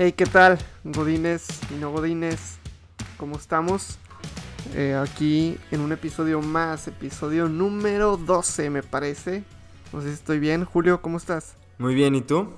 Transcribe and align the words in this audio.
Hey, 0.00 0.12
¿qué 0.12 0.26
tal? 0.26 0.58
Godines 0.84 1.48
y 1.72 1.74
no 1.74 1.90
Godines, 1.90 2.58
¿cómo 3.16 3.34
estamos? 3.34 3.98
Eh, 4.72 4.94
aquí 4.94 5.58
en 5.72 5.80
un 5.80 5.90
episodio 5.90 6.40
más, 6.40 6.86
episodio 6.86 7.48
número 7.48 8.16
12 8.16 8.70
me 8.70 8.84
parece. 8.84 9.42
No 9.92 10.00
sé 10.00 10.10
si 10.10 10.14
estoy 10.14 10.38
bien. 10.38 10.64
Julio, 10.64 11.02
¿cómo 11.02 11.16
estás? 11.16 11.56
Muy 11.78 11.96
bien, 11.96 12.14
¿y 12.14 12.20
tú? 12.20 12.48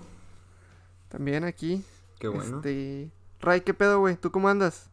También 1.08 1.44
aquí. 1.44 1.82
Qué 2.18 2.28
bueno. 2.28 2.58
Este... 2.58 3.10
Ray, 3.40 3.62
¿qué 3.62 3.72
pedo, 3.72 4.00
güey? 4.00 4.16
¿Tú 4.16 4.30
cómo 4.30 4.50
andas? 4.50 4.90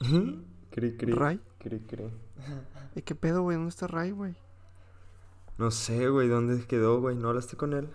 cri, 0.70 0.96
cri. 0.96 1.12
¿Ray? 1.12 1.40
Cri, 1.60 1.78
cri. 1.78 2.10
¿Y 2.96 3.02
qué 3.02 3.14
pedo, 3.14 3.42
güey? 3.42 3.56
¿Dónde 3.56 3.70
está 3.70 3.86
Ray, 3.86 4.10
güey? 4.10 4.34
No 5.56 5.70
sé, 5.70 6.08
güey, 6.08 6.26
¿dónde 6.26 6.66
quedó, 6.66 7.00
güey? 7.00 7.14
¿No 7.14 7.28
hablaste 7.28 7.56
con 7.56 7.74
él? 7.74 7.88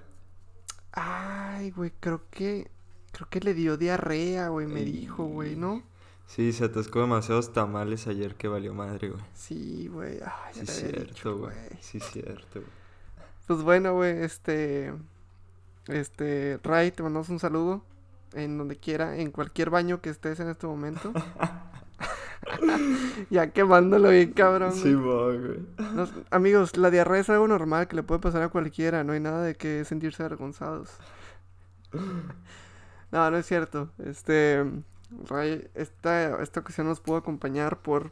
Ay, 0.93 1.71
güey, 1.71 1.91
creo 1.99 2.23
que... 2.29 2.69
Creo 3.11 3.29
que 3.29 3.39
le 3.41 3.53
dio 3.53 3.77
diarrea, 3.77 4.47
güey, 4.49 4.65
me 4.65 4.79
Ay. 4.79 4.91
dijo, 4.91 5.25
güey, 5.25 5.55
¿no? 5.55 5.83
Sí, 6.25 6.51
se 6.51 6.65
atascó 6.65 7.01
demasiados 7.01 7.53
tamales 7.53 8.07
ayer 8.07 8.33
que 8.35 8.47
valió 8.47 8.73
madre, 8.73 9.09
güey. 9.09 9.23
Sí, 9.35 9.87
güey. 9.87 10.19
Ay, 10.23 10.53
Sí, 10.53 10.65
cierto, 10.65 11.37
güey. 11.37 11.53
Sí, 11.79 11.99
cierto, 11.99 12.61
güey. 12.61 12.71
Pues 13.45 13.61
bueno, 13.61 13.93
güey, 13.93 14.23
este. 14.23 14.93
Este. 15.87 16.59
Ray, 16.63 16.91
te 16.91 17.03
mandamos 17.03 17.29
un 17.29 17.39
saludo. 17.39 17.83
En 18.33 18.57
donde 18.57 18.77
quiera, 18.77 19.15
en 19.17 19.29
cualquier 19.29 19.69
baño 19.69 20.01
que 20.01 20.09
estés 20.09 20.39
en 20.39 20.49
este 20.49 20.65
momento. 20.65 21.13
ya 23.29 23.51
quemándolo 23.51 24.09
bien, 24.09 24.33
cabrón. 24.33 24.73
Sí, 24.73 24.93
güey. 24.93 25.59
Amigos, 26.31 26.77
la 26.77 26.89
diarrea 26.89 27.21
es 27.21 27.29
algo 27.29 27.47
normal 27.47 27.87
que 27.87 27.95
le 27.95 28.03
puede 28.03 28.19
pasar 28.19 28.41
a 28.41 28.49
cualquiera. 28.49 29.03
No 29.03 29.13
hay 29.13 29.19
nada 29.19 29.43
de 29.43 29.55
que 29.55 29.85
sentirse 29.85 30.23
avergonzados. 30.23 30.89
No, 33.11 33.29
no 33.29 33.37
es 33.37 33.45
cierto. 33.45 33.89
Este. 33.99 34.65
Ray, 35.29 35.69
esta, 35.75 36.41
esta 36.41 36.61
ocasión 36.61 36.87
nos 36.87 36.99
pudo 36.99 37.17
acompañar 37.17 37.77
por 37.77 38.11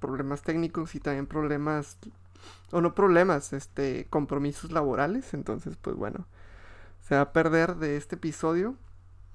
problemas 0.00 0.42
técnicos 0.42 0.94
y 0.94 1.00
también 1.00 1.26
problemas. 1.26 1.96
O 2.70 2.80
no 2.80 2.94
problemas, 2.94 3.52
este. 3.52 4.06
Compromisos 4.10 4.72
laborales. 4.72 5.34
Entonces, 5.34 5.76
pues 5.80 5.96
bueno. 5.96 6.26
Se 7.00 7.16
va 7.16 7.22
a 7.22 7.32
perder 7.32 7.76
de 7.76 7.96
este 7.96 8.14
episodio 8.16 8.76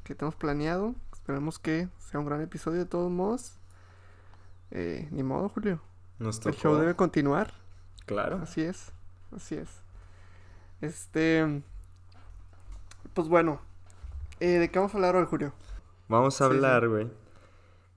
que 0.04 0.16
tenemos 0.16 0.36
planeado. 0.36 0.96
Esperemos 1.14 1.60
que 1.60 1.90
sea 2.00 2.20
un 2.20 2.26
gran 2.26 2.42
episodio 2.42 2.80
de 2.80 2.86
todos 2.86 3.12
modos. 3.12 3.58
Eh, 4.72 5.08
ni 5.12 5.24
modo, 5.24 5.50
Julio. 5.50 5.82
Nos 6.20 6.46
El 6.46 6.56
show 6.56 6.76
debe 6.76 6.96
continuar. 6.96 7.54
Claro. 8.06 8.40
Así 8.42 8.62
es, 8.62 8.92
así 9.36 9.56
es. 9.56 9.70
Este. 10.82 11.64
Pues 13.14 13.28
bueno. 13.28 13.62
eh, 14.40 14.60
¿De 14.60 14.70
qué 14.72 14.80
vamos 14.80 14.94
a 14.94 14.98
hablar 14.98 15.16
hoy, 15.16 15.26
Julio? 15.26 15.54
Vamos 16.08 16.42
a 16.42 16.46
Sí, 16.50 16.60
sí. 16.62 16.66
hablar, 16.66 16.88
güey, 16.88 17.12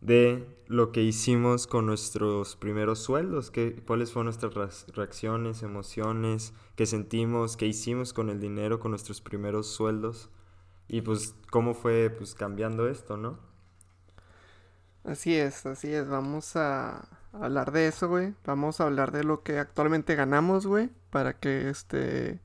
de 0.01 0.47
lo 0.67 0.93
que 0.93 1.03
hicimos 1.03 1.67
con 1.67 1.87
nuestros 1.87 2.57
primeros 2.57 2.99
sueldos, 3.01 3.51
que, 3.51 3.83
cuáles 3.84 4.12
fueron 4.12 4.27
nuestras 4.27 4.87
reacciones, 4.95 5.62
emociones, 5.62 6.53
qué 6.77 6.87
sentimos, 6.87 7.57
qué 7.57 7.67
hicimos 7.67 8.12
con 8.12 8.31
el 8.31 8.41
dinero, 8.41 8.81
con 8.81 8.91
nuestros 8.93 9.21
primeros 9.21 9.67
sueldos, 9.69 10.31
y 10.89 11.03
pues 11.03 11.34
cómo 11.51 11.75
fue 11.75 12.11
pues 12.11 12.34
cambiando 12.34 12.89
esto, 12.89 13.17
¿no? 13.17 13.39
Así 15.05 15.34
es, 15.34 15.66
así 15.66 15.93
es. 15.93 16.09
Vamos 16.09 16.56
a 16.56 17.09
hablar 17.33 17.72
de 17.72 17.88
eso, 17.88 18.09
güey. 18.09 18.34
Vamos 18.44 18.81
a 18.81 18.84
hablar 18.84 19.12
de 19.12 19.25
lo 19.25 19.43
que 19.43 19.59
actualmente 19.59 20.15
ganamos, 20.15 20.66
güey. 20.66 20.91
Para 21.11 21.34
que 21.34 21.71
este. 21.71 22.41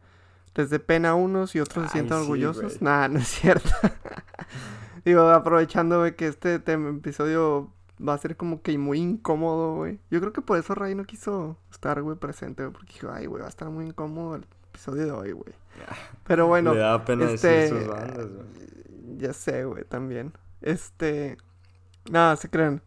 Les 0.55 0.69
dé 0.69 0.79
pena 0.79 1.09
a 1.09 1.16
unos 1.16 1.53
y 1.55 1.59
otros 1.59 1.88
se 1.88 1.91
sientan 1.91 2.19
sí, 2.19 2.23
orgullosos. 2.23 2.81
Nah, 2.81 3.09
no 3.09 3.19
es 3.19 3.27
cierto. 3.27 3.69
Digo, 5.05 5.29
aprovechando, 5.29 5.99
güey, 5.99 6.16
que 6.16 6.27
este 6.27 6.55
episodio 6.55 7.73
va 8.05 8.13
a 8.13 8.17
ser 8.17 8.38
como 8.38 8.61
que 8.61 8.77
muy 8.77 8.99
incómodo, 8.99 9.75
güey. 9.75 9.99
Yo 10.09 10.22
creo 10.22 10.31
que 10.31 10.41
por 10.41 10.57
eso 10.57 10.73
Ray 10.73 10.95
no 10.95 11.03
quiso 11.03 11.57
estar, 11.72 12.01
güey, 12.01 12.17
presente, 12.17 12.63
güey. 12.63 12.73
Porque 12.73 12.93
dijo, 12.93 13.11
ay, 13.11 13.25
güey, 13.25 13.41
va 13.41 13.47
a 13.47 13.49
estar 13.49 13.69
muy 13.69 13.85
incómodo 13.85 14.35
el 14.35 14.45
episodio 14.69 15.05
de 15.05 15.11
hoy, 15.11 15.31
güey. 15.33 15.53
Pero 16.25 16.47
bueno. 16.47 16.73
Le 16.73 16.79
da 16.79 17.03
pena 17.03 17.29
este, 17.29 17.47
decir 17.47 17.77
sus 17.77 17.87
bandas, 17.87 18.27
güey. 18.31 19.17
Ya 19.17 19.33
sé, 19.33 19.66
güey, 19.66 19.83
también. 19.83 20.31
Este. 20.61 21.37
Nada, 22.09 22.35
se 22.35 22.49
crean. 22.49 22.81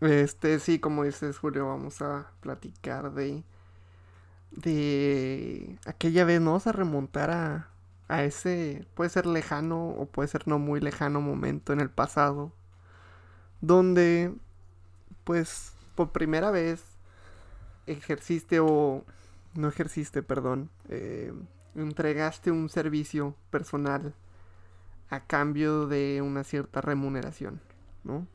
Este, 0.00 0.58
sí, 0.60 0.78
como 0.80 1.04
dices, 1.04 1.38
Julio, 1.38 1.68
vamos 1.68 2.02
a 2.02 2.30
platicar 2.40 3.12
de. 3.12 3.44
De 4.50 5.78
aquella 5.86 6.24
vez, 6.24 6.40
¿no? 6.40 6.52
Vamos 6.52 6.66
a 6.66 6.72
remontar 6.72 7.30
a. 7.30 7.68
A 8.08 8.24
ese. 8.24 8.86
Puede 8.94 9.10
ser 9.10 9.26
lejano 9.26 9.88
o 9.90 10.06
puede 10.06 10.28
ser 10.28 10.46
no 10.48 10.58
muy 10.58 10.80
lejano 10.80 11.20
momento 11.20 11.72
en 11.72 11.80
el 11.80 11.90
pasado. 11.90 12.52
Donde. 13.60 14.34
Pues. 15.24 15.72
Por 15.94 16.12
primera 16.12 16.50
vez. 16.50 16.82
Ejerciste 17.86 18.60
o. 18.60 19.04
No 19.54 19.68
ejerciste, 19.68 20.22
perdón. 20.22 20.70
eh, 20.88 21.32
entregaste 21.76 22.50
un 22.50 22.68
servicio 22.68 23.34
personal 23.50 24.14
a 25.10 25.20
cambio 25.26 25.86
de 25.86 26.22
una 26.22 26.44
cierta 26.44 26.80
remuneración, 26.80 27.60
¿no? 28.04 28.26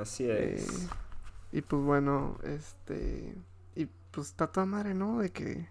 Así 0.00 0.24
Eh, 0.28 0.54
es. 0.56 0.88
y 1.52 1.62
pues 1.62 1.82
bueno, 1.82 2.38
este. 2.42 3.34
Y 3.74 3.86
pues 4.10 4.28
está 4.28 4.46
toda 4.48 4.66
madre, 4.66 4.94
¿no? 4.94 5.18
De 5.18 5.30
que. 5.30 5.68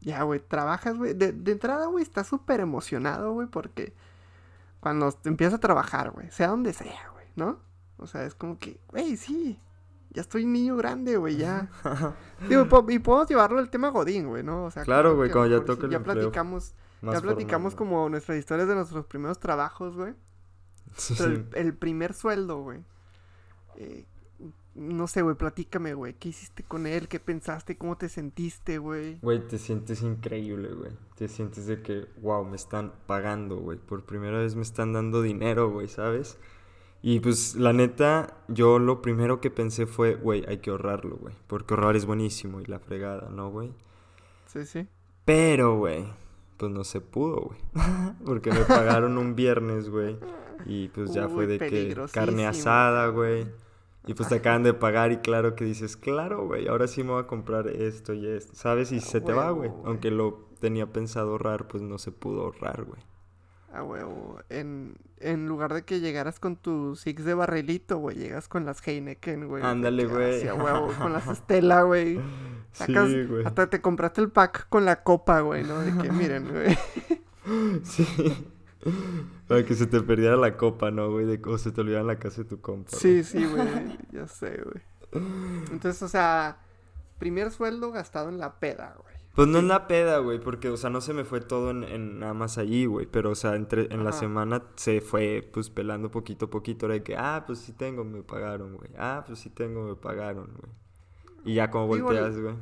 Ya, 0.00 0.22
güey, 0.22 0.40
trabajas, 0.40 0.96
güey. 0.96 1.14
De, 1.14 1.32
de 1.32 1.52
entrada, 1.52 1.86
güey, 1.86 2.02
estás 2.02 2.26
súper 2.28 2.60
emocionado, 2.60 3.32
güey, 3.32 3.48
porque 3.48 3.92
cuando 4.80 5.12
empiezas 5.24 5.54
a 5.54 5.60
trabajar, 5.60 6.10
güey, 6.10 6.30
sea 6.30 6.48
donde 6.48 6.72
sea, 6.72 7.10
güey, 7.12 7.26
¿no? 7.34 7.58
O 7.96 8.06
sea, 8.06 8.24
es 8.24 8.34
como 8.34 8.58
que, 8.58 8.78
güey, 8.88 9.16
sí, 9.16 9.58
ya 10.10 10.20
estoy 10.20 10.44
niño 10.44 10.76
grande, 10.76 11.16
güey, 11.16 11.36
ya. 11.38 11.68
Digo, 12.48 12.62
y 12.62 12.64
po- 12.66 12.86
y 12.88 12.98
podemos 13.00 13.28
llevarlo 13.28 13.58
al 13.58 13.68
tema 13.70 13.88
Godín, 13.88 14.28
güey, 14.28 14.44
¿no? 14.44 14.64
O 14.66 14.70
sea, 14.70 14.84
Claro, 14.84 15.16
güey, 15.16 15.30
cuando 15.32 15.58
ya 15.58 15.64
sí, 15.66 15.72
el 15.82 15.90
ya 15.90 15.96
empleo 15.96 16.14
platicamos, 16.14 16.74
ya 17.02 17.20
platicamos 17.20 17.74
como 17.74 18.08
nuestras 18.08 18.38
historias 18.38 18.68
de 18.68 18.74
nuestros 18.76 19.06
primeros 19.06 19.40
trabajos, 19.40 19.96
güey. 19.96 20.14
Sí, 20.96 21.14
Pero 21.18 21.30
sí. 21.30 21.36
el, 21.54 21.66
el 21.66 21.74
primer 21.74 22.14
sueldo, 22.14 22.60
güey. 22.62 22.84
Eh, 23.76 24.04
no 24.76 25.06
sé, 25.06 25.22
güey, 25.22 25.36
platícame, 25.36 25.94
güey. 25.94 26.14
¿Qué 26.14 26.28
hiciste 26.28 26.62
con 26.62 26.86
él? 26.86 27.08
¿Qué 27.08 27.18
pensaste? 27.18 27.78
¿Cómo 27.78 27.96
te 27.96 28.08
sentiste, 28.08 28.78
güey? 28.78 29.18
Güey, 29.22 29.46
te 29.46 29.58
sientes 29.58 30.02
increíble, 30.02 30.68
güey. 30.74 30.92
Te 31.16 31.28
sientes 31.28 31.66
de 31.66 31.80
que, 31.80 32.06
wow, 32.20 32.44
me 32.44 32.56
están 32.56 32.92
pagando, 33.06 33.56
güey. 33.56 33.78
Por 33.78 34.04
primera 34.04 34.38
vez 34.38 34.54
me 34.54 34.62
están 34.62 34.92
dando 34.92 35.22
dinero, 35.22 35.70
güey, 35.70 35.88
¿sabes? 35.88 36.38
Y 37.00 37.20
pues, 37.20 37.54
la 37.54 37.72
neta, 37.72 38.36
yo 38.48 38.78
lo 38.78 39.00
primero 39.00 39.40
que 39.40 39.50
pensé 39.50 39.86
fue, 39.86 40.14
güey, 40.14 40.44
hay 40.46 40.58
que 40.58 40.70
ahorrarlo, 40.70 41.16
güey. 41.16 41.34
Porque 41.46 41.72
ahorrar 41.72 41.96
es 41.96 42.04
buenísimo 42.04 42.60
y 42.60 42.66
la 42.66 42.78
fregada, 42.78 43.30
¿no, 43.30 43.50
güey? 43.50 43.72
Sí, 44.46 44.66
sí. 44.66 44.86
Pero, 45.24 45.78
güey, 45.78 46.04
pues 46.58 46.70
no 46.70 46.84
se 46.84 47.00
pudo, 47.00 47.40
güey. 47.40 47.58
Porque 48.26 48.50
me 48.50 48.60
pagaron 48.60 49.16
un 49.16 49.34
viernes, 49.34 49.88
güey. 49.88 50.18
Y 50.66 50.88
pues 50.88 51.14
ya 51.14 51.28
fue 51.28 51.46
de 51.46 51.58
que 51.58 51.96
carne 52.12 52.46
asada, 52.46 53.08
güey. 53.08 53.46
Y 54.06 54.14
pues 54.14 54.28
te 54.28 54.36
acaban 54.36 54.62
de 54.62 54.72
pagar 54.72 55.10
y 55.12 55.16
claro 55.18 55.54
que 55.56 55.64
dices, 55.64 55.96
claro, 55.96 56.46
güey, 56.46 56.68
ahora 56.68 56.86
sí 56.86 57.02
me 57.02 57.10
voy 57.10 57.22
a 57.22 57.26
comprar 57.26 57.66
esto 57.66 58.14
y 58.14 58.26
esto, 58.26 58.54
¿sabes? 58.54 58.92
Y 58.92 59.00
se 59.00 59.20
te 59.20 59.32
va, 59.32 59.50
güey. 59.50 59.70
Aunque 59.84 60.10
lo 60.12 60.46
tenía 60.60 60.86
pensado 60.92 61.32
ahorrar, 61.32 61.66
pues 61.66 61.82
no 61.82 61.98
se 61.98 62.12
pudo 62.12 62.42
ahorrar, 62.42 62.84
güey. 62.84 63.00
A 63.72 63.82
huevo. 63.82 64.38
En, 64.48 64.94
en 65.18 65.48
lugar 65.48 65.74
de 65.74 65.82
que 65.84 66.00
llegaras 66.00 66.38
con 66.38 66.56
tu 66.56 66.94
Six 66.96 67.24
de 67.24 67.34
barrilito, 67.34 67.98
güey, 67.98 68.16
llegas 68.16 68.48
con 68.48 68.64
las 68.64 68.86
Heineken, 68.86 69.48
güey. 69.48 69.62
Ándale, 69.64 70.06
güey. 70.06 70.46
huevo, 70.48 70.92
con 70.98 71.12
las 71.12 71.26
Estela, 71.28 71.82
güey. 71.82 72.20
Sacas, 72.72 73.08
Sí, 73.08 73.24
güey. 73.24 73.44
hasta 73.44 73.68
te 73.68 73.80
compraste 73.80 74.20
el 74.20 74.30
pack 74.30 74.68
con 74.68 74.84
la 74.84 75.02
copa, 75.02 75.40
güey, 75.40 75.64
¿no? 75.64 75.80
De 75.80 75.92
que 76.02 76.12
miren, 76.12 76.48
güey. 76.48 76.78
Sí. 77.84 78.06
Para 79.48 79.64
que 79.64 79.74
se 79.74 79.86
te 79.86 80.00
perdiera 80.00 80.36
la 80.36 80.56
copa, 80.56 80.90
¿no, 80.90 81.10
güey? 81.10 81.26
De 81.26 81.40
cómo 81.40 81.58
se 81.58 81.72
te 81.72 81.80
olvidara 81.80 82.02
en 82.02 82.06
la 82.06 82.18
casa 82.18 82.42
de 82.42 82.48
tu 82.48 82.60
compa. 82.60 82.96
Sí, 82.96 83.24
sí, 83.24 83.44
güey. 83.44 83.98
Ya 84.12 84.26
sé, 84.26 84.60
güey. 84.62 84.82
Entonces, 85.72 86.02
o 86.02 86.08
sea, 86.08 86.58
primer 87.18 87.50
sueldo 87.50 87.90
gastado 87.92 88.28
en 88.28 88.38
la 88.38 88.58
peda, 88.58 88.96
güey. 89.02 89.16
Pues 89.34 89.48
no 89.48 89.58
en 89.58 89.68
la 89.68 89.86
peda, 89.86 90.18
güey, 90.18 90.40
porque, 90.40 90.70
o 90.70 90.78
sea, 90.78 90.88
no 90.88 91.02
se 91.02 91.12
me 91.12 91.24
fue 91.24 91.42
todo 91.42 91.70
en, 91.70 91.84
en 91.84 92.20
nada 92.20 92.32
más 92.32 92.56
allí, 92.56 92.86
güey. 92.86 93.06
Pero, 93.06 93.32
o 93.32 93.34
sea, 93.34 93.54
entre, 93.54 93.92
en 93.92 94.02
la 94.02 94.12
semana 94.12 94.62
se 94.76 95.02
fue, 95.02 95.46
pues, 95.52 95.68
pelando 95.68 96.10
poquito 96.10 96.46
a 96.46 96.50
poquito. 96.50 96.86
Era 96.86 96.94
de 96.94 97.02
que, 97.02 97.16
ah, 97.16 97.44
pues 97.46 97.58
sí 97.58 97.72
tengo, 97.72 98.02
me 98.02 98.22
pagaron, 98.22 98.76
güey. 98.76 98.90
Ah, 98.96 99.24
pues 99.26 99.40
sí 99.40 99.50
tengo, 99.50 99.82
me 99.82 99.94
pagaron, 99.94 100.46
güey. 100.56 100.72
Y 101.44 101.54
ya 101.54 101.70
como 101.70 101.86
volteas, 101.86 102.40
güey. 102.40 102.54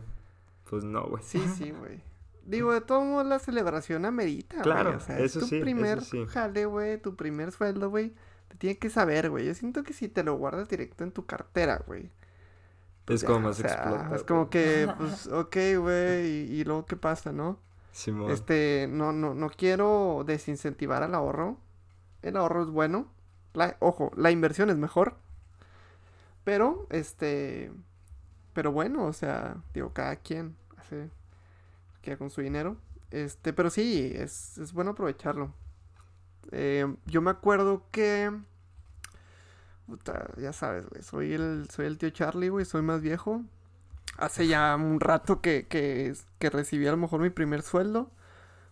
Pues 0.69 0.82
no, 0.82 1.05
güey. 1.05 1.23
Sí, 1.23 1.41
sí, 1.56 1.71
güey. 1.71 2.03
Digo, 2.46 2.73
de 2.73 2.81
todos 2.81 3.05
modos 3.05 3.26
la 3.26 3.38
celebración 3.38 4.05
amerita, 4.05 4.62
güey. 4.62 4.62
Claro, 4.62 4.96
O 4.96 5.00
sea, 5.00 5.19
eso 5.20 5.41
es 5.41 5.46
tu 5.46 5.46
sí, 5.46 5.56
eso 5.56 5.64
primer 5.64 6.02
sí. 6.02 6.26
jale, 6.26 6.67
güey, 6.67 7.00
tu 7.00 7.17
primer 7.17 7.52
sueldo, 7.52 7.91
güey. 7.91 8.14
Te 8.49 8.56
tiene 8.56 8.79
que 8.79 8.91
saber, 8.91 9.31
güey. 9.31 9.46
Yo 9.46 9.55
siento 9.55 9.82
que 9.82 9.93
si 9.93 10.08
te 10.08 10.23
lo 10.23 10.37
guardas 10.37 10.69
directo 10.69 11.05
en 11.05 11.12
tu 11.12 11.26
cartera, 11.26 11.82
güey. 11.87 12.11
pues 13.05 13.23
es 13.23 13.26
como 13.26 13.41
más 13.49 13.58
o 13.58 13.62
sea, 13.62 13.73
explota. 13.73 14.14
Es 14.14 14.25
como 14.25 14.50
que, 14.50 14.88
pues, 14.99 15.26
ok, 15.29 15.56
güey. 15.79 16.26
Y, 16.26 16.61
y 16.61 16.64
luego, 16.64 16.87
¿qué 16.87 16.96
pasa, 16.96 17.32
no? 17.32 17.58
Simón. 17.93 18.31
Este, 18.31 18.87
no, 18.90 19.12
no, 19.12 19.35
no 19.35 19.50
quiero 19.50 20.25
desincentivar 20.26 21.02
al 21.02 21.14
ahorro. 21.14 21.58
el 22.23 22.37
ahorro 22.37 22.62
es 22.62 22.69
bueno. 22.70 23.08
La, 23.55 23.76
ojo, 23.81 24.11
la 24.17 24.31
inversión 24.31 24.70
es 24.70 24.76
mejor. 24.76 25.17
Pero, 26.44 26.87
este, 26.90 27.73
pero 28.52 28.73
bueno, 28.73 29.06
o 29.06 29.12
sea, 29.12 29.56
digo, 29.73 29.93
cada 29.93 30.17
quien 30.17 30.56
hace 30.76 31.11
que 32.04 32.16
con 32.16 32.30
su 32.30 32.40
dinero. 32.40 32.76
Este, 33.10 33.52
pero 33.52 33.70
sí, 33.70 34.12
es, 34.14 34.58
es 34.58 34.72
bueno 34.72 34.92
aprovecharlo. 34.92 35.54
Eh, 36.52 36.94
yo 37.06 37.22
me 37.22 37.30
acuerdo 37.30 37.86
que. 37.90 38.30
Puta, 39.86 40.30
ya 40.36 40.52
sabes, 40.52 40.86
güey. 40.88 41.02
Soy 41.02 41.32
el, 41.32 41.68
soy 41.70 41.86
el 41.86 41.98
tío 41.98 42.10
Charlie, 42.10 42.48
güey. 42.48 42.64
Soy 42.64 42.82
más 42.82 43.00
viejo. 43.00 43.42
Hace 44.18 44.46
ya 44.46 44.76
un 44.76 45.00
rato 45.00 45.40
que, 45.40 45.66
que, 45.66 46.14
que 46.38 46.50
recibí 46.50 46.86
a 46.86 46.92
lo 46.92 46.96
mejor 46.96 47.20
mi 47.20 47.30
primer 47.30 47.62
sueldo. 47.62 48.10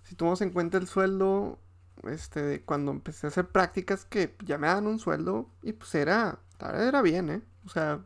Si 0.05 0.15
tomamos 0.15 0.41
en 0.43 0.51
cuenta 0.51 0.79
el 0.79 0.87
sueldo, 0.87 1.59
este, 2.05 2.63
cuando 2.63 2.93
empecé 2.93 3.27
a 3.27 3.29
hacer 3.29 3.49
prácticas, 3.49 4.05
que 4.05 4.37
ya 4.45 4.59
me 4.59 4.67
dan 4.69 4.87
un 4.87 4.99
sueldo. 4.99 5.49
Y 5.63 5.73
pues 5.73 5.95
era, 5.95 6.39
era 6.61 7.03
bien, 7.03 7.31
¿eh? 7.31 7.43
O 7.65 7.69
sea, 7.69 8.01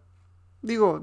digo, 0.62 1.02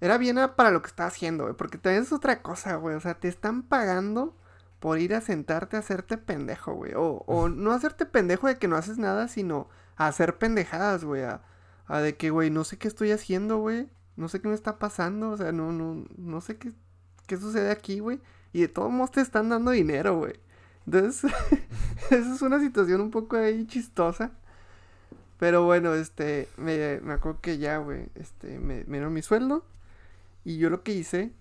era 0.00 0.18
bien 0.18 0.38
para 0.56 0.70
lo 0.70 0.82
que 0.82 0.88
estaba 0.88 1.08
haciendo, 1.08 1.44
güey. 1.44 1.56
Porque 1.56 1.78
también 1.78 2.02
es 2.02 2.12
otra 2.12 2.42
cosa, 2.42 2.76
güey. 2.76 2.94
O 2.96 3.00
sea, 3.00 3.14
te 3.14 3.28
están 3.28 3.62
pagando 3.62 4.36
por 4.80 4.98
ir 4.98 5.14
a 5.14 5.20
sentarte 5.20 5.76
a 5.76 5.80
hacerte 5.80 6.18
pendejo, 6.18 6.74
güey. 6.74 6.92
O, 6.94 7.24
o 7.26 7.48
no 7.48 7.72
hacerte 7.72 8.06
pendejo 8.06 8.46
de 8.46 8.58
que 8.58 8.68
no 8.68 8.76
haces 8.76 8.98
nada, 8.98 9.28
sino 9.28 9.68
a 9.96 10.08
hacer 10.08 10.38
pendejadas, 10.38 11.04
güey. 11.04 11.22
A, 11.22 11.42
a, 11.86 12.00
de 12.00 12.16
que, 12.16 12.30
güey, 12.30 12.50
no 12.50 12.64
sé 12.64 12.78
qué 12.78 12.88
estoy 12.88 13.10
haciendo, 13.10 13.58
güey. 13.58 13.88
No 14.16 14.28
sé 14.28 14.40
qué 14.40 14.48
me 14.48 14.54
está 14.54 14.78
pasando. 14.78 15.30
O 15.30 15.36
sea, 15.36 15.52
no, 15.52 15.72
no, 15.72 16.04
no 16.16 16.40
sé 16.40 16.58
qué, 16.58 16.72
qué 17.26 17.36
sucede 17.38 17.70
aquí, 17.70 18.00
güey. 18.00 18.20
Y 18.52 18.60
de 18.62 18.68
todos 18.68 18.90
modos 18.90 19.12
te 19.12 19.20
están 19.20 19.48
dando 19.48 19.70
dinero, 19.70 20.18
güey. 20.18 20.34
Entonces, 20.86 21.32
esa 22.10 22.34
es 22.34 22.42
una 22.42 22.60
situación 22.60 23.00
un 23.00 23.10
poco 23.10 23.36
ahí 23.36 23.66
chistosa. 23.66 24.32
Pero 25.38 25.64
bueno, 25.64 25.94
este, 25.94 26.48
me, 26.56 27.00
me 27.00 27.14
acuerdo 27.14 27.40
que 27.40 27.58
ya, 27.58 27.78
güey, 27.78 28.08
este, 28.14 28.58
me, 28.58 28.84
me 28.84 28.98
dieron 28.98 29.12
mi 29.12 29.22
sueldo. 29.22 29.64
Y 30.46 30.58
yo 30.58 30.70
lo 30.70 30.84
que 30.84 30.92
hice, 30.92 31.32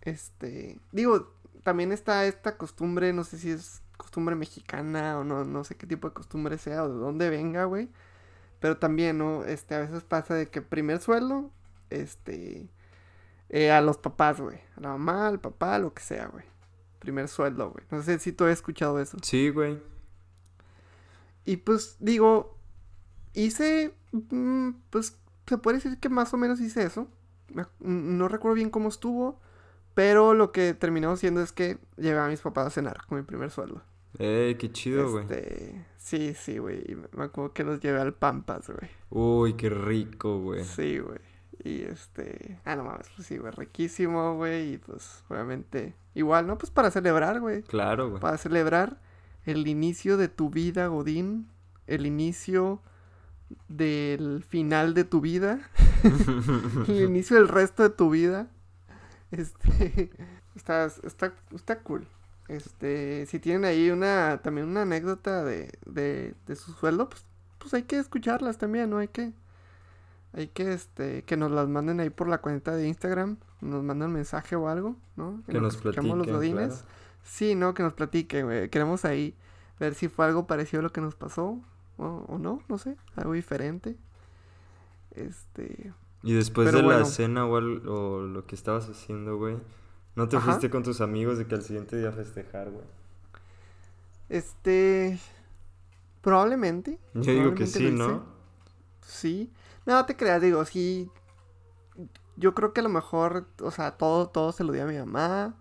este, 0.00 0.80
digo, 0.92 1.30
también 1.62 1.92
está 1.92 2.24
esta 2.24 2.56
costumbre, 2.56 3.12
no 3.12 3.22
sé 3.22 3.36
si 3.36 3.50
es 3.50 3.82
costumbre 3.98 4.34
mexicana 4.34 5.18
o 5.18 5.24
no, 5.24 5.44
no 5.44 5.62
sé 5.62 5.74
qué 5.74 5.86
tipo 5.86 6.08
de 6.08 6.14
costumbre 6.14 6.56
sea 6.56 6.84
o 6.84 6.88
de 6.88 6.98
dónde 6.98 7.28
venga, 7.28 7.64
güey. 7.64 7.90
Pero 8.58 8.78
también, 8.78 9.18
¿no? 9.18 9.44
Este, 9.44 9.74
a 9.74 9.80
veces 9.80 10.04
pasa 10.04 10.32
de 10.32 10.48
que 10.48 10.62
primer 10.62 11.00
sueldo, 11.00 11.50
este, 11.90 12.70
eh, 13.50 13.70
a 13.72 13.82
los 13.82 13.98
papás, 13.98 14.40
güey. 14.40 14.56
A 14.78 14.80
la 14.80 14.88
mamá, 14.88 15.28
al 15.28 15.38
papá, 15.38 15.78
lo 15.78 15.92
que 15.92 16.02
sea, 16.02 16.28
güey. 16.28 16.46
Primer 16.98 17.28
sueldo, 17.28 17.72
güey. 17.72 17.84
No 17.90 18.02
sé 18.02 18.18
si 18.20 18.32
tú 18.32 18.44
has 18.44 18.52
escuchado 18.52 18.98
eso. 19.00 19.18
Sí, 19.20 19.50
güey. 19.50 19.78
Y 21.44 21.58
pues, 21.58 21.98
digo, 22.00 22.56
hice, 23.34 23.94
mm, 24.12 24.70
pues, 24.88 25.18
se 25.46 25.58
puede 25.58 25.76
decir 25.76 25.98
que 26.00 26.08
más 26.08 26.32
o 26.32 26.38
menos 26.38 26.58
hice 26.58 26.84
eso. 26.84 27.06
No 27.80 28.28
recuerdo 28.28 28.54
bien 28.54 28.70
cómo 28.70 28.88
estuvo. 28.88 29.38
Pero 29.94 30.34
lo 30.34 30.52
que 30.52 30.74
terminó 30.74 31.16
siendo 31.16 31.42
es 31.42 31.52
que 31.52 31.78
llevé 31.96 32.20
a 32.20 32.28
mis 32.28 32.40
papás 32.40 32.68
a 32.68 32.70
cenar 32.70 33.04
con 33.06 33.18
mi 33.18 33.24
primer 33.24 33.50
sueldo. 33.50 33.82
Eh, 34.18 34.56
qué 34.58 34.72
chido, 34.72 35.10
güey. 35.10 35.24
Este, 35.24 35.84
sí, 35.98 36.34
sí, 36.34 36.58
güey. 36.58 36.84
Me 37.12 37.24
acuerdo 37.24 37.52
que 37.52 37.64
los 37.64 37.80
llevé 37.80 38.00
al 38.00 38.14
Pampas, 38.14 38.68
güey. 38.68 38.90
Uy, 39.10 39.54
qué 39.54 39.70
rico, 39.70 40.38
güey. 40.40 40.64
Sí, 40.64 40.98
güey. 40.98 41.18
Y 41.62 41.82
este. 41.82 42.60
Ah, 42.64 42.76
no 42.76 42.84
mames, 42.84 43.08
pues 43.14 43.26
sí, 43.26 43.38
güey. 43.38 43.52
Riquísimo, 43.52 44.36
güey. 44.36 44.74
Y 44.74 44.78
pues, 44.78 45.24
obviamente. 45.28 45.94
Igual, 46.14 46.46
¿no? 46.46 46.58
Pues 46.58 46.70
para 46.70 46.90
celebrar, 46.90 47.40
güey. 47.40 47.62
Claro, 47.62 48.08
güey. 48.08 48.20
Para 48.20 48.38
celebrar 48.38 49.00
el 49.44 49.66
inicio 49.66 50.16
de 50.16 50.28
tu 50.28 50.50
vida, 50.50 50.86
Godín. 50.86 51.48
El 51.86 52.06
inicio 52.06 52.80
del 53.68 54.42
final 54.42 54.94
de 54.94 55.04
tu 55.04 55.20
vida. 55.20 55.60
el 56.88 57.02
inicio 57.02 57.36
del 57.36 57.48
resto 57.48 57.82
de 57.82 57.90
tu 57.90 58.10
vida. 58.10 58.48
Este, 59.30 60.10
está, 60.54 60.86
está, 60.86 61.32
está 61.54 61.80
cool. 61.80 62.06
Este, 62.48 63.26
si 63.26 63.38
tienen 63.38 63.64
ahí 63.64 63.90
una, 63.90 64.40
también 64.42 64.68
una 64.68 64.82
anécdota 64.82 65.44
de, 65.44 65.72
de, 65.86 66.34
de 66.46 66.56
su 66.56 66.72
sueldo, 66.72 67.08
pues, 67.08 67.24
pues 67.58 67.74
hay 67.74 67.84
que 67.84 67.98
escucharlas 67.98 68.58
también, 68.58 68.90
¿no? 68.90 68.98
Hay 68.98 69.08
que, 69.08 69.32
hay 70.32 70.48
que, 70.48 70.72
este, 70.72 71.22
que 71.22 71.36
nos 71.36 71.52
las 71.52 71.68
manden 71.68 72.00
ahí 72.00 72.10
por 72.10 72.26
la 72.26 72.38
cuenta 72.38 72.74
de 72.74 72.88
Instagram, 72.88 73.36
nos 73.60 73.84
mandan 73.84 74.12
mensaje 74.12 74.56
o 74.56 74.68
algo, 74.68 74.96
¿no? 75.14 75.42
Que, 75.46 75.60
nos 75.60 75.76
platiquen, 75.76 76.18
los 76.18 76.26
godines. 76.26 76.84
Sí, 77.22 77.54
¿no? 77.54 77.74
Que 77.74 77.84
nos 77.84 77.92
platiquen, 77.92 78.46
güey. 78.46 78.68
Queremos 78.68 79.04
ahí 79.04 79.36
ver 79.78 79.94
si 79.94 80.08
fue 80.08 80.24
algo 80.26 80.46
parecido 80.46 80.80
a 80.80 80.82
lo 80.82 80.92
que 80.92 81.00
nos 81.00 81.14
pasó 81.14 81.60
o, 82.00 82.24
o 82.28 82.38
no, 82.38 82.62
no 82.68 82.78
sé, 82.78 82.96
algo 83.16 83.34
diferente. 83.34 83.96
Este, 85.12 85.92
y 86.22 86.34
después 86.34 86.72
de 86.72 86.82
la 86.82 87.04
cena 87.04 87.46
o, 87.46 87.54
o, 87.54 88.22
lo 88.22 88.46
que 88.46 88.54
estabas 88.54 88.88
haciendo, 88.88 89.38
güey, 89.38 89.56
¿no 90.16 90.28
te 90.28 90.38
fuiste 90.38 90.68
con 90.70 90.82
tus 90.82 91.00
amigos 91.00 91.38
de 91.38 91.46
que 91.46 91.54
al 91.54 91.62
siguiente 91.62 91.96
día 91.96 92.12
festejar, 92.12 92.70
güey? 92.70 92.84
Este. 94.28 95.18
Probablemente. 96.20 96.98
Yo 97.14 97.32
digo 97.32 97.54
que 97.54 97.66
sí, 97.66 97.90
¿no? 97.90 98.24
Sí. 99.00 99.50
No, 99.86 100.04
te 100.04 100.16
creas, 100.16 100.42
digo, 100.42 100.64
sí. 100.66 101.10
Yo 102.36 102.54
creo 102.54 102.72
que 102.72 102.80
a 102.80 102.82
lo 102.82 102.90
mejor, 102.90 103.46
o 103.60 103.70
sea, 103.70 103.92
todo, 103.92 104.28
todo 104.28 104.52
se 104.52 104.62
lo 104.62 104.72
di 104.72 104.80
a 104.80 104.86
mi 104.86 104.98
mamá. 104.98 105.54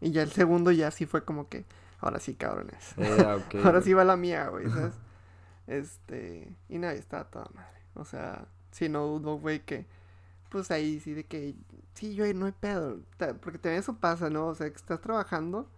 Y 0.00 0.10
ya 0.10 0.22
el 0.22 0.30
segundo 0.30 0.70
ya 0.70 0.90
sí 0.90 1.06
fue 1.06 1.24
como 1.24 1.48
que, 1.48 1.64
ahora 1.98 2.20
sí, 2.20 2.34
cabrones. 2.34 2.94
Eh, 2.98 3.40
ahora 3.64 3.80
sí 3.80 3.94
va 3.94 4.04
la 4.04 4.16
mía, 4.16 4.48
güey, 4.48 4.68
¿sabes? 4.68 4.94
Este. 5.66 6.54
Y 6.68 6.78
nadie 6.78 6.98
está 6.98 7.24
toda 7.24 7.48
madre. 7.54 7.80
O 7.94 8.04
sea, 8.04 8.46
si 8.72 8.88
no 8.88 9.06
dudo, 9.06 9.38
güey, 9.38 9.60
que 9.60 9.86
pues 10.54 10.70
ahí 10.70 11.00
sí 11.00 11.14
de 11.14 11.24
que, 11.24 11.56
sí, 11.94 12.14
yo 12.14 12.32
no 12.32 12.46
hay 12.46 12.52
pedo, 12.52 13.00
porque 13.40 13.58
también 13.58 13.80
eso 13.80 13.96
pasa, 13.96 14.30
¿no? 14.30 14.46
O 14.46 14.54
sea, 14.54 14.70
que 14.70 14.76
estás 14.76 15.00
trabajando 15.00 15.68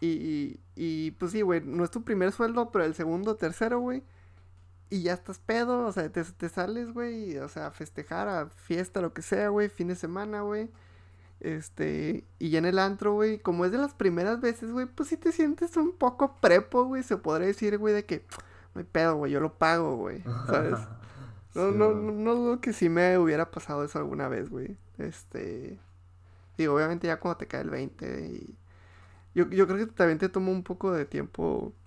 y, 0.00 0.58
y, 0.74 1.12
pues 1.12 1.32
sí, 1.32 1.42
güey, 1.42 1.60
no 1.60 1.84
es 1.84 1.90
tu 1.90 2.02
primer 2.02 2.32
sueldo, 2.32 2.70
pero 2.72 2.84
el 2.84 2.94
segundo, 2.94 3.36
tercero, 3.36 3.78
güey, 3.78 4.02
y 4.90 5.02
ya 5.02 5.14
estás 5.14 5.38
pedo, 5.38 5.86
o 5.86 5.92
sea, 5.92 6.10
te, 6.10 6.24
te 6.24 6.48
sales, 6.48 6.92
güey, 6.92 7.38
o 7.38 7.48
sea, 7.48 7.68
a 7.68 7.70
festejar, 7.70 8.28
a 8.28 8.48
fiesta, 8.48 9.00
lo 9.00 9.14
que 9.14 9.22
sea, 9.22 9.48
güey, 9.48 9.68
fin 9.68 9.88
de 9.88 9.96
semana, 9.96 10.42
güey. 10.42 10.70
Este, 11.40 12.24
y 12.38 12.50
ya 12.50 12.58
en 12.58 12.66
el 12.66 12.78
antro, 12.78 13.14
güey, 13.14 13.38
como 13.38 13.64
es 13.64 13.72
de 13.72 13.78
las 13.78 13.94
primeras 13.94 14.40
veces, 14.40 14.72
güey, 14.72 14.86
pues 14.86 15.08
sí 15.08 15.16
te 15.16 15.32
sientes 15.32 15.76
un 15.76 15.92
poco 15.92 16.36
prepo, 16.40 16.84
güey, 16.84 17.02
se 17.02 17.16
podría 17.16 17.46
decir, 17.48 17.78
güey, 17.78 17.94
de 17.94 18.04
que 18.06 18.26
no 18.74 18.80
hay 18.80 18.84
pedo, 18.90 19.16
güey, 19.16 19.32
yo 19.32 19.40
lo 19.40 19.54
pago, 19.54 19.96
güey, 19.96 20.22
¿sabes? 20.46 20.78
No, 21.54 21.70
no, 21.70 21.94
no, 21.94 22.34
dudo 22.34 22.60
que 22.60 22.72
sí 22.72 22.88
me 22.88 23.16
hubiera 23.18 23.50
pasado 23.50 23.84
eso 23.84 23.98
alguna 23.98 24.26
vez, 24.28 24.50
güey. 24.50 24.76
Este. 24.98 25.78
Digo, 26.58 26.74
obviamente 26.74 27.06
ya 27.06 27.20
cuando 27.20 27.38
te 27.38 27.46
cae 27.46 27.60
el 27.62 27.70
20 27.70 28.26
y. 28.26 28.58
Yo, 29.36 29.48
yo 29.50 29.66
creo 29.66 29.78
que 29.78 29.86
también 29.86 30.18
te 30.18 30.28
toma 30.28 30.50
un 30.50 30.62
poco 30.64 30.92
de 30.92 31.04
tiempo. 31.04 31.72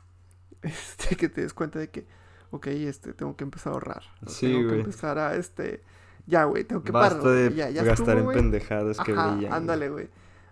Este, 0.63 1.15
que 1.15 1.29
te 1.29 1.41
des 1.41 1.53
cuenta 1.53 1.79
de 1.79 1.89
que. 1.89 2.05
Ok, 2.51 2.67
este, 2.67 3.13
tengo 3.13 3.35
que 3.35 3.43
empezar 3.43 3.71
a 3.71 3.75
ahorrar. 3.75 4.03
Sí, 4.25 4.47
tengo 4.47 4.59
güey. 4.63 4.69
que 4.75 4.79
empezar 4.79 5.19
a, 5.19 5.35
este. 5.35 5.83
Ya, 6.25 6.45
güey, 6.45 6.63
tengo 6.63 6.83
que 6.83 6.91
Basta 6.93 7.19
parar. 7.19 7.33
de 7.33 7.53
ya, 7.53 7.69
ya 7.69 7.83
gastar 7.83 8.17
estuvo, 8.17 8.17
en 8.19 8.23
güey. 8.25 8.37
pendejadas 8.37 8.97
que 8.99 9.11
Ajá, 9.11 9.31
brillan. 9.35 9.53
ándale, 9.53 9.89
güey. 9.89 10.09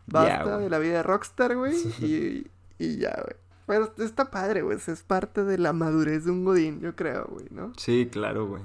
Basta 0.07 0.29
Ya, 0.37 0.43
güey. 0.43 0.63
de 0.65 0.69
la 0.69 0.79
vida 0.79 0.93
de 0.97 1.03
rockstar, 1.03 1.55
güey. 1.55 1.73
Y, 1.99 2.51
y 2.77 2.97
ya, 2.97 3.11
güey. 3.21 3.35
Pero 3.65 3.91
está 3.97 4.29
padre, 4.29 4.61
güey. 4.61 4.77
Es 4.85 5.03
parte 5.03 5.43
de 5.43 5.57
la 5.57 5.73
madurez 5.73 6.25
de 6.25 6.31
un 6.31 6.45
godín, 6.45 6.79
yo 6.81 6.95
creo, 6.95 7.25
güey, 7.31 7.47
¿no? 7.49 7.73
Sí, 7.77 8.07
claro, 8.11 8.47
güey. 8.47 8.63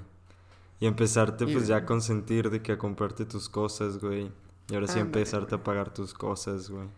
Y 0.79 0.87
empezarte 0.87 1.45
Y- 1.45 1.53
pues 1.55 1.67
ya 1.67 1.77
a 1.77 1.87
consentir 1.87 2.51
de 2.51 2.63
que 2.63 2.73
a 2.73 2.79
comprarte 2.79 3.25
tus 3.25 3.49
cosas, 3.49 3.99
güey. 3.99 4.31
Y 4.69 4.75
ahora 4.75 4.87
sí 4.87 4.93
Ándale, 5.01 5.07
empezarte 5.07 5.55
a 5.55 5.63
pagar 5.65 5.93
tus 5.93 6.15
cosas, 6.15 6.71
güey. 6.71 6.89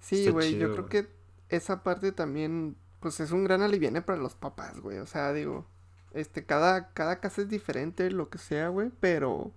Sí, 0.00 0.28
güey, 0.30 0.56
yo 0.56 0.72
creo 0.72 0.86
que 0.86 1.08
esa 1.48 1.82
parte 1.82 2.10
también, 2.12 2.76
pues 3.00 3.20
es 3.20 3.30
un 3.30 3.44
gran 3.44 3.62
aliviane 3.62 4.02
para 4.02 4.18
los 4.20 4.34
papás, 4.34 4.80
güey. 4.80 4.98
O 4.98 5.06
sea, 5.06 5.32
digo, 5.32 5.66
este, 6.12 6.44
cada, 6.44 6.92
cada 6.92 7.20
casa 7.20 7.42
es 7.42 7.48
diferente, 7.48 8.10
lo 8.10 8.28
que 8.30 8.38
sea, 8.38 8.68
güey, 8.68 8.90
pero, 9.00 9.52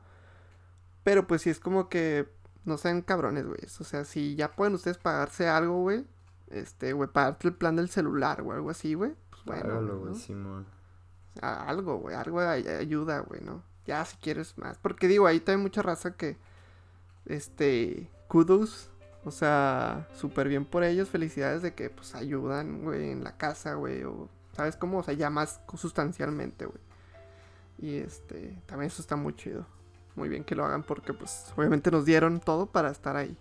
pero 1.03 1.25
pues 1.27 1.43
sí 1.43 1.49
es 1.49 1.59
como 1.59 1.89
que 1.89 2.27
no 2.65 2.77
sean 2.77 3.01
cabrones, 3.01 3.45
güey. 3.47 3.59
O 3.79 3.83
sea, 3.83 4.05
si 4.05 4.35
ya 4.35 4.55
pueden 4.55 4.75
ustedes 4.75 4.97
pagarse 4.97 5.47
algo, 5.47 5.81
güey, 5.81 6.05
este, 6.59 6.93
güey, 6.93 7.09
pagarte 7.09 7.47
el 7.47 7.53
plan 7.53 7.75
del 7.75 7.89
celular 7.89 8.41
o 8.41 8.51
algo 8.53 8.69
así, 8.69 8.93
güey, 8.93 9.13
pues 9.29 9.43
bueno, 9.45 9.61
Págalo, 9.63 9.87
güey, 9.87 9.99
güey, 9.99 10.13
¿no? 10.13 10.19
Simón. 10.19 10.65
A- 11.41 11.67
algo, 11.69 11.97
güey, 11.97 12.15
algo 12.15 12.39
ay- 12.39 12.67
ayuda, 12.67 13.19
güey, 13.19 13.41
¿no? 13.41 13.63
Ya 13.85 14.03
si 14.05 14.17
quieres 14.17 14.57
más. 14.57 14.77
Porque 14.77 15.07
digo, 15.07 15.27
ahí 15.27 15.39
también 15.39 15.61
mucha 15.63 15.81
raza 15.81 16.15
que, 16.15 16.37
este, 17.25 18.09
kudos, 18.27 18.89
o 19.23 19.31
sea, 19.31 20.07
súper 20.15 20.47
bien 20.47 20.65
por 20.65 20.83
ellos, 20.83 21.09
felicidades 21.09 21.61
de 21.61 21.73
que, 21.73 21.89
pues, 21.89 22.15
ayudan, 22.15 22.83
güey, 22.83 23.11
en 23.11 23.23
la 23.23 23.37
casa, 23.37 23.73
güey, 23.75 24.03
o, 24.03 24.29
¿sabes 24.53 24.75
cómo? 24.77 24.99
O 24.99 25.03
sea, 25.03 25.13
ya 25.13 25.29
más 25.29 25.61
sustancialmente, 25.75 26.65
güey. 26.65 26.79
Y, 27.77 27.95
este, 27.97 28.61
también 28.65 28.87
eso 28.87 29.01
está 29.01 29.15
muy 29.15 29.35
chido. 29.35 29.65
Muy 30.15 30.29
bien 30.29 30.45
que 30.45 30.55
lo 30.55 30.63
hagan 30.63 30.83
porque, 30.83 31.13
pues, 31.13 31.51
obviamente 31.57 31.91
nos 31.91 32.05
dieron 32.05 32.39
todo 32.39 32.67
para 32.67 32.89
estar 32.89 33.17
ahí. 33.17 33.37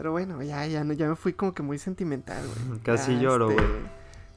Pero 0.00 0.12
bueno, 0.12 0.42
ya, 0.42 0.64
ya, 0.66 0.82
no, 0.82 0.94
ya 0.94 1.10
me 1.10 1.14
fui 1.14 1.34
como 1.34 1.52
que 1.52 1.62
muy 1.62 1.76
sentimental, 1.78 2.42
güey. 2.66 2.80
Casi 2.80 3.16
Ya, 3.16 3.20
lloro, 3.20 3.50
este, 3.50 3.62
güey. 3.62 3.82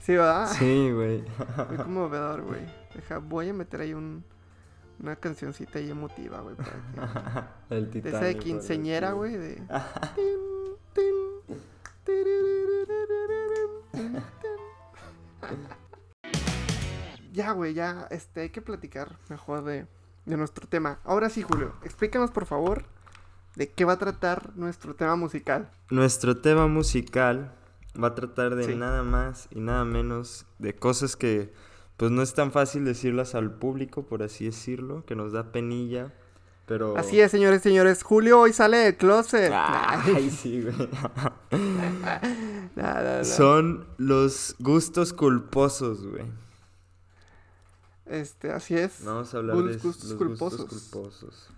Sí, 0.01 0.11
¿verdad? 0.11 0.47
Sí, 0.59 0.91
güey. 0.91 1.23
Muy 1.69 1.77
conmovedor, 1.77 2.41
güey. 2.41 2.59
Deja, 2.93 3.19
voy 3.19 3.47
a 3.47 3.53
meter 3.53 3.79
ahí 3.79 3.93
un, 3.93 4.25
una 4.99 5.15
cancioncita 5.15 5.79
ahí 5.79 5.89
emotiva, 5.89 6.41
güey. 6.41 6.57
que- 6.57 6.63
El 7.77 7.85
De 7.85 7.91
Titanic. 8.01 8.13
esa 8.17 8.25
de 8.25 8.37
quinceñera, 8.39 9.13
güey. 9.13 9.37
De... 9.37 9.63
Ya, 17.31 17.51
güey, 17.51 17.73
ya, 17.73 18.07
este, 18.11 18.41
hay 18.41 18.49
que 18.49 18.61
platicar 18.61 19.17
mejor 19.29 19.63
de, 19.63 19.87
de 20.25 20.37
nuestro 20.37 20.67
tema. 20.67 20.99
Ahora 21.03 21.29
sí, 21.29 21.41
Julio, 21.41 21.73
explícanos, 21.83 22.29
por 22.31 22.45
favor, 22.45 22.85
de 23.55 23.69
qué 23.71 23.85
va 23.85 23.93
a 23.93 23.99
tratar 23.99 24.51
nuestro 24.55 24.95
tema 24.95 25.15
musical. 25.15 25.69
Nuestro 25.89 26.37
tema 26.37 26.67
musical 26.67 27.53
va 28.01 28.07
a 28.09 28.15
tratar 28.15 28.55
de 28.55 28.63
Sí. 28.65 28.75
nada 28.75 29.03
más 29.03 29.47
y 29.51 29.59
nada 29.59 29.85
menos 29.85 30.45
de 30.59 30.75
cosas 30.75 31.15
que 31.15 31.53
pues 31.97 32.09
no 32.11 32.21
es 32.23 32.33
tan 32.33 32.51
fácil 32.51 32.83
decirlas 32.85 33.35
al 33.35 33.51
público, 33.51 34.03
por 34.07 34.23
así 34.23 34.45
decirlo, 34.45 35.05
que 35.05 35.15
nos 35.15 35.31
da 35.31 35.51
penilla, 35.51 36.11
pero... 36.65 36.97
Así 36.97 37.19
es, 37.21 37.29
señores 37.29 37.59
y 37.59 37.63
señores. 37.63 38.01
Julio 38.01 38.39
hoy 38.39 38.51
sale 38.51 38.77
del 38.77 38.97
closet. 38.97 39.51
Ay, 39.53 40.29
sí, 40.31 40.63
güey. 40.63 40.89
Son 43.23 43.85
los 43.97 44.55
gustos 44.59 45.13
culposos, 45.13 46.05
güey. 46.05 46.25
Este, 48.05 48.51
así 48.51 48.75
es. 48.75 49.03
Vamos 49.05 49.33
a 49.33 49.37
hablar 49.37 49.55
Gust- 49.57 49.67
de 49.67 49.77
gustos 49.77 50.09
los 50.09 50.17
culposos. 50.17 50.59
gustos 50.61 50.81
culposos. 50.89 51.49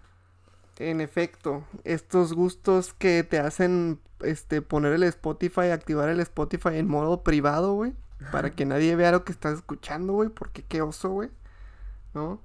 En 0.78 1.00
efecto, 1.02 1.64
estos 1.84 2.34
gustos 2.34 2.94
que 2.94 3.24
te 3.24 3.40
hacen 3.40 4.00
este 4.22 4.62
poner 4.62 4.94
el 4.94 5.04
Spotify, 5.04 5.68
activar 5.72 6.10
el 6.10 6.20
Spotify 6.20 6.70
en 6.78 6.88
modo 6.88 7.24
privado, 7.24 7.74
güey, 7.74 7.94
para 8.32 8.52
que 8.52 8.66
nadie 8.66 8.96
vea 8.96 9.12
lo 9.12 9.24
que 9.24 9.32
estás 9.32 9.56
escuchando, 9.56 10.14
güey, 10.14 10.30
porque 10.30 10.64
qué 10.64 10.82
oso, 10.82 11.10
güey. 11.10 11.30
¿No? 12.14 12.42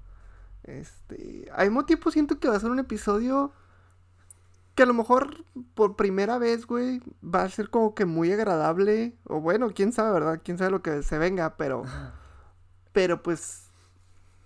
Este, 0.64 1.48
al 1.54 1.68
mismo 1.68 1.86
tiempo 1.86 2.10
siento 2.10 2.38
que 2.38 2.48
va 2.48 2.56
a 2.56 2.60
ser 2.60 2.70
un 2.70 2.78
episodio 2.78 3.52
que 4.74 4.82
a 4.84 4.86
lo 4.86 4.94
mejor 4.94 5.44
por 5.74 5.96
primera 5.96 6.38
vez, 6.38 6.66
güey, 6.66 7.02
va 7.24 7.42
a 7.42 7.48
ser 7.48 7.70
como 7.70 7.94
que 7.94 8.04
muy 8.04 8.30
agradable 8.32 9.14
o 9.24 9.40
bueno, 9.40 9.70
quién 9.74 9.92
sabe, 9.92 10.12
¿verdad? 10.12 10.40
Quién 10.44 10.58
sabe 10.58 10.70
lo 10.70 10.82
que 10.82 11.02
se 11.02 11.18
venga, 11.18 11.56
pero 11.56 11.82
pero 12.92 13.22
pues 13.22 13.68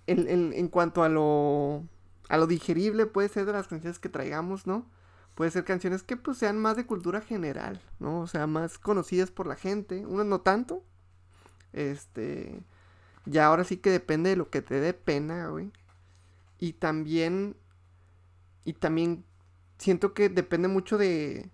en, 0.07 0.29
en- 0.29 0.53
en 0.55 0.69
cuanto 0.69 1.03
a 1.03 1.09
lo 1.09 1.85
a 2.29 2.37
lo 2.39 2.47
digerible 2.47 3.07
puede 3.07 3.29
ser 3.29 3.47
de 3.47 3.53
las 3.53 3.69
canciones 3.69 3.99
que 3.99 4.09
traigamos, 4.09 4.67
¿no? 4.67 4.87
Puede 5.35 5.51
ser 5.51 5.65
canciones 5.65 6.03
que 6.03 6.17
pues 6.17 6.39
sean 6.39 6.59
más 6.59 6.77
de 6.77 6.87
cultura 6.87 7.21
general, 7.21 7.81
¿no? 7.99 8.21
O 8.21 8.27
sea, 8.27 8.47
más 8.47 8.79
conocidas 8.79 9.31
por 9.31 9.47
la 9.47 9.57
gente, 9.57 10.07
unas 10.07 10.27
no 10.27 10.41
tanto. 10.41 10.85
Este, 11.73 12.63
ya 13.27 13.47
ahora 13.47 13.65
sí 13.65 13.79
que 13.79 13.91
depende 13.91 14.31
de 14.31 14.37
lo 14.37 14.49
que 14.51 14.63
te 14.63 14.81
dé 14.81 14.95
pena, 14.95 15.49
güey. 15.49 15.73
Y 16.59 16.75
también 16.75 17.57
y 18.65 18.73
también 18.75 19.25
siento 19.79 20.15
que 20.15 20.29
depende 20.29 20.69
mucho 20.69 20.97
de 20.99 21.51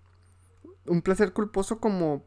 un 0.85 1.01
placer 1.01 1.33
culposo 1.33 1.79
como 1.79 2.25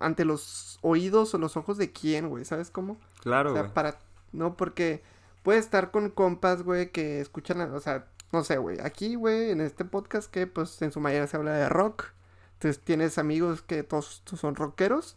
ante 0.00 0.24
los 0.24 0.78
oídos 0.82 1.34
o 1.34 1.38
los 1.38 1.56
ojos 1.56 1.76
de 1.76 1.92
quién, 1.92 2.28
güey, 2.30 2.44
¿sabes 2.44 2.70
cómo? 2.70 2.98
Claro, 3.20 3.50
O 3.50 3.52
güey. 3.52 3.64
sea, 3.64 3.74
para. 3.74 3.98
No, 4.32 4.56
porque 4.56 5.02
puedes 5.42 5.64
estar 5.64 5.90
con 5.90 6.10
compas, 6.10 6.62
güey, 6.62 6.90
que 6.92 7.20
escuchan. 7.20 7.60
O 7.74 7.80
sea, 7.80 8.06
no 8.32 8.44
sé, 8.44 8.58
güey. 8.58 8.80
Aquí, 8.80 9.14
güey, 9.16 9.50
en 9.50 9.60
este 9.60 9.84
podcast, 9.84 10.30
que 10.30 10.46
pues 10.46 10.80
en 10.82 10.92
su 10.92 11.00
mayoría 11.00 11.26
se 11.26 11.36
habla 11.36 11.52
de 11.54 11.68
rock. 11.68 12.06
Entonces 12.54 12.82
tienes 12.82 13.18
amigos 13.18 13.62
que 13.62 13.82
todos, 13.82 14.22
son 14.26 14.54
rockeros, 14.56 15.16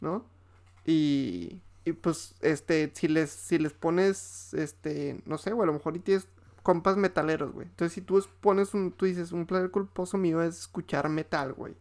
¿no? 0.00 0.26
Y. 0.84 1.62
Y 1.84 1.92
pues, 1.92 2.34
este, 2.42 2.92
si 2.94 3.08
les, 3.08 3.30
si 3.30 3.56
les 3.58 3.72
pones, 3.72 4.52
este, 4.52 5.22
no 5.24 5.38
sé, 5.38 5.52
güey, 5.52 5.64
a 5.64 5.68
lo 5.68 5.72
mejor 5.72 5.96
y 5.96 6.00
tienes 6.00 6.28
compas 6.62 6.98
metaleros, 6.98 7.50
güey. 7.52 7.66
Entonces, 7.66 7.94
si 7.94 8.02
tú 8.02 8.18
es- 8.18 8.26
pones 8.26 8.74
un, 8.74 8.92
tú 8.92 9.06
dices, 9.06 9.32
un 9.32 9.46
placer 9.46 9.70
culposo 9.70 10.18
mío 10.18 10.42
es 10.42 10.58
escuchar 10.58 11.08
metal, 11.08 11.54
güey. 11.54 11.74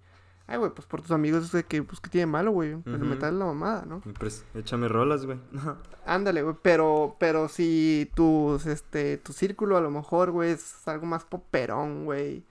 Ay, 0.48 0.58
güey, 0.58 0.72
pues 0.72 0.88
por 0.88 1.02
tus 1.02 1.12
amigos 1.12 1.54
es 1.54 1.66
que, 1.66 1.84
pues, 1.84 2.00
que 2.00 2.10
tiene 2.10 2.26
malo, 2.26 2.52
güey? 2.52 2.72
El 2.72 2.78
Ujú. 2.96 3.06
metal 3.06 3.34
es 3.34 3.40
la 3.40 3.46
mamada, 3.46 3.86
¿no? 3.86 4.00
Pues, 4.18 4.46
échame 4.56 4.88
rolas, 4.88 5.26
güey. 5.26 5.40
Ándale, 6.06 6.42
güey, 6.42 6.56
pero, 6.62 7.18
pero 7.20 7.50
si 7.50 8.10
tus, 8.16 8.66
este, 8.66 9.18
tu 9.18 9.34
círculo 9.34 9.76
a 9.76 9.82
lo 9.82 9.92
mejor, 9.92 10.32
güey, 10.32 10.52
es 10.52 10.88
algo 10.88 11.06
más 11.06 11.26
poperón, 11.26 12.06
güey, 12.06 12.46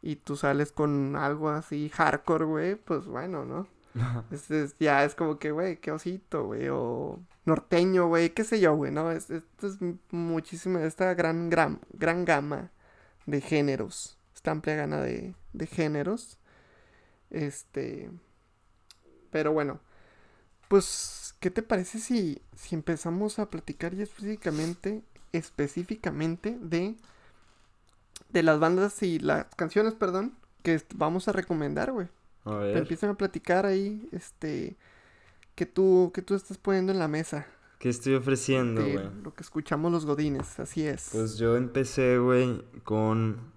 y 0.00 0.16
tú 0.16 0.36
sales 0.36 0.72
con 0.72 1.14
algo 1.16 1.50
así 1.50 1.90
hardcore, 1.90 2.44
güey, 2.46 2.74
pues 2.76 3.04
bueno, 3.06 3.44
¿no? 3.44 3.66
Es- 4.30 4.74
ya 4.80 5.04
es 5.04 5.14
como 5.14 5.38
que, 5.38 5.50
güey, 5.50 5.76
qué 5.78 5.92
osito, 5.92 6.46
güey, 6.46 6.68
o 6.70 7.20
norteño, 7.44 8.08
güey, 8.08 8.30
qué 8.30 8.44
sé 8.44 8.58
yo, 8.60 8.74
güey, 8.74 8.90
¿no? 8.90 9.10
Es, 9.10 9.28
esto 9.30 9.66
es 9.66 9.76
muchísima, 10.10 10.82
esta 10.82 11.12
gran, 11.12 11.50
gran, 11.50 11.80
gran 11.92 12.24
gama 12.24 12.70
de 13.26 13.42
géneros, 13.42 14.16
esta 14.34 14.52
amplia 14.52 14.76
gama 14.76 14.96
de, 15.02 15.34
de 15.52 15.66
géneros, 15.66 16.38
este, 17.32 18.10
pero 19.30 19.52
bueno, 19.52 19.80
pues, 20.68 21.34
¿qué 21.40 21.50
te 21.50 21.62
parece 21.62 21.98
si, 21.98 22.40
si 22.56 22.74
empezamos 22.74 23.38
a 23.38 23.50
platicar 23.50 23.94
ya 23.94 24.04
específicamente, 24.04 25.02
específicamente 25.32 26.56
de, 26.60 26.96
de 28.30 28.42
las 28.42 28.58
bandas 28.60 29.02
y 29.02 29.18
las 29.18 29.46
canciones, 29.56 29.94
perdón, 29.94 30.34
que 30.62 30.80
vamos 30.94 31.28
a 31.28 31.32
recomendar, 31.32 31.92
güey? 31.92 32.08
A 32.44 32.50
Te 32.50 32.56
ver, 32.58 32.76
empiezan 32.78 33.10
a 33.10 33.14
platicar 33.14 33.66
ahí, 33.66 34.08
este, 34.12 34.76
que 35.54 35.66
tú, 35.66 36.10
que 36.14 36.22
tú 36.22 36.34
estás 36.34 36.58
poniendo 36.58 36.92
en 36.92 36.98
la 36.98 37.08
mesa, 37.08 37.46
¿qué 37.78 37.88
estoy 37.88 38.14
ofreciendo, 38.14 38.80
güey? 38.82 39.10
lo 39.22 39.34
que 39.34 39.42
escuchamos 39.42 39.90
los 39.92 40.06
godines, 40.06 40.58
así 40.60 40.86
es. 40.86 41.08
Pues 41.12 41.36
yo 41.36 41.56
empecé, 41.56 42.18
güey, 42.18 42.64
con 42.84 43.52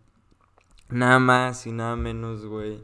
nada 0.89 1.19
más 1.19 1.65
y 1.67 1.71
nada 1.71 1.95
menos, 1.95 2.45
güey, 2.45 2.83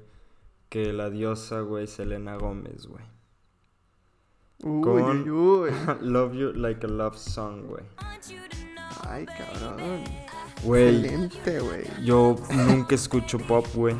que 0.72 0.94
la 0.94 1.10
diosa, 1.10 1.60
güey, 1.60 1.86
Selena 1.86 2.38
Gómez, 2.38 2.88
güey. 2.88 3.04
uy, 4.64 4.82
con- 4.82 5.30
uy, 5.30 5.30
uy. 5.30 5.70
Love 6.02 6.34
You 6.34 6.54
Like 6.54 6.86
a 6.86 6.90
Love 6.90 7.18
Song, 7.18 7.64
güey. 7.68 7.84
Ay, 9.08 9.26
cabrón. 9.26 10.04
Güey, 10.64 10.96
Excelente, 11.06 11.60
güey. 11.60 11.84
yo 12.06 12.38
nunca 12.68 12.96
escucho 12.96 13.38
pop, 13.40 13.68
güey. 13.74 13.96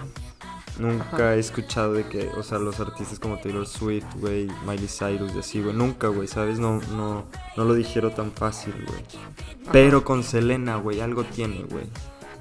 Nunca 0.80 1.36
he 1.36 1.40
escuchado 1.40 1.94
de 1.94 2.08
que, 2.08 2.30
o 2.30 2.42
sea, 2.44 2.58
los 2.58 2.80
artistas 2.80 3.20
como 3.20 3.38
Taylor 3.40 3.68
Swift, 3.68 4.06
güey, 4.16 4.48
Miley 4.66 4.88
Cyrus 4.88 5.36
y 5.36 5.40
así, 5.40 5.62
güey. 5.62 5.76
Nunca, 5.76 6.08
güey, 6.08 6.28
¿sabes? 6.28 6.60
No, 6.60 6.80
no, 6.94 7.26
no 7.58 7.64
lo 7.66 7.74
dijeron 7.74 8.16
tan 8.16 8.32
fácil, 8.32 8.74
güey. 8.88 9.04
Pero 9.74 10.06
con 10.06 10.24
Selena, 10.24 10.78
güey, 10.78 11.02
algo 11.02 11.26
tiene, 11.26 11.64
güey. 11.70 11.86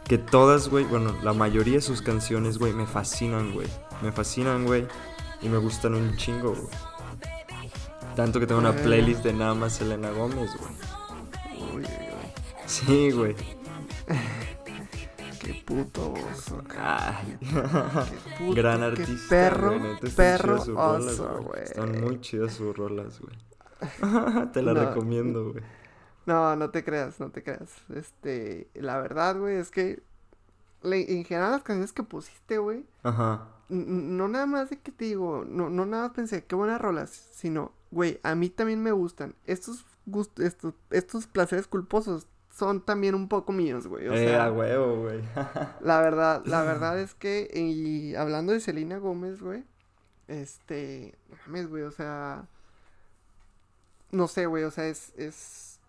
Que 0.04 0.18
todas, 0.18 0.68
güey, 0.68 0.84
bueno, 0.84 1.16
la 1.24 1.32
mayoría 1.32 1.74
de 1.74 1.80
sus 1.80 2.00
canciones, 2.02 2.58
güey, 2.58 2.72
me 2.72 2.86
fascinan, 2.86 3.52
güey. 3.52 3.66
Me 4.02 4.12
fascinan, 4.12 4.64
güey. 4.64 4.86
Y 5.42 5.48
me 5.48 5.58
gustan 5.58 5.94
un 5.94 6.16
chingo, 6.16 6.50
güey. 6.54 6.68
Tanto 8.16 8.40
que 8.40 8.46
tengo 8.46 8.60
una 8.60 8.72
playlist 8.74 9.22
de 9.22 9.32
nada 9.32 9.54
más 9.54 9.74
Selena 9.74 10.10
Gómez, 10.10 10.50
güey. 10.58 11.72
Uy, 11.76 11.82
uy. 11.84 11.86
Sí, 12.66 13.10
güey. 13.12 13.34
Qué 15.40 15.54
puto 15.66 16.12
oso. 16.12 16.62
Ay. 16.78 17.38
Qué 17.40 18.34
puto, 18.38 18.54
Gran 18.54 18.80
qué 18.80 18.84
artista, 18.86 19.28
Perro, 19.28 19.68
güey, 19.78 19.80
neta, 19.80 20.08
perro 20.16 20.56
rolas, 20.64 21.18
güey. 21.20 21.44
güey. 21.44 21.62
Están 21.62 22.00
muy 22.00 22.20
chidas 22.20 22.52
sus 22.54 22.76
rolas, 22.76 23.20
güey. 23.20 23.34
Te 24.52 24.60
la 24.62 24.74
No. 24.74 24.80
recomiendo, 24.88 25.52
güey. 25.52 25.64
No, 26.26 26.54
no 26.56 26.70
te 26.70 26.84
creas, 26.84 27.18
no 27.18 27.30
te 27.30 27.42
creas. 27.42 27.70
Este, 27.94 28.68
la 28.74 28.98
verdad, 28.98 29.38
güey, 29.38 29.56
es 29.56 29.70
que 29.70 30.02
le- 30.82 31.10
en 31.18 31.24
general 31.24 31.52
las 31.52 31.62
canciones 31.62 31.92
que 31.92 32.02
pusiste, 32.02 32.58
güey, 32.58 32.84
Ajá. 33.02 33.46
No 33.70 34.28
nada 34.28 34.46
más 34.46 34.70
de 34.70 34.78
que 34.78 34.92
te 34.92 35.06
digo, 35.06 35.44
no, 35.46 35.70
no 35.70 35.86
nada 35.86 36.08
más 36.08 36.12
pensé, 36.12 36.44
qué 36.44 36.54
buenas 36.54 36.80
rolas, 36.80 37.10
sino, 37.10 37.72
güey, 37.90 38.20
a 38.22 38.34
mí 38.34 38.50
también 38.50 38.82
me 38.82 38.92
gustan. 38.92 39.34
Estos 39.46 39.86
gustos, 40.06 40.44
estos, 40.44 40.74
estos 40.90 41.26
placeres 41.26 41.66
culposos 41.66 42.26
son 42.52 42.80
también 42.84 43.14
un 43.14 43.28
poco 43.28 43.52
míos, 43.52 43.86
güey. 43.86 44.08
O 44.08 44.12
eh, 44.12 44.26
sea, 44.28 44.46
a 44.46 44.52
huevo, 44.52 45.02
güey. 45.02 45.20
La 45.80 46.00
verdad, 46.00 46.42
la 46.44 46.62
verdad 46.62 47.00
es 47.00 47.14
que, 47.14 47.48
y 47.54 48.14
hablando 48.16 48.52
de 48.52 48.60
Selena 48.60 48.98
Gómez, 48.98 49.40
güey, 49.40 49.64
este, 50.28 51.14
mames, 51.46 51.68
güey, 51.68 51.84
o 51.84 51.90
sea, 51.90 52.48
no 54.10 54.28
sé, 54.28 54.46
güey, 54.46 54.64
o 54.64 54.70
sea, 54.70 54.88
es, 54.88 55.12
es, 55.16 55.80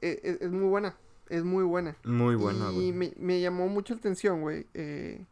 e- 0.00 0.20
e- 0.22 0.44
es, 0.44 0.50
muy 0.50 0.68
buena, 0.68 0.96
es 1.28 1.44
muy 1.44 1.64
buena. 1.64 1.96
Muy 2.04 2.34
buena, 2.34 2.70
y 2.72 2.74
güey. 2.74 2.92
me, 2.92 3.12
me 3.16 3.40
llamó 3.40 3.68
mucho 3.68 3.94
la 3.94 4.00
atención, 4.00 4.42
güey, 4.42 4.66
eh, 4.74 5.24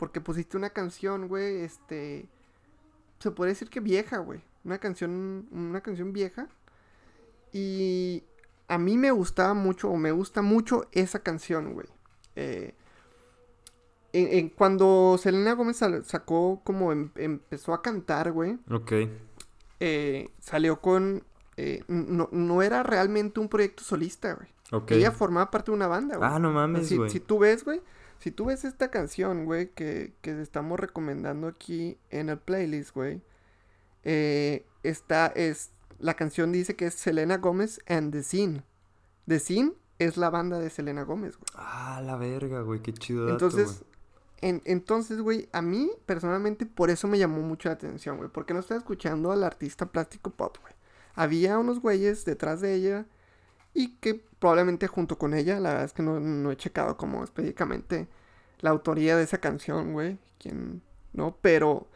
porque 0.00 0.20
pusiste 0.22 0.56
una 0.56 0.70
canción, 0.70 1.28
güey, 1.28 1.60
este, 1.60 2.26
se 3.18 3.30
puede 3.30 3.50
decir 3.52 3.68
que 3.68 3.80
vieja, 3.80 4.16
güey, 4.18 4.40
una 4.64 4.78
canción, 4.78 5.46
una 5.52 5.82
canción 5.82 6.12
vieja, 6.14 6.48
y 7.52 8.24
a 8.68 8.78
mí 8.78 8.96
me 8.96 9.10
gustaba 9.10 9.52
mucho, 9.54 9.90
o 9.90 9.96
me 9.96 10.10
gusta 10.12 10.40
mucho 10.42 10.86
esa 10.92 11.18
canción, 11.20 11.74
güey. 11.74 11.86
Eh, 12.36 12.74
en, 14.12 14.38
en- 14.38 14.48
cuando 14.48 15.16
Selena 15.18 15.52
Gómez 15.52 15.80
sacó 16.04 16.62
como 16.64 16.92
em- 16.92 17.10
empezó 17.16 17.74
a 17.74 17.82
cantar, 17.82 18.32
güey, 18.32 18.58
Ok. 18.70 18.92
eh, 19.80 20.30
salió 20.40 20.80
con... 20.80 21.22
eh, 21.56 21.84
no, 21.88 22.28
no 22.32 22.62
era 22.62 22.82
realmente 22.82 23.38
un 23.38 23.48
proyecto 23.48 23.82
solista, 23.84 24.32
güey. 24.34 24.48
Ok. 24.72 24.92
Ella 24.92 25.10
formaba 25.10 25.50
parte 25.50 25.70
de 25.72 25.76
una 25.76 25.88
banda, 25.88 26.16
güey. 26.16 26.30
Ah, 26.32 26.38
no 26.38 26.50
mames, 26.52 26.86
si, 26.88 26.96
güey. 26.96 27.10
si 27.10 27.20
tú 27.20 27.40
ves, 27.40 27.64
güey, 27.64 27.82
si 28.20 28.30
tú 28.30 28.44
ves 28.46 28.64
esta 28.64 28.90
canción, 28.90 29.44
güey, 29.46 29.70
que, 29.70 30.12
que 30.20 30.40
estamos 30.40 30.78
recomendando 30.78 31.48
aquí 31.48 31.98
en 32.10 32.28
el 32.28 32.38
playlist, 32.38 32.94
güey, 32.94 33.20
eh, 34.04 34.64
esta 34.82 35.26
es, 35.26 35.70
la 35.98 36.14
canción 36.14 36.52
dice 36.52 36.76
que 36.76 36.86
es 36.86 36.94
Selena 36.94 37.38
Gómez 37.38 37.80
and 37.86 38.12
The 38.12 38.22
Scene. 38.22 38.62
The 39.26 39.38
Scene 39.40 39.72
es 39.98 40.16
la 40.16 40.30
banda 40.30 40.58
de 40.58 40.70
Selena 40.70 41.02
Gómez, 41.02 41.36
güey. 41.36 41.46
Ah, 41.54 42.00
la 42.04 42.16
verga, 42.16 42.62
güey. 42.62 42.80
Qué 42.80 42.92
chido 42.94 43.22
dato, 43.26 43.32
Entonces, 43.34 43.66
güey. 43.80 43.90
en- 44.42 44.62
entonces, 44.64 45.20
güey, 45.20 45.48
a 45.52 45.60
mí 45.62 45.90
personalmente 46.06 46.64
por 46.66 46.88
eso 46.90 47.06
me 47.08 47.18
llamó 47.18 47.42
mucho 47.42 47.68
la 47.68 47.74
atención, 47.74 48.16
güey, 48.16 48.30
porque 48.30 48.54
no 48.54 48.60
estaba 48.60 48.78
escuchando 48.78 49.32
al 49.32 49.44
artista 49.44 49.86
plástico 49.86 50.30
pop, 50.30 50.56
güey. 50.62 50.72
Había 51.14 51.58
unos 51.58 51.80
güeyes 51.80 52.24
detrás 52.24 52.60
de 52.62 52.74
ella 52.74 53.06
y 53.74 53.96
que 53.96 54.14
probablemente 54.38 54.86
junto 54.86 55.18
con 55.18 55.34
ella, 55.34 55.60
la 55.60 55.70
verdad 55.70 55.84
es 55.84 55.92
que 55.92 56.02
no, 56.02 56.18
no 56.20 56.50
he 56.50 56.56
checado 56.56 56.96
como 56.96 57.22
específicamente 57.24 58.08
la 58.60 58.70
autoría 58.70 59.16
de 59.16 59.22
esa 59.24 59.38
canción, 59.38 59.92
güey, 59.92 60.18
quién, 60.38 60.82
¿no? 61.12 61.36
Pero, 61.40 61.86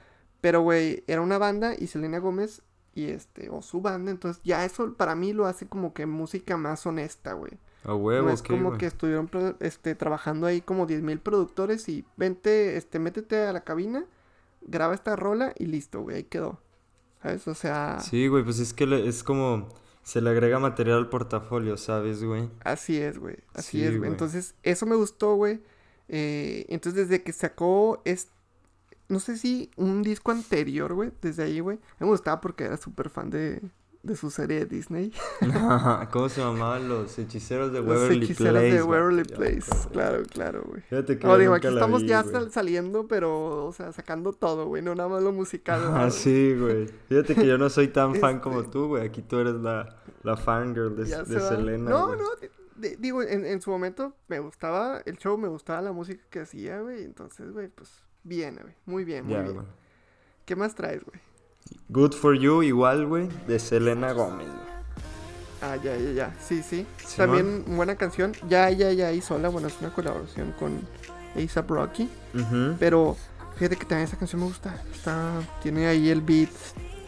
pero, 0.41 0.63
güey, 0.63 1.05
era 1.07 1.21
una 1.21 1.39
banda 1.39 1.75
y 1.79 1.87
Selena 1.87 2.19
Gómez 2.19 2.63
y 2.95 3.07
este, 3.07 3.49
o 3.51 3.61
su 3.63 3.81
banda, 3.81 4.11
entonces 4.11 4.43
ya 4.45 4.65
eso 4.65 4.95
para 4.95 5.15
mí 5.15 5.33
lo 5.33 5.47
hace 5.47 5.67
como 5.67 5.93
que 5.95 6.07
música 6.07 6.57
más 6.57 6.87
honesta, 6.87 7.33
güey. 7.33 7.53
A 7.85 7.95
huevo, 7.95 8.29
No 8.29 8.33
es 8.33 8.43
como 8.43 8.79
que 8.79 8.87
estuvieron 8.87 9.29
este, 9.61 9.95
trabajando 9.95 10.47
ahí 10.47 10.61
como 10.63 10.87
10.000 10.87 11.19
productores 11.21 11.87
y 11.91 12.05
vente, 12.17 12.77
este, 12.79 12.99
métete 12.99 13.43
a 13.47 13.53
la 13.53 13.63
cabina, 13.65 14.07
graba 14.63 14.95
esta 14.95 15.17
rola 15.17 15.53
y 15.59 15.67
listo, 15.67 16.01
güey, 16.01 16.17
ahí 16.19 16.25
quedó. 16.25 16.61
¿Sabes? 17.23 17.47
O 17.49 17.55
sea, 17.55 18.01
Sí, 18.01 18.27
güey, 18.29 18.43
pues 18.45 18.59
es 18.59 18.73
que 18.73 18.87
le- 18.87 19.07
es 19.09 19.23
como... 19.23 19.69
Se 20.05 20.21
le 20.21 20.31
agrega 20.31 20.59
material 20.61 20.99
al 20.99 21.09
portafolio, 21.09 21.77
¿sabes, 21.77 22.23
güey? 22.23 22.49
así 22.63 22.99
es, 22.99 23.19
güey. 23.19 23.39
Así 23.55 23.79
Sí, 23.79 23.85
es, 23.85 23.99
güey. 23.99 24.11
Entonces, 24.11 24.55
eso 24.63 24.87
me 24.87 24.95
gustó, 24.95 25.35
güey. 25.35 25.61
Eh, 26.09 26.67
entonces, 26.69 27.09
desde 27.09 27.25
que 27.25 27.33
sacó 27.33 28.01
es 28.05 28.29
no 29.09 29.21
sé 29.21 29.37
si 29.37 29.71
un 29.77 30.03
disco 30.03 30.31
anterior, 30.31 30.95
güey, 30.95 31.11
desde 31.21 31.45
ahí, 31.45 31.61
güey. 31.61 31.79
Me 31.99 32.07
gustaba 32.07 32.41
porque 32.41 32.65
era 32.65 32.77
súper 32.77 33.11
fan 33.11 33.31
de, 33.31 33.61
de 34.05 34.17
su 34.17 34.31
serie 34.31 34.61
de 34.61 34.67
Disney. 34.67 35.13
¿Cómo 36.13 36.29
se 36.29 36.41
llamaban 36.41 36.89
los 36.89 37.19
hechiceros 37.19 37.73
de 37.73 37.81
Los 37.81 37.89
Waverly 37.89 38.25
hechiceros 38.25 38.53
Place? 38.53 38.73
de 38.75 38.83
güey? 38.83 39.01
Waverly 39.01 39.23
Ya, 39.29 39.37
Place. 39.37 39.89
Claro, 39.93 40.23
claro, 40.31 40.63
güey. 40.69 40.83
Fíjate 40.83 41.19
que 41.19 41.27
No, 41.27 41.39
digo, 41.39 41.55
aquí 41.55 41.67
estamos 41.67 42.03
vi, 42.03 42.09
ya 42.09 42.25
saliendo, 42.51 43.09
pero, 43.09 43.67
o 43.67 43.73
sea, 43.73 43.93
sacando 43.93 44.33
todo, 44.33 44.67
güey, 44.67 44.83
no 44.83 44.95
nada 44.95 45.09
más 45.09 45.23
lo 45.23 45.33
musical. 45.33 45.81
Ah, 45.95 46.11
sí, 46.11 46.55
güey. 46.59 46.87
Fíjate 47.09 47.35
que 47.35 47.47
yo 47.47 47.59
no 47.59 47.69
soy 47.71 47.89
tan 47.89 48.15
fan 48.21 48.41
como 48.41 48.61
Este- 48.61 48.73
tú, 48.73 48.89
güey. 48.89 49.07
Aquí 49.07 49.23
tú 49.23 49.39
eres 49.39 49.55
la, 49.55 49.97
la 50.23 50.37
fangirl 50.37 50.95
de, 50.97 51.05
de. 51.05 51.41
Selena. 51.41 51.91
No, 51.91 52.07
güey. 52.09 52.19
no, 52.19 52.25
di- 52.41 52.89
di- 52.91 52.97
digo, 52.97 53.23
en, 53.23 53.47
en 53.47 53.61
su 53.63 53.71
momento 53.71 54.15
me 54.29 54.39
gustaba 54.39 55.01
el 55.07 55.17
show, 55.17 55.39
me 55.39 55.49
gustaba 55.49 55.81
la 55.83 55.93
música 55.93 56.23
que 56.31 56.41
hacía, 56.41 56.81
güey. 56.81 57.05
Entonces, 57.05 57.51
güey, 57.53 57.69
pues 57.69 57.91
bien, 58.23 58.59
güey. 58.61 58.75
Muy 58.87 59.05
bien, 59.05 59.25
muy 59.25 59.35
Ya, 59.35 59.43
bien. 59.43 59.63
¿Qué 60.45 60.57
más 60.57 60.75
traes, 60.75 61.03
güey? 61.05 61.21
Good 61.89 62.13
for 62.13 62.35
You, 62.35 62.63
igual, 62.63 63.07
güey, 63.07 63.29
de 63.47 63.59
Selena 63.59 64.13
Gómez. 64.13 64.49
Ah, 65.63 65.77
ya, 65.77 65.97
ya, 65.97 66.13
ya. 66.13 66.37
Sí, 66.47 66.63
sí. 66.63 66.87
También 67.17 67.65
buena 67.67 67.97
canción. 67.97 68.33
Ya, 68.49 68.69
ya, 68.71 68.93
ya, 68.93 69.09
ahí 69.09 69.23
sola. 69.23 69.49
Bueno, 69.49 69.69
es 69.69 69.75
una 69.81 69.95
colaboración 69.95 70.53
con 70.59 70.73
A$AP 71.37 71.71
Rocky. 71.71 72.09
Pero 72.79 73.17
fíjate 73.57 73.77
que 73.77 73.87
también 73.87 74.09
esa 74.09 74.19
canción 74.19 74.43
me 74.43 74.49
gusta. 74.49 74.83
Está, 74.93 75.41
tiene 75.63 75.87
ahí 75.87 76.11
el 76.11 76.21
beat. 76.21 76.51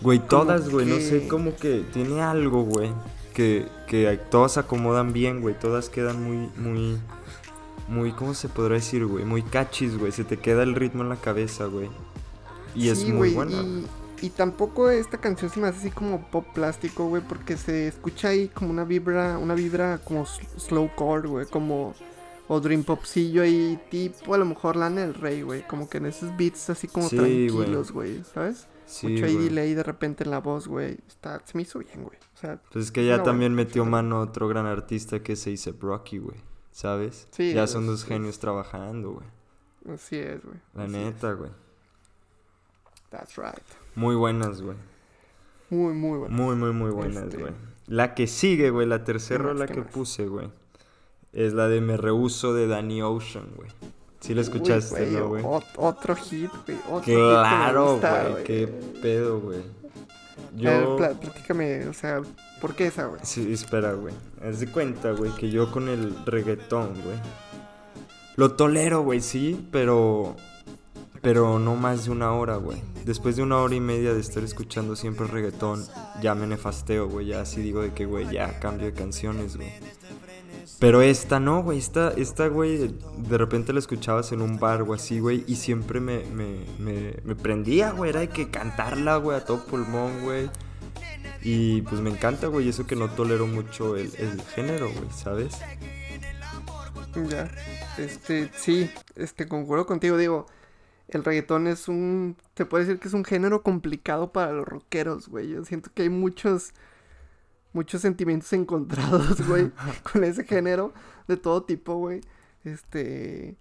Güey, 0.01 0.19
todas, 0.21 0.69
güey, 0.71 0.87
no 0.87 0.97
sé, 0.97 1.27
como 1.29 1.55
que 1.57 1.85
tiene 1.93 2.23
algo, 2.23 2.63
güey. 2.63 2.93
Que, 3.35 3.67
que 3.87 4.19
todas 4.31 4.53
se 4.53 4.61
acomodan 4.61 5.13
bien, 5.13 5.43
güey. 5.43 5.59
Todas 5.59 5.91
quedan 5.91 6.23
muy, 6.23 6.51
muy, 6.57 6.99
muy, 7.89 8.13
¿cómo 8.13 8.33
se 8.33 8.49
podrá 8.49 8.77
decir, 8.77 9.05
güey? 9.05 9.25
Muy 9.27 9.43
cachis, 9.43 9.99
güey. 9.99 10.13
Se 10.13 10.25
te 10.25 10.39
queda 10.39 10.63
el 10.63 10.75
ritmo 10.75 11.03
en 11.03 11.11
la 11.11 11.17
cabeza, 11.17 11.67
güey. 11.67 11.91
Y 12.75 12.89
es 12.89 13.05
muy 13.05 13.33
güey, 13.33 13.35
buena. 13.35 13.57
Y, 13.57 13.87
y 14.23 14.31
tampoco 14.31 14.91
esta 14.91 15.19
canción 15.19 15.51
se 15.51 15.61
me 15.61 15.69
hace 15.69 15.79
así 15.79 15.91
como 15.91 16.29
pop 16.31 16.47
plástico, 16.55 17.07
güey, 17.09 17.23
porque 17.23 17.57
se 17.57 17.89
escucha 17.89 18.29
ahí 18.29 18.49
como 18.49 18.71
una 18.71 18.85
vibra, 18.85 19.39
una 19.39 19.55
vibra 19.55 19.99
como 19.99 20.23
s- 20.25 20.41
slowcore, 20.59 21.29
güey, 21.29 21.47
como 21.47 21.95
o 22.49 22.61
dream 22.61 22.85
popcillo 22.85 23.43
ahí, 23.43 23.79
tipo 23.91 24.35
a 24.35 24.39
lo 24.39 24.45
mejor 24.45 24.77
Lana 24.77 25.01
del 25.03 25.15
Rey, 25.15 25.43
güey, 25.43 25.67
como 25.67 25.89
que 25.89 25.99
en 25.99 26.07
esos 26.07 26.37
beats 26.37 26.71
así 26.71 26.87
como 26.89 27.09
Sí, 27.09 27.17
tranquilos, 27.17 27.91
güey, 27.93 28.23
¿sabes? 28.33 28.67
Sí, 28.87 29.09
Mucho 29.09 29.25
ahí 29.27 29.37
delay 29.37 29.75
de 29.75 29.83
repente 29.83 30.23
en 30.23 30.31
la 30.31 30.39
voz, 30.39 30.69
güey, 30.69 30.97
está, 31.09 31.43
se 31.45 31.57
me 31.59 31.63
hizo 31.63 31.81
bien, 31.81 32.05
güey, 32.05 32.17
o 32.35 32.39
sea, 32.39 32.61
Pues 32.73 32.85
es 32.87 32.93
que 32.93 33.05
ya 33.05 33.23
también 33.23 33.53
metió 33.55 33.85
mano 33.85 34.21
otro 34.21 34.47
gran 34.47 34.65
artista 34.67 35.21
que 35.23 35.35
se 35.37 35.51
dice 35.51 35.73
Rocky, 35.81 36.19
güey. 36.19 36.37
¿Sabes? 36.71 37.27
Sí, 37.31 37.55
ya 37.55 37.67
son 37.67 37.87
dos 37.87 38.05
genios 38.05 38.39
trabajando, 38.39 39.13
güey. 39.13 39.95
así 39.95 40.17
es, 40.19 40.45
güey. 40.45 40.59
La 40.75 40.85
así 40.85 40.93
neta, 40.93 41.33
güey. 41.33 41.51
That's 43.11 43.37
right. 43.39 43.65
Muy 43.97 44.15
buenas, 44.15 44.63
güey. 44.63 44.77
Muy, 45.71 45.93
muy 45.95 46.19
bueno. 46.19 46.35
Muy, 46.37 46.55
muy, 46.55 46.73
muy 46.73 46.91
buenas, 46.91 47.25
Este- 47.25 47.39
güey. 47.39 47.53
La 47.89 48.15
que 48.15 48.27
sigue, 48.27 48.71
güey, 48.71 48.87
la 48.87 49.05
tercera 49.05 49.39
¿Qué 49.39 49.45
más, 49.45 49.53
rola 49.55 49.67
qué 49.67 49.75
que 49.75 49.81
más? 49.81 49.91
puse, 49.93 50.27
güey. 50.27 50.49
Es 51.33 51.53
la 51.53 51.69
de 51.69 51.81
Me 51.81 51.97
Rehuso 51.97 52.55
de 52.55 52.67
Danny 52.67 53.03
Ocean, 53.03 53.47
güey. 53.57 53.69
Sí 54.21 54.35
la 54.35 54.41
escuchaste, 54.41 55.09
Uy, 55.09 55.15
¿no, 55.17 55.29
güey? 55.29 55.43
ot- 55.45 55.65
otro 55.77 56.17
hit, 56.17 56.51
güey. 56.67 56.79
Otro 56.89 56.99
hit 57.01 57.05
que 57.05 57.13
me 57.17 57.29
Claro, 57.31 57.93
gusta, 57.93 58.29
güey. 58.29 58.45
Qué 58.45 58.67
pedo, 59.03 59.41
güey. 59.41 59.59
A 59.61 60.71
ver, 60.71 60.83
Yo... 60.85 60.97
pla- 60.97 61.11
platícame, 61.21 61.87
o 61.87 61.93
sea, 61.93 62.23
¿por 62.61 62.75
qué 62.75 62.87
esa, 62.89 63.07
güey? 63.07 63.21
Sí, 63.25 63.53
espera, 63.53 63.93
güey. 63.93 64.15
Haz 64.43 64.59
de 64.61 64.67
cuenta, 64.69 65.13
güey, 65.13 65.31
que 65.33 65.51
yo 65.51 65.71
con 65.71 65.89
el 65.89 66.15
reggaetón, 66.27 66.95
güey. 67.03 67.17
Lo 68.37 68.53
tolero, 68.53 69.03
güey, 69.03 69.21
sí, 69.21 69.69
pero. 69.71 70.35
Pero 71.27 71.59
no 71.59 71.75
más 71.75 72.05
de 72.05 72.13
una 72.13 72.31
hora, 72.31 72.55
güey. 72.55 72.81
Después 73.05 73.35
de 73.35 73.43
una 73.43 73.57
hora 73.57 73.75
y 73.75 73.81
media 73.81 74.15
de 74.15 74.21
estar 74.21 74.45
escuchando 74.45 74.95
siempre 74.95 75.27
reggaetón, 75.27 75.85
ya 76.23 76.37
me 76.37 76.47
nefasteo, 76.47 77.09
güey. 77.09 77.27
Ya 77.27 77.41
así 77.41 77.61
digo 77.61 77.83
de 77.83 77.93
que, 77.93 78.07
güey, 78.07 78.31
ya 78.31 78.61
cambio 78.61 78.87
de 78.87 78.93
canciones, 78.93 79.57
güey. 79.57 79.73
Pero 80.79 81.03
esta 81.03 81.41
no, 81.41 81.65
güey. 81.65 81.79
Esta, 81.79 82.13
esta, 82.17 82.47
güey, 82.47 82.95
de 83.29 83.39
repente 83.39 83.73
la 83.73 83.81
escuchabas 83.81 84.31
en 84.31 84.41
un 84.41 84.61
bar 84.61 84.83
o 84.83 84.95
así, 84.95 85.19
güey. 85.19 85.43
Y 85.49 85.57
siempre 85.57 85.99
me, 85.99 86.23
me, 86.27 87.17
me, 87.25 87.35
prendía, 87.35 87.91
güey. 87.91 88.11
Era 88.11 88.21
de 88.21 88.29
que 88.29 88.49
cantarla, 88.49 89.17
güey, 89.17 89.37
a 89.37 89.45
todo 89.45 89.65
pulmón, 89.65 90.23
güey. 90.23 90.49
Y 91.43 91.83
pues 91.83 92.01
me 92.01 92.11
encanta, 92.11 92.47
güey. 92.47 92.69
Eso 92.69 92.87
que 92.87 92.95
no 92.95 93.11
tolero 93.11 93.49
mucho 93.49 93.97
el, 93.97 94.13
el 94.19 94.41
género, 94.55 94.93
güey, 94.93 95.11
¿sabes? 95.13 95.59
Ya, 97.29 97.51
este, 97.99 98.49
sí, 98.57 98.89
este, 99.17 99.49
concuerdo 99.49 99.87
contigo, 99.87 100.19
digo, 100.19 100.47
el 101.09 101.25
reggaetón 101.25 101.67
es 101.67 101.89
un, 101.89 102.37
te 102.55 102.67
puedo 102.67 102.85
decir 102.85 102.99
que 103.01 103.09
es 103.09 103.15
un 103.15 103.25
género 103.25 103.63
complicado 103.63 104.33
para 104.33 104.53
los 104.53 104.67
rockeros, 104.67 105.29
güey, 105.29 105.49
yo 105.49 105.65
siento 105.65 105.91
que 105.95 106.03
hay 106.03 106.11
muchos, 106.11 106.73
muchos 107.73 108.03
sentimientos 108.03 108.53
encontrados, 108.55 109.47
güey, 109.47 109.71
con 110.13 110.25
ese 110.25 110.45
género, 110.45 110.93
de 111.29 111.37
todo 111.37 111.65
tipo, 111.65 111.95
güey, 111.97 112.21
este, 112.65 113.57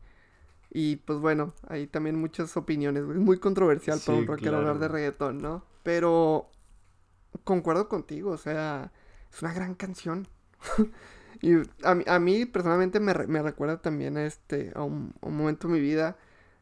y 0.72 0.98
pues 0.98 1.20
bueno, 1.20 1.54
hay 1.68 1.88
también 1.88 2.20
muchas 2.20 2.56
opiniones, 2.58 3.06
güey, 3.06 3.18
es 3.18 3.24
muy 3.24 3.40
controversial 3.40 4.00
para 4.06 4.18
un 4.18 4.28
rockero 4.28 4.52
claro, 4.52 4.58
hablar 4.60 4.80
de 4.80 4.88
reggaetón, 4.88 5.38
¿no? 5.40 5.64
Pero, 5.84 6.50
concuerdo 7.44 7.88
contigo, 7.90 8.32
o 8.32 8.38
sea, 8.38 8.92
es 9.32 9.42
una 9.42 9.54
gran 9.54 9.76
canción. 9.76 10.28
Y 11.42 11.52
a 11.84 11.94
mí, 11.96 12.04
a 12.08 12.18
mí 12.18 12.46
personalmente 12.46 13.02
me, 13.02 13.14
re- 13.14 13.28
me 13.28 13.42
recuerda 13.42 13.82
también 13.82 14.16
a 14.16 14.26
este, 14.26 14.72
a 14.74 14.84
un, 14.84 15.14
a 15.22 15.28
un 15.28 15.36
momento 15.36 15.68
de 15.68 15.74
mi 15.74 15.80
vida, 15.82 16.18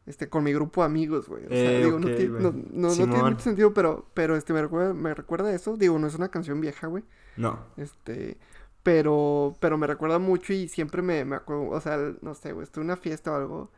este, 0.06 0.28
con 0.28 0.44
mi 0.44 0.52
grupo 0.52 0.82
de 0.82 0.86
amigos, 0.86 1.28
güey. 1.28 1.44
O 1.46 1.48
sea, 1.48 1.72
Eh, 1.72 1.84
digo, 1.84 1.98
no, 1.98 2.06
ok, 2.08 2.16
ti- 2.16 2.26
güey. 2.26 2.42
no, 2.42 2.52
no- 2.52 2.88
no 2.88 2.92
tiene 2.94 3.22
mucho 3.22 3.40
sentido, 3.40 3.72
pero, 3.74 4.06
pero 4.14 4.36
este, 4.36 4.52
me 4.52 4.62
recuerda, 4.62 4.92
me 4.94 5.14
recuerda 5.14 5.48
a 5.48 5.52
eso. 5.54 5.76
Digo, 5.76 5.98
no 5.98 6.06
es 6.06 6.14
una 6.14 6.28
canción 6.28 6.60
vieja, 6.60 6.86
güey. 6.86 7.04
No. 7.36 7.58
Este, 7.76 8.38
pero, 8.82 9.56
pero 9.60 9.78
me 9.78 9.86
recuerda 9.86 10.18
mucho 10.18 10.52
y 10.52 10.68
siempre 10.68 11.00
me, 11.02 11.24
me 11.24 11.36
acuerdo, 11.36 11.68
o 11.70 11.80
sea, 11.80 11.98
no 12.20 12.34
sé, 12.34 12.52
güey, 12.52 12.64
estuve 12.64 12.82
en 12.84 12.90
una 12.90 12.96
fiesta 12.96 13.32
o 13.32 13.36
algo 13.36 13.70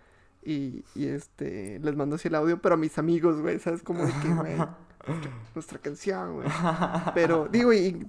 y, 0.43 0.85
y 0.95 1.07
este, 1.07 1.79
les 1.81 1.97
mando 1.97 2.17
así 2.17 2.29
el 2.29 2.35
audio, 2.35 2.61
pero 2.61 2.75
a 2.75 2.79
mis 2.79 2.99
amigos, 2.99 3.41
güey, 3.41 3.59
¿sabes? 3.59 3.83
Como 3.83 4.05
de 4.05 4.13
que, 4.23 4.29
güey, 4.35 4.55
nuestra 5.55 5.79
canción, 5.79 6.35
güey. 6.35 6.49
Pero, 7.15 7.49
digo, 7.51 7.73
y, 7.73 8.05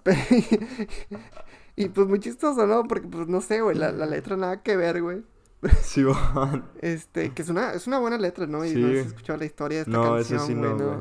y 1.76 1.90
pues 1.90 2.08
muy 2.08 2.20
chistoso, 2.20 2.66
¿no? 2.66 2.84
Porque, 2.84 3.08
pues, 3.08 3.28
no 3.28 3.42
sé, 3.42 3.62
güey, 3.62 3.78
la, 3.78 3.92
la 3.92 4.06
letra 4.08 4.36
nada 4.38 4.62
que 4.64 4.76
ver, 4.76 5.02
güey. 5.02 5.24
Sí, 5.82 6.04
van. 6.04 6.70
Este, 6.82 7.32
que 7.34 7.42
es 7.42 7.50
una, 7.50 7.74
es 7.74 7.88
una 7.88 8.00
buena 8.00 8.18
letra, 8.18 8.46
¿no? 8.48 8.64
Y 8.66 8.74
no 8.76 8.88
has 8.88 9.08
escuchado 9.08 9.40
la 9.40 9.46
historia 9.46 9.78
de 9.80 9.82
esta 9.84 9.92
No, 9.92 10.18
eso 10.18 10.36
canción, 10.36 10.48
sí 10.48 10.54
güey, 10.54 10.72
no, 10.72 10.78
güey. 10.78 11.00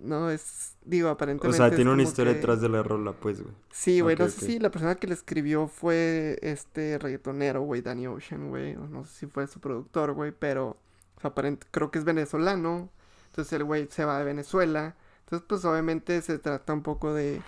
no, 0.00 0.30
es, 0.30 0.76
digo, 0.84 1.08
O 1.08 1.12
aparentemente 1.12 1.56
sea, 1.56 1.66
es 1.68 1.74
tiene 1.74 1.90
una 1.90 2.02
historia 2.02 2.32
que- 2.32 2.38
detrás 2.38 2.60
de 2.60 2.68
la 2.68 2.82
rola, 2.82 3.12
pues, 3.12 3.42
güey. 3.42 3.54
Sí, 3.72 4.00
güey, 4.00 4.14
Ok, 4.14 4.20
no 4.20 4.28
sé 4.28 4.46
si 4.46 4.58
la 4.60 4.70
persona 4.70 4.94
que 4.94 5.06
le 5.08 5.14
escribió 5.14 5.66
fue 5.68 6.38
este 6.42 6.98
reggaetonero, 6.98 7.62
güey, 7.62 7.82
Danny 7.82 8.06
Ocean, 8.06 8.48
güey, 8.50 8.76
o 8.76 8.86
no 8.86 9.04
sé 9.04 9.12
si 9.20 9.26
fue 9.26 9.46
su 9.48 9.60
productor, 9.60 10.12
güey, 10.12 10.32
pero 10.32 10.76
o 11.16 11.20
sea, 11.20 11.34
aparent- 11.34 11.64
creo 11.72 11.90
que 11.90 11.98
es 11.98 12.04
venezolano, 12.04 12.90
entonces 13.30 13.52
el 13.54 13.64
güey 13.64 13.88
se 13.90 14.04
va 14.04 14.18
de 14.18 14.24
Venezuela, 14.24 14.94
Entonces, 15.24 15.44
pues 15.46 15.62
obviamente 15.66 16.22
se 16.22 16.38
trata 16.38 16.72
un 16.72 16.82
poco 16.82 17.12
de, 17.12 17.42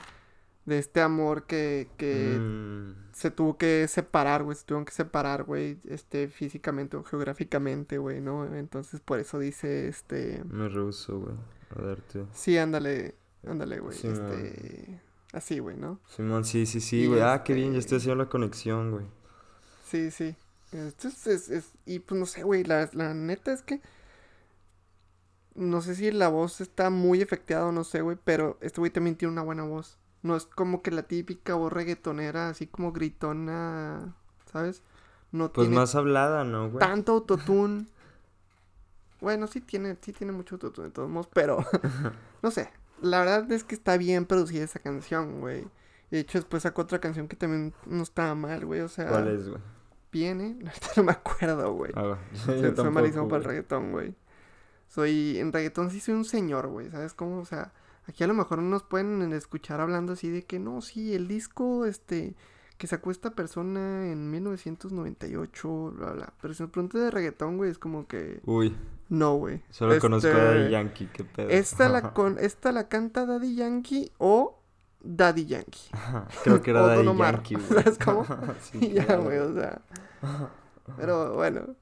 de 0.71 0.79
este 0.79 1.01
amor 1.03 1.45
que, 1.47 1.89
que 1.99 2.39
Mm, 2.41 3.13
se 3.13 3.31
tuvo 3.31 3.59
que 3.59 3.87
separar, 3.89 4.43
güey, 4.45 4.57
se 4.57 4.65
tuvieron 4.65 4.85
que 4.87 4.93
separar, 4.93 5.45
güey, 5.45 5.79
este, 5.89 6.29
físicamente 6.29 6.97
o 6.97 7.03
geográficamente, 7.05 7.99
güey, 7.99 8.21
¿no? 8.21 8.47
Entonces, 8.57 9.01
por 9.01 9.19
eso 9.19 9.39
dice, 9.39 9.89
este, 9.89 10.43
me 10.49 10.69
rehuso, 10.69 11.19
güey, 11.21 11.35
a 11.77 11.83
darte. 11.83 12.25
sí, 12.33 12.57
ándale, 12.57 13.15
ándale, 13.47 13.81
güey, 13.81 13.97
Sí, 13.99 14.07
este, 14.09 15.01
así, 15.33 15.59
güey, 15.59 15.77
¿no? 15.77 16.01
Simón, 16.09 16.45
sí, 16.45 16.65
sí, 16.67 16.81
sí, 16.81 17.07
güey. 17.07 17.21
Ah, 17.21 17.43
qué 17.45 17.53
bien, 17.55 17.73
ya 17.73 17.79
este- 17.79 17.97
estoy 17.97 17.99
haciendo 17.99 18.25
la 18.25 18.31
conexión, 18.31 18.91
güey. 18.93 19.07
Sí, 19.85 20.11
sí. 20.11 20.37
Entonces, 20.73 21.27
es, 21.27 21.51
es- 21.51 21.73
y 21.85 21.99
pues 21.99 22.19
no 22.19 22.27
sé, 22.27 22.43
güey, 22.45 22.63
la, 22.65 22.89
la 22.93 23.13
neta 23.13 23.53
es 23.53 23.63
que 23.63 23.81
no 25.57 25.81
sé 25.83 25.95
si 25.97 26.11
la 26.13 26.29
voz 26.29 26.61
está 26.61 26.91
muy 26.91 27.21
efecteada 27.21 27.67
o 27.67 27.73
no 27.73 27.83
sé, 27.85 28.01
güey, 28.03 28.17
pero 28.23 28.57
este 28.61 28.81
güey 28.81 28.91
también 28.93 29.17
tiene 29.17 29.33
una 29.33 29.43
buena 29.43 29.65
voz. 29.65 29.99
No 30.23 30.37
es 30.37 30.45
como 30.47 30.83
que 30.83 30.91
la 30.91 31.03
típica 31.05 31.55
voz 31.55 31.73
reggaetonera, 31.73 32.49
así 32.51 32.67
como 32.67 32.93
gritona, 32.93 34.15
¿sabes? 34.53 34.83
No 35.33 35.53
Pues 35.53 35.67
tiene 35.69 35.81
más 35.81 35.95
hablada, 35.95 36.45
¿no, 36.45 36.69
güey? 36.71 36.79
tanto 36.81 37.13
autotune. 37.13 37.87
Bueno, 39.21 39.47
sí 39.49 39.61
tiene, 39.61 39.97
sí 40.01 40.13
tiene 40.15 40.33
mucho 40.33 40.55
autotune 40.55 40.89
de 40.89 40.95
todos 40.95 41.11
modos, 41.11 41.29
pero 41.35 41.59
no 42.43 42.51
sé. 42.51 42.71
La 43.03 43.21
verdad 43.21 43.51
es 43.53 43.65
que 43.65 43.75
está 43.75 43.97
bien 43.99 44.25
producida 44.27 44.65
esa 44.65 44.79
canción, 44.79 45.41
güey. 45.41 45.61
Y 46.11 46.17
de 46.17 46.21
hecho 46.21 46.39
después 46.39 46.63
sacó 46.63 46.83
otra 46.83 47.01
canción 47.01 47.29
que 47.29 47.37
también 47.37 47.75
no 47.87 48.03
estaba 48.03 48.35
mal, 48.35 48.65
güey. 48.65 48.81
O 48.81 48.89
sea, 48.89 49.09
¿Cuál 49.09 49.29
es, 49.29 49.49
güey? 49.49 49.61
viene, 50.11 50.59
no 50.97 51.03
me 51.05 51.13
acuerdo, 51.13 51.73
güey. 51.75 51.93
Ah, 51.97 52.17
Soy- 52.33 52.63
yo 52.63 52.75
soy 52.75 52.91
malísimo 52.91 53.29
para 53.29 53.39
el 53.43 53.45
reggaetón, 53.45 53.93
güey. 53.93 54.15
Soy, 54.89 55.39
en 55.39 55.53
reggaetón 55.53 55.91
sí 55.91 56.01
soy 56.01 56.15
un 56.15 56.25
señor, 56.25 56.69
güey, 56.69 56.91
¿sabes 56.91 57.13
cómo? 57.15 57.39
O 57.41 57.45
sea, 57.45 57.73
aquí 58.11 58.25
a 58.25 58.27
lo 58.27 58.35
mejor 58.35 58.59
nos 58.59 58.83
pueden 58.83 59.33
escuchar 59.33 59.81
hablando 59.81 60.13
así 60.13 60.29
de 60.29 60.45
que 60.45 60.59
no, 60.59 60.81
sí, 60.83 61.15
el 61.15 61.29
disco, 61.29 61.87
este, 61.87 62.35
que 62.77 62.87
sacó 62.87 63.11
esta 63.11 63.31
persona 63.31 64.11
en 64.11 64.31
1998, 64.31 65.93
bla, 65.97 66.13
bla. 66.13 66.33
Pero 66.43 66.55
si 66.55 66.63
me 66.65 66.69
preguntas 66.69 67.01
de 67.01 67.11
reggaetón, 67.11 67.57
güey, 67.57 67.71
es 67.71 67.79
como 67.79 68.07
que, 68.07 68.41
Uy, 68.45 68.77
no, 69.09 69.37
güey. 69.37 69.63
solo 69.71 69.99
conozco 69.99 70.29
a 70.29 70.33
Daddy 70.33 70.59
Este, 70.61 70.71
Yankee, 70.73 71.09
qué 71.13 71.25
pedo. 71.25 71.49
Esta 71.49 71.89
la, 71.89 72.13
con, 72.13 72.39
esta 72.39 72.73
la 72.73 72.89
canta 72.89 73.27
Daddy 73.27 73.55
Yankee 73.55 74.11
o 74.19 74.61
Daddy 75.01 75.47
Yankee. 75.47 75.91
Creo 76.45 76.61
que 76.61 76.71
era 76.73 76.83
Daddy 76.87 77.07
Omar, 77.07 77.37
Yankee, 77.37 77.55
güey. 77.55 77.83
¿sabes 77.83 77.99
cómo? 77.99 78.27
Sí, 78.61 78.93
ya, 78.93 79.17
güey, 79.17 79.39
o 79.39 79.55
sea. 79.55 79.81
Pero 80.97 81.35
bueno. 81.35 81.77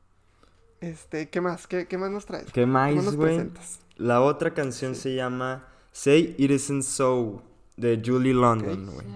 Este, 0.80 1.28
¿qué 1.28 1.40
más? 1.40 1.66
¿Qué, 1.66 1.88
qué 1.88 1.98
más 1.98 2.10
nos 2.10 2.26
traes? 2.26 2.52
¿Qué 2.52 2.60
¿Cómo 2.60 2.74
más, 2.74 3.16
güey? 3.16 3.50
La 3.96 4.20
otra 4.20 4.54
canción 4.54 4.94
se 4.94 5.16
llama 5.16 5.64
Say 5.98 6.36
It 6.38 6.52
Isn't 6.52 6.84
So 6.84 7.42
de 7.76 8.00
Julie 8.00 8.32
London, 8.32 8.86
güey. 8.86 9.06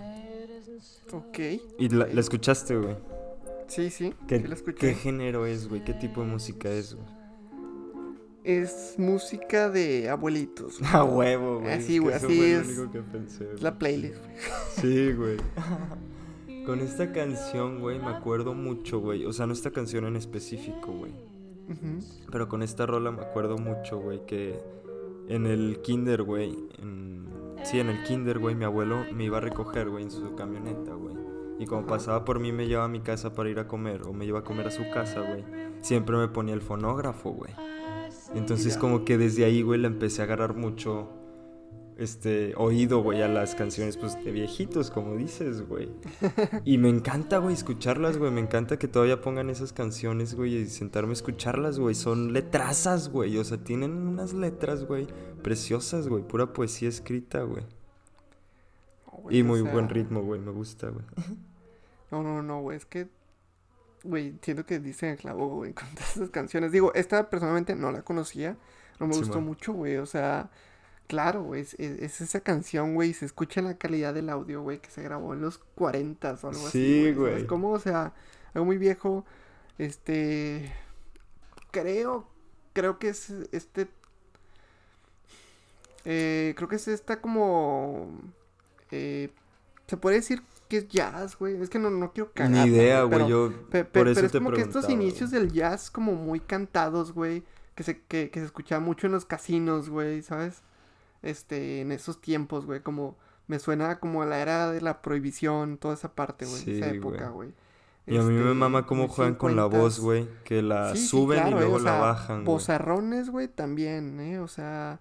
Ok. 1.13 1.39
Y 1.79 1.89
la, 1.91 2.07
ok. 2.07 2.15
la 2.15 2.21
escuchaste, 2.21 2.77
güey. 2.77 2.97
Sí, 3.69 3.89
sí. 3.89 4.13
¿Qué, 4.27 4.41
sí 4.41 4.49
la 4.49 4.55
escuché. 4.57 4.79
¿Qué 4.89 4.95
género 4.95 5.47
es, 5.47 5.69
güey? 5.69 5.85
¿Qué 5.85 5.95
tipo 5.95 6.23
de 6.23 6.27
música 6.27 6.69
es, 6.73 6.97
güey? 6.97 7.07
Es 8.43 8.97
música 8.99 9.71
de 9.71 10.11
abuelitos. 10.11 10.81
A 10.93 11.05
huevo, 11.05 11.61
güey. 11.61 11.73
Así, 11.73 11.99
güey, 11.99 12.17
eso 12.17 12.27
así 12.27 12.37
fue 12.37 12.51
lo 12.51 12.61
es. 12.61 12.67
único 12.67 12.91
que 12.91 13.01
pensé, 13.03 13.49
Es 13.55 13.63
la 13.63 13.79
playlist, 13.79 14.19
güey. 14.19 14.37
Sí, 14.81 15.13
güey. 15.13 15.37
Con 16.67 16.81
esta 16.81 17.13
canción, 17.13 17.79
güey, 17.79 18.01
me 18.01 18.11
acuerdo 18.11 18.55
mucho, 18.55 18.99
güey. 18.99 19.25
O 19.25 19.33
sea, 19.33 19.47
no 19.47 19.53
esta 19.53 19.71
canción 19.71 20.05
en 20.05 20.17
específico, 20.17 20.91
güey. 20.93 21.13
Pero 22.33 22.49
con 22.49 22.61
esta 22.61 22.87
rola 22.87 23.13
me 23.13 23.23
acuerdo 23.23 23.57
mucho, 23.57 24.01
güey, 24.01 24.27
que 24.27 24.59
en 25.29 25.47
el 25.47 25.81
kinder, 25.83 26.23
güey, 26.23 26.57
en... 26.79 27.27
sí, 27.65 27.81
en 27.81 27.89
el 27.89 28.03
kinder, 28.05 28.39
güey, 28.39 28.55
mi 28.55 28.65
abuelo 28.65 29.05
me 29.15 29.25
iba 29.25 29.39
a 29.39 29.41
recoger, 29.41 29.89
güey, 29.89 30.05
en 30.05 30.11
su 30.11 30.35
camioneta, 30.35 30.93
güey. 30.95 31.17
Y 31.59 31.67
como 31.67 31.87
pasaba 31.87 32.25
por 32.25 32.41
mí, 32.41 32.51
me 32.53 32.67
llevaba 32.67 32.87
a 32.87 32.89
mi 32.89 33.01
casa 33.01 33.35
para 33.35 33.49
ir 33.49 33.59
a 33.59 33.69
comer, 33.69 34.03
o 34.03 34.13
me 34.13 34.25
iba 34.25 34.41
a 34.41 34.45
comer 34.45 34.67
a 34.67 34.71
su 34.71 34.83
casa, 34.91 35.21
güey. 35.21 35.45
Siempre 35.81 36.17
me 36.17 36.29
ponía 36.29 36.55
el 36.55 36.63
fonógrafo, 36.63 37.31
güey. 37.31 37.53
Entonces 38.35 38.75
Ya. 38.75 38.81
como 38.81 39.05
que 39.05 39.17
desde 39.19 39.45
ahí, 39.45 39.63
güey, 39.63 39.79
le 39.81 39.87
empecé 39.87 40.23
a 40.23 40.25
agarrar 40.25 40.55
mucho, 40.55 41.09
este, 41.99 42.55
oído, 42.57 43.03
güey, 43.03 43.23
a 43.23 43.29
las 43.29 43.55
canciones, 43.55 43.97
pues, 43.97 44.23
de 44.25 44.31
viejitos, 44.33 44.91
como 44.91 45.17
dices, 45.17 45.67
güey. 45.69 45.91
Y 46.65 46.79
me 46.79 46.89
encanta, 46.89 47.39
güey, 47.39 47.55
escucharlas, 47.55 48.19
güey. 48.19 48.31
Me 48.31 48.41
encanta 48.41 48.79
que 48.79 48.89
todavía 48.89 49.21
pongan 49.21 49.51
esas 49.51 49.73
canciones, 49.73 50.35
güey, 50.35 50.57
y 50.57 50.67
sentarme 50.67 51.11
a 51.11 51.13
escucharlas, 51.15 51.79
güey. 51.79 51.95
Son 51.95 52.33
letrazas, 52.33 53.09
güey. 53.11 53.37
O 53.39 53.45
sea, 53.45 53.59
tienen 53.59 53.93
unas 53.93 54.33
letras, 54.33 54.85
güey, 54.85 55.07
preciosas, 55.43 56.09
güey. 56.09 56.23
Pura 56.27 56.53
poesía 56.53 56.89
escrita, 56.89 57.43
güey. 57.43 57.65
No, 59.07 59.31
Y 59.31 59.43
muy 59.43 59.63
sea, 59.63 59.73
buen 59.73 59.89
ritmo, 59.89 60.23
güey. 60.23 60.41
Me 60.41 60.51
gusta, 60.53 60.89
güey. 60.89 61.05
No, 62.11 62.23
no, 62.23 62.43
no, 62.43 62.61
güey. 62.61 62.77
Es 62.77 62.85
que. 62.85 63.09
Güey, 64.05 64.35
siento 64.43 64.67
que 64.67 64.79
dicen 64.81 65.11
el 65.11 65.17
clavo, 65.17 65.49
güey, 65.49 65.73
con 65.75 65.89
todas 65.95 66.17
esas 66.17 66.29
canciones. 66.29 66.71
Digo, 66.73 66.93
esta 66.95 67.31
personalmente 67.31 67.75
no 67.75 67.91
la 67.91 68.03
conocía. 68.03 68.59
No 69.01 69.07
me 69.07 69.15
Sí, 69.15 69.21
gustó 69.21 69.37
man. 69.37 69.47
mucho, 69.47 69.73
güey. 69.73 69.97
O 69.97 70.05
sea, 70.05 70.51
claro, 71.13 71.43
güey. 71.43 71.61
Es, 71.61 71.75
es- 71.75 72.01
es 72.01 72.21
esa 72.23 72.41
canción, 72.41 72.95
güey. 72.95 73.13
Se 73.13 73.27
escucha 73.27 73.61
en 73.61 73.67
la 73.67 73.77
calidad 73.77 74.15
del 74.15 74.31
audio, 74.31 74.63
güey, 74.63 74.79
que 74.81 74.89
se 74.91 75.03
grabó 75.03 75.35
en 75.35 75.43
los 75.43 75.59
40 75.59 76.31
o 76.43 76.49
algo 76.49 76.53
Sí, 76.53 76.67
así. 76.69 77.01
¿sabes 77.03 77.17
güey. 77.19 77.47
cómo? 77.47 77.71
O 77.73 77.79
sea, 77.79 78.15
algo 78.55 78.65
muy 78.65 78.79
viejo. 78.79 79.27
Este. 79.77 80.73
Creo. 81.71 82.27
Creo 82.73 82.99
que 82.99 83.11
es 83.11 83.29
este. 83.53 83.89
Eh, 86.05 86.55
creo 86.57 86.69
que 86.69 86.77
es 86.77 86.89
esta 86.89 87.21
como. 87.21 88.11
Eh, 88.91 89.31
se 89.87 89.97
puede 89.97 90.17
decir 90.17 90.43
que 90.69 90.79
es 90.79 90.89
jazz, 90.89 91.37
güey. 91.39 91.61
Es 91.61 91.69
que 91.69 91.79
no, 91.79 91.91
no 91.91 92.13
quiero 92.13 92.33
cagar. 92.33 92.51
Ni 92.67 92.73
idea, 92.73 93.03
güey. 93.03 93.19
pero- 93.19 93.29
Yo 93.29 93.51
Pe- 93.71 93.85
pe- 93.85 93.85
por 93.85 93.93
pero 93.93 94.11
es 94.11 94.33
te 94.33 94.39
como 94.39 94.53
que 94.53 94.63
estos 94.63 94.89
inicios 94.89 95.31
del 95.31 95.53
jazz 95.53 95.91
como 95.91 96.13
muy 96.13 96.41
cantados, 96.41 97.13
güey, 97.13 97.43
que 97.75 97.83
se, 97.83 98.01
que, 98.03 98.31
que 98.31 98.41
se 98.41 98.47
escuchaba 98.47 98.81
mucho 98.81 99.07
en 99.07 99.13
los 99.13 99.25
casinos, 99.27 99.89
güey, 99.91 100.23
¿sabes? 100.23 100.63
Este, 101.23 101.81
en 101.81 101.93
esos 101.93 102.21
tiempos, 102.21 102.67
güey, 102.67 102.81
como 102.81 103.17
me 103.47 103.59
suena 103.59 104.01
como 104.01 104.23
a 104.23 104.27
la 104.27 104.41
era 104.41 104.71
de 104.71 104.81
la 104.81 105.03
prohibición, 105.03 105.79
toda 105.79 105.95
esa 105.95 106.15
parte, 106.15 106.47
güey, 106.47 106.63
Sí, 106.63 106.73
esa 106.73 106.89
época, 106.91 107.29
güey. 107.31 107.55
Y 108.07 108.17
a 108.17 108.23
mí 108.23 108.33
me 108.35 108.41
Este, 108.41 108.55
mama 108.55 108.87
cómo 108.87 109.09
juegan 109.09 109.37
con 109.37 109.55
la 109.57 109.67
voz, 109.67 110.01
50s. 110.01 110.03
güey. 110.03 110.29
Que 110.45 110.63
la 110.63 110.97
Sí, 110.97 111.07
sí, 111.07 111.07
suben 111.07 111.41
claro, 111.41 111.51
y 111.51 111.53
eh, 111.53 111.57
luego 111.61 111.79
la 111.79 111.99
bajan, 111.99 112.45
güey. 112.45 112.47
Vozarrones, 112.47 113.31
güey, 113.31 113.49
también, 113.49 114.19
¿eh? 114.21 114.41
O 114.41 114.49
sea, 114.49 115.01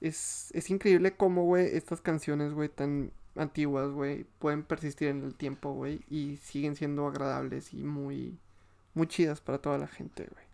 es, 0.00 0.50
es 0.54 0.70
increíble 0.70 1.16
cómo, 1.16 1.44
güey, 1.44 1.66
estas 1.76 2.00
canciones, 2.00 2.52
güey, 2.52 2.68
tan 2.68 3.12
antiguas, 3.36 3.90
güey, 3.90 4.26
pueden 4.38 4.62
persistir 4.64 5.08
en 5.08 5.22
el 5.24 5.34
tiempo, 5.34 5.72
güey, 5.72 6.02
y 6.10 6.36
siguen 6.38 6.76
siendo 6.76 7.06
agradables 7.06 7.72
y 7.72 7.84
muy, 7.84 8.38
muy 8.94 9.06
chidas 9.06 9.40
para 9.40 9.58
toda 9.58 9.78
la 9.78 9.86
gente, 9.86 10.28
güey. 10.30 10.44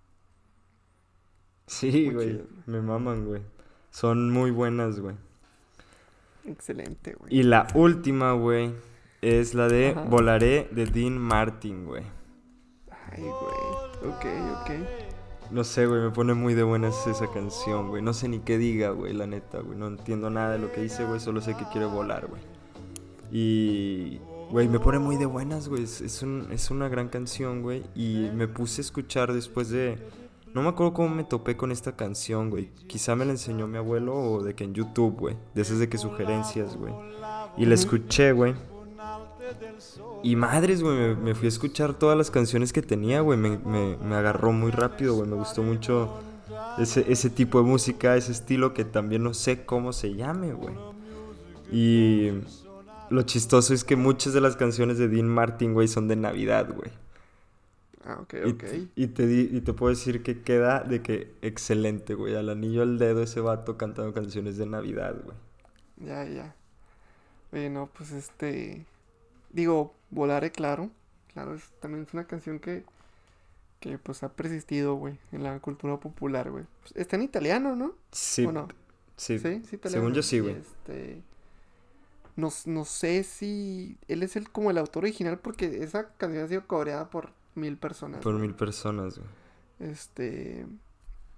Sí, 1.66 2.10
güey. 2.10 2.44
Me 2.66 2.80
maman, 2.80 3.24
güey. 3.26 3.42
Son 3.96 4.30
muy 4.30 4.50
buenas, 4.50 5.00
güey. 5.00 5.16
Excelente, 6.44 7.14
güey. 7.14 7.34
Y 7.34 7.44
la 7.44 7.66
última, 7.74 8.34
güey, 8.34 8.74
es 9.22 9.54
la 9.54 9.68
de 9.68 9.92
Ajá. 9.92 10.02
Volaré 10.02 10.68
de 10.70 10.84
Dean 10.84 11.16
Martin, 11.16 11.86
güey. 11.86 12.02
Ay, 13.10 13.22
güey. 13.22 14.12
Ok, 14.12 14.26
ok. 14.60 14.70
No 15.50 15.64
sé, 15.64 15.86
güey, 15.86 16.02
me 16.02 16.10
pone 16.10 16.34
muy 16.34 16.52
de 16.52 16.62
buenas 16.62 17.06
esa 17.06 17.26
canción, 17.32 17.88
güey. 17.88 18.02
No 18.02 18.12
sé 18.12 18.28
ni 18.28 18.40
qué 18.40 18.58
diga, 18.58 18.90
güey, 18.90 19.14
la 19.14 19.26
neta, 19.26 19.60
güey. 19.60 19.78
No 19.78 19.86
entiendo 19.86 20.28
nada 20.28 20.52
de 20.52 20.58
lo 20.58 20.70
que 20.72 20.82
dice, 20.82 21.06
güey. 21.06 21.18
Solo 21.18 21.40
sé 21.40 21.56
que 21.56 21.64
quiere 21.72 21.86
volar, 21.86 22.26
güey. 22.26 22.42
Y, 23.32 24.18
güey, 24.50 24.68
me 24.68 24.78
pone 24.78 24.98
muy 24.98 25.16
de 25.16 25.24
buenas, 25.24 25.70
güey. 25.70 25.84
Es, 25.84 26.02
es, 26.02 26.22
un- 26.22 26.48
es 26.52 26.70
una 26.70 26.90
gran 26.90 27.08
canción, 27.08 27.62
güey. 27.62 27.82
Y 27.94 28.28
me 28.34 28.46
puse 28.46 28.82
a 28.82 28.84
escuchar 28.84 29.32
después 29.32 29.70
de... 29.70 29.96
No 30.56 30.62
me 30.62 30.70
acuerdo 30.70 30.94
cómo 30.94 31.14
me 31.14 31.22
topé 31.22 31.54
con 31.58 31.70
esta 31.70 31.96
canción, 31.96 32.48
güey. 32.48 32.70
Quizá 32.86 33.14
me 33.14 33.26
la 33.26 33.32
enseñó 33.32 33.66
mi 33.66 33.76
abuelo 33.76 34.14
o 34.16 34.42
de 34.42 34.54
que 34.54 34.64
en 34.64 34.72
YouTube, 34.72 35.14
güey. 35.18 35.36
De 35.54 35.60
esas 35.60 35.78
de 35.78 35.90
que 35.90 35.98
sugerencias, 35.98 36.78
güey. 36.78 36.94
Y 37.58 37.66
la 37.66 37.74
escuché, 37.74 38.32
güey. 38.32 38.54
Y 40.22 40.34
madres, 40.34 40.82
güey, 40.82 40.96
me, 40.96 41.14
me 41.14 41.34
fui 41.34 41.44
a 41.44 41.48
escuchar 41.48 41.92
todas 41.92 42.16
las 42.16 42.30
canciones 42.30 42.72
que 42.72 42.80
tenía, 42.80 43.20
güey. 43.20 43.38
Me, 43.38 43.58
me- 43.58 43.98
me 43.98 44.14
agarró 44.14 44.50
muy 44.52 44.70
rápido, 44.70 45.14
güey. 45.16 45.28
Me 45.28 45.36
gustó 45.36 45.62
mucho 45.62 46.14
ese, 46.78 47.04
ese 47.12 47.28
tipo 47.28 47.58
de 47.58 47.64
música, 47.64 48.16
ese 48.16 48.32
estilo 48.32 48.72
que 48.72 48.86
también 48.86 49.24
no 49.24 49.34
sé 49.34 49.66
cómo 49.66 49.92
se 49.92 50.14
llame, 50.14 50.54
güey. 50.54 50.74
Y 51.70 52.30
lo 53.10 53.22
chistoso 53.22 53.74
es 53.74 53.84
que 53.84 53.94
muchas 53.96 54.32
de 54.32 54.40
las 54.40 54.56
canciones 54.56 54.96
de 54.96 55.08
Dean 55.08 55.28
Martin, 55.28 55.74
güey, 55.74 55.86
son 55.86 56.08
de 56.08 56.16
Navidad, 56.16 56.66
güey. 56.74 56.90
Ah, 58.06 58.18
ok, 58.22 58.34
Y, 58.44 58.50
ok. 58.52 58.64
y 58.94 59.06
te 59.08 59.26
di- 59.26 59.48
y 59.52 59.60
te 59.62 59.72
puedo 59.72 59.90
decir 59.90 60.22
que 60.22 60.42
queda 60.42 60.80
de 60.84 61.02
que 61.02 61.34
excelente, 61.42 62.14
güey. 62.14 62.36
Al 62.36 62.48
anillo 62.50 62.82
al 62.82 62.98
dedo 62.98 63.22
ese 63.22 63.40
vato 63.40 63.76
cantando 63.76 64.12
canciones 64.14 64.56
de 64.58 64.66
Navidad, 64.66 65.16
güey. 65.24 65.36
Ya, 65.96 66.24
ya. 66.24 66.54
Oye, 67.52 67.70
no, 67.70 67.88
pues 67.96 68.12
este. 68.12 68.84
Digo, 69.50 69.94
Volare, 70.10 70.52
claro. 70.52 70.90
Claro, 71.32 71.54
es, 71.54 71.64
también 71.80 72.04
es 72.06 72.14
una 72.14 72.26
canción 72.26 72.58
que. 72.60 72.84
Que 73.80 73.98
pues 73.98 74.22
ha 74.22 74.30
persistido, 74.32 74.94
güey, 74.94 75.18
en 75.32 75.42
la 75.42 75.58
cultura 75.60 75.98
popular, 76.00 76.50
güey. 76.50 76.64
Pues, 76.82 76.96
está 76.96 77.16
en 77.16 77.22
italiano, 77.22 77.76
¿no? 77.76 77.94
Sí, 78.12 78.46
¿O 78.46 78.52
no? 78.52 78.68
Sí. 79.16 79.38
Sí, 79.38 79.62
sí, 79.68 79.78
te 79.78 79.90
Según 79.90 80.12
yo 80.14 80.22
sí, 80.22 80.40
güey. 80.40 80.56
Este. 80.56 81.22
No, 82.36 82.50
no 82.66 82.84
sé 82.84 83.22
si 83.22 83.96
él 84.08 84.22
es 84.22 84.36
el 84.36 84.50
como 84.50 84.70
el 84.70 84.76
autor 84.78 85.04
original 85.04 85.38
porque 85.38 85.82
esa 85.82 86.08
canción 86.18 86.44
ha 86.44 86.48
sido 86.48 86.66
coreada 86.66 87.08
por 87.08 87.32
mil 87.56 87.76
personas. 87.76 88.20
Por 88.20 88.34
mil 88.34 88.54
personas, 88.54 89.18
güey. 89.18 89.30
Este. 89.90 90.66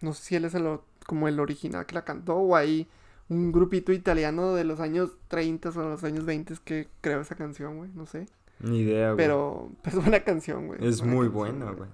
No 0.00 0.12
sé 0.12 0.22
si 0.22 0.37
él 0.37 0.44
es 0.44 0.54
el, 0.54 0.78
como 1.07 1.28
el 1.28 1.40
original 1.40 1.87
que 1.87 1.94
la 1.94 2.04
cantó 2.04 2.37
o 2.37 2.54
hay 2.54 2.87
un 3.28 3.52
grupito 3.52 3.92
italiano 3.92 4.54
de 4.54 4.64
los 4.64 4.81
años 4.81 5.18
30 5.28 5.70
o 5.70 5.83
los 5.90 6.04
años 6.04 6.24
20 6.24 6.54
que 6.64 6.88
creó 7.00 7.20
esa 7.20 7.35
canción, 7.35 7.76
güey. 7.78 7.90
No 7.94 8.07
sé. 8.07 8.26
Ni 8.61 8.81
idea, 8.81 9.12
güey. 9.12 9.16
Pero 9.16 9.70
es 9.85 9.94
buena 9.94 10.20
canción, 10.20 10.66
güey. 10.66 10.85
Es 10.87 11.02
muy 11.02 11.28
canción, 11.28 11.33
buena, 11.33 11.70
güey. 11.72 11.90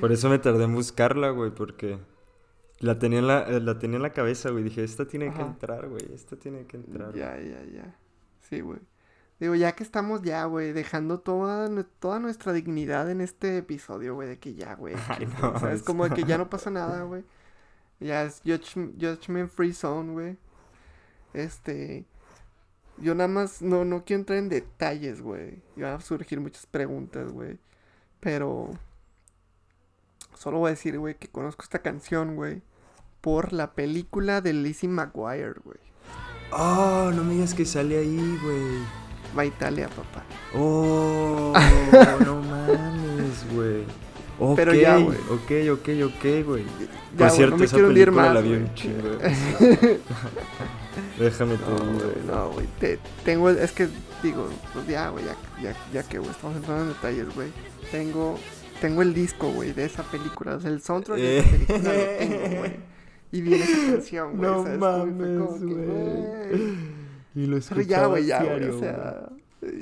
Por 0.00 0.12
eso 0.12 0.28
me 0.28 0.38
tardé 0.38 0.64
en 0.64 0.74
buscarla, 0.74 1.30
güey, 1.30 1.50
porque 1.50 1.98
la 2.80 2.98
tenía 2.98 3.18
en 3.20 3.26
la, 3.26 3.42
eh, 3.48 3.60
la 3.60 3.78
tenía 3.78 3.96
en 3.96 4.02
la 4.02 4.12
cabeza, 4.12 4.50
güey. 4.50 4.62
Dije, 4.62 4.84
esta 4.84 5.06
tiene 5.06 5.32
que 5.32 5.40
entrar, 5.40 5.88
güey. 5.88 6.04
Esta 6.12 6.36
tiene 6.36 6.66
que 6.66 6.76
entrar. 6.76 7.10
güey". 7.10 7.20
Ya, 7.20 7.38
ya, 7.40 7.64
ya. 7.64 7.96
Sí, 8.40 8.60
güey. 8.60 8.80
Digo, 9.40 9.54
ya 9.54 9.72
que 9.72 9.84
estamos 9.84 10.22
ya, 10.22 10.44
güey, 10.46 10.72
dejando 10.72 11.20
toda, 11.20 11.68
toda 12.00 12.18
nuestra 12.18 12.52
dignidad 12.52 13.08
en 13.10 13.20
este 13.20 13.58
episodio, 13.58 14.14
güey, 14.14 14.28
de 14.28 14.38
que 14.38 14.54
ya, 14.54 14.74
güey. 14.74 14.94
Ay, 15.08 15.26
que- 15.26 15.40
no, 15.40 15.52
o 15.52 15.58
sea, 15.60 15.72
es 15.72 15.82
como 15.82 16.08
de 16.08 16.14
que 16.14 16.24
ya 16.24 16.36
no 16.38 16.50
pasa 16.50 16.70
nada, 16.70 17.02
güey. 17.04 17.24
Ya 18.00 18.22
es 18.24 18.42
Judgment 18.44 19.50
Free 19.50 19.72
Zone, 19.72 20.12
güey. 20.12 20.36
Este. 21.34 22.04
Yo 22.98 23.14
nada 23.14 23.28
más 23.28 23.62
no, 23.62 23.84
no 23.84 24.04
quiero 24.04 24.20
entrar 24.20 24.38
en 24.38 24.48
detalles, 24.48 25.20
güey. 25.20 25.62
Y 25.76 25.82
van 25.82 25.94
a 25.94 26.00
surgir 26.00 26.40
muchas 26.40 26.66
preguntas, 26.66 27.32
güey. 27.32 27.58
Pero. 28.20 28.70
Solo 30.34 30.58
voy 30.58 30.68
a 30.68 30.70
decir, 30.70 30.98
güey, 30.98 31.16
que 31.16 31.28
conozco 31.28 31.62
esta 31.62 31.80
canción, 31.80 32.36
güey. 32.36 32.62
Por 33.20 33.52
la 33.52 33.72
película 33.74 34.40
de 34.40 34.52
Lizzie 34.52 34.88
McGuire, 34.88 35.60
güey. 35.64 35.78
Oh, 36.52 37.10
no 37.12 37.24
me 37.24 37.34
digas 37.34 37.54
que 37.54 37.64
sale 37.64 37.98
ahí, 37.98 38.38
güey. 38.42 39.07
Va 39.36 39.42
a 39.42 39.46
Italia, 39.46 39.88
papá. 39.88 40.24
Oh, 40.54 41.52
no 42.24 42.42
mames, 42.42 43.44
güey. 43.54 43.82
Pero 44.56 44.70
Ok, 44.72 44.78
ya, 44.78 44.96
güey. 44.98 45.18
Ok, 45.30 45.50
ok, 45.72 45.88
ok, 46.06 46.24
güey. 46.46 46.64
Por 46.64 47.18
güey, 47.18 47.30
cierto, 47.30 47.50
no 47.52 47.56
me 47.58 47.64
esa 47.64 47.74
quiero 47.74 47.88
hundir 47.88 48.12
más, 48.12 48.32
la 48.34 48.40
vi 48.40 48.52
un 48.52 48.72
chingo. 48.74 49.08
Déjame 51.18 51.54
No, 51.58 51.76
güey, 51.76 51.92
güey. 51.98 52.24
no, 52.26 52.50
güey. 52.52 52.66
te- 52.78 52.98
Tengo, 53.24 53.50
es 53.50 53.72
que 53.72 53.88
digo, 54.22 54.48
pues 54.72 54.86
ya, 54.86 55.08
güey, 55.08 55.24
ya, 55.24 55.36
ya, 55.62 55.76
ya 55.92 56.02
que, 56.08 56.18
güey, 56.18 56.30
estamos 56.30 56.56
entrando 56.56 56.82
en 56.84 56.88
detalles, 56.90 57.34
güey. 57.34 57.48
Tengo, 57.90 58.38
tengo 58.80 59.02
el 59.02 59.12
disco, 59.14 59.50
güey, 59.50 59.72
de 59.72 59.84
esa 59.86 60.02
película, 60.04 60.56
o 60.56 60.60
sea, 60.60 60.70
el 60.70 60.80
soundtrack 60.82 61.18
de 61.18 61.38
esa 61.38 61.48
Eh. 61.48 61.50
película 61.66 61.92
lo 61.92 62.18
tengo, 62.18 62.58
güey. 62.58 62.76
Y 63.32 63.40
viene 63.42 63.64
esa 63.64 63.92
canción, 63.92 64.36
güey. 64.36 64.50
No 64.50 64.62
¿sabes? 64.62 64.78
Mames, 64.78 65.62
güey. 65.62 66.97
Y 67.34 67.46
lo 67.46 67.58
Pero 67.68 67.80
ya, 67.82 68.06
güey, 68.06 68.26
ya, 68.26 68.42
güey, 68.42 68.64
o 68.68 68.78
sea... 68.78 69.28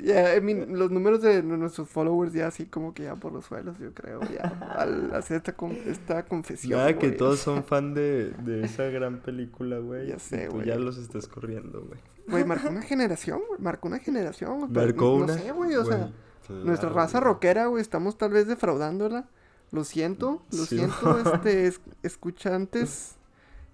Ya, 0.03 0.35
I 0.35 0.41
mean, 0.41 0.77
los 0.79 0.89
números 0.89 1.21
de 1.21 1.43
nuestros 1.43 1.87
followers 1.87 2.33
ya 2.33 2.47
así 2.47 2.65
como 2.65 2.95
que 2.95 3.03
ya 3.03 3.15
por 3.15 3.31
los 3.31 3.45
suelos, 3.45 3.77
yo 3.77 3.93
creo, 3.93 4.21
ya, 4.23 4.41
al 4.75 5.13
hacer 5.13 5.37
esta, 5.37 5.53
con- 5.53 5.77
esta 5.85 6.25
confesión, 6.25 6.79
Nada, 6.79 6.97
que 6.97 7.11
todos 7.11 7.37
son 7.39 7.63
fan 7.63 7.93
de, 7.93 8.31
de 8.31 8.63
esa 8.65 8.85
gran 8.85 9.19
película, 9.19 9.77
güey. 9.77 10.07
Ya 10.07 10.17
sé, 10.17 10.47
güey. 10.47 10.65
ya 10.65 10.77
los 10.77 10.97
estás 10.97 11.27
corriendo, 11.27 11.81
güey. 11.85 11.99
Güey, 12.27 12.43
marcó 12.43 12.69
una 12.69 12.81
generación, 12.81 13.39
güey, 13.47 13.61
marcó 13.61 13.87
una 13.87 13.99
generación, 13.99 14.61
güey, 14.61 14.71
Marcó 14.71 15.13
una. 15.13 15.27
No 15.27 15.33
sé, 15.35 15.51
güey, 15.51 15.75
o 15.75 15.85
sea... 15.85 16.11
Nuestra 16.49 16.89
raza 16.89 17.19
güey. 17.19 17.31
rockera, 17.33 17.67
güey, 17.67 17.81
estamos 17.81 18.17
tal 18.17 18.31
vez 18.31 18.47
defraudándola. 18.47 19.27
Lo 19.71 19.83
siento, 19.83 20.41
lo 20.51 20.65
Sí. 20.65 20.77
siento, 20.79 21.19
este, 21.35 21.67
es- 21.67 21.81
escuchantes, 22.01 23.17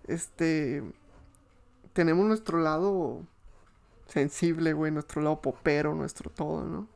este, 0.08 0.84
tenemos 1.94 2.26
nuestro 2.26 2.58
lado 2.60 3.22
sensible, 4.08 4.74
güey, 4.74 4.92
nuestro 4.92 5.22
lado 5.22 5.42
popero, 5.42 5.96
nuestro 5.96 6.30
todo, 6.30 6.64
¿no? 6.64 6.88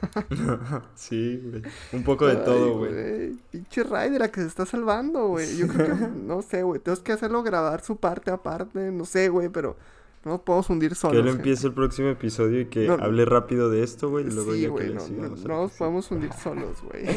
sí, 0.94 1.40
güey. 1.42 1.62
Un 1.92 2.04
poco 2.04 2.26
de 2.26 2.36
todo, 2.36 2.78
güey. 2.78 3.34
Pinche 3.50 3.82
Ray 3.82 4.10
de 4.10 4.18
la 4.18 4.30
que 4.30 4.40
se 4.40 4.46
está 4.46 4.66
salvando, 4.66 5.28
güey. 5.28 5.56
Yo 5.56 5.68
creo 5.68 5.96
que, 5.96 6.06
no 6.22 6.42
sé, 6.42 6.62
güey, 6.62 6.80
tenemos 6.80 7.02
que 7.02 7.12
hacerlo 7.12 7.42
grabar 7.42 7.82
su 7.82 7.96
parte 7.96 8.30
aparte, 8.30 8.90
no 8.90 9.04
sé, 9.04 9.28
güey, 9.28 9.48
pero 9.48 9.76
no 10.24 10.32
nos 10.32 10.40
podemos 10.40 10.68
hundir 10.70 10.94
solos. 10.94 11.14
Que 11.14 11.20
él 11.20 11.26
gente. 11.26 11.38
empiece 11.38 11.66
el 11.66 11.72
próximo 11.72 12.08
episodio 12.08 12.60
y 12.60 12.66
que 12.66 12.86
No, 12.86 12.94
hable 12.94 13.24
rápido 13.24 13.70
de 13.70 13.82
esto, 13.82 14.10
güey. 14.10 14.26
Y 14.26 14.30
luego 14.30 14.52
Sí, 14.52 14.60
ya 14.60 14.66
que 14.66 14.70
güey, 14.70 14.94
no, 14.94 15.08
no, 15.08 15.62
nos 15.62 15.72
podemos 15.72 16.10
hundir 16.10 16.32
solos, 16.34 16.82
güey. 16.82 17.06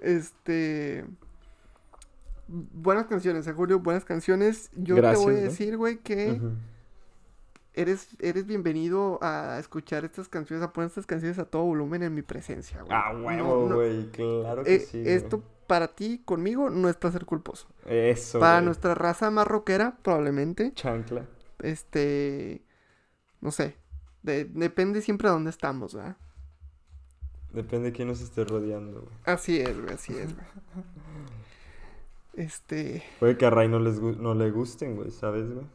este. 0.00 1.04
Buenas 2.48 3.06
canciones, 3.06 3.44
eh, 3.48 3.52
Julio, 3.52 3.80
buenas 3.80 4.04
canciones. 4.04 4.70
Yo 4.76 4.94
Gracias, 4.94 5.24
te 5.24 5.32
voy 5.32 5.40
a 5.40 5.44
decir, 5.44 5.76
güey, 5.76 5.98
que. 5.98 6.40
Eres, 7.76 8.08
eres 8.20 8.46
bienvenido 8.46 9.18
a 9.22 9.58
escuchar 9.60 10.04
estas 10.04 10.28
canciones, 10.28 10.64
a 10.64 10.72
poner 10.72 10.88
estas 10.88 11.06
canciones 11.06 11.38
a 11.38 11.44
todo 11.44 11.62
volumen 11.62 12.02
en 12.02 12.14
mi 12.14 12.22
presencia, 12.22 12.80
güey. 12.82 12.92
Ah, 12.92 13.12
No, 13.12 13.26
huevo, 13.26 13.68
no, 13.68 13.74
güey. 13.76 14.10
Claro 14.10 14.64
que 14.64 14.74
eh, 14.74 14.80
sí. 14.80 15.02
güey. 15.02 15.14
esto 15.14 15.42
para 15.66 15.88
ti, 15.94 16.22
conmigo, 16.24 16.70
no 16.70 16.88
es 16.88 16.96
placer 16.96 17.24
culposo. 17.26 17.68
Eso, 17.86 18.40
para 18.40 18.54
güey. 18.56 18.64
nuestra 18.66 18.94
raza 18.94 19.30
más 19.30 19.46
rockera, 19.46 19.98
probablemente, 20.02 20.72
Chancla. 20.74 21.26
este. 21.60 22.62
No 23.40 23.50
sé. 23.50 23.76
de- 24.22 24.44
depende 24.46 25.02
siempre 25.02 25.28
de 25.28 25.34
dónde 25.34 25.50
estamos, 25.50 25.94
¿verdad? 25.94 26.16
Depende 27.52 27.90
de 27.90 27.92
quién 27.92 28.08
nos 28.08 28.20
esté 28.20 28.44
rodeando, 28.44 29.02
güey. 29.02 29.14
Así 29.24 29.60
es, 29.60 29.80
güey, 29.80 29.94
así 29.94 30.12
es, 30.16 30.34
güey. 30.34 30.46
Este, 32.34 33.02
Puede 33.18 33.36
que 33.38 33.46
a 33.46 33.50
Ray 33.50 33.68
no, 33.68 33.78
les 33.78 34.00
gu- 34.00 34.16
no 34.16 34.34
le 34.34 34.50
gusten, 34.50 34.96
güey, 34.96 35.10
¿sabes, 35.10 35.50
güey? 35.52 35.66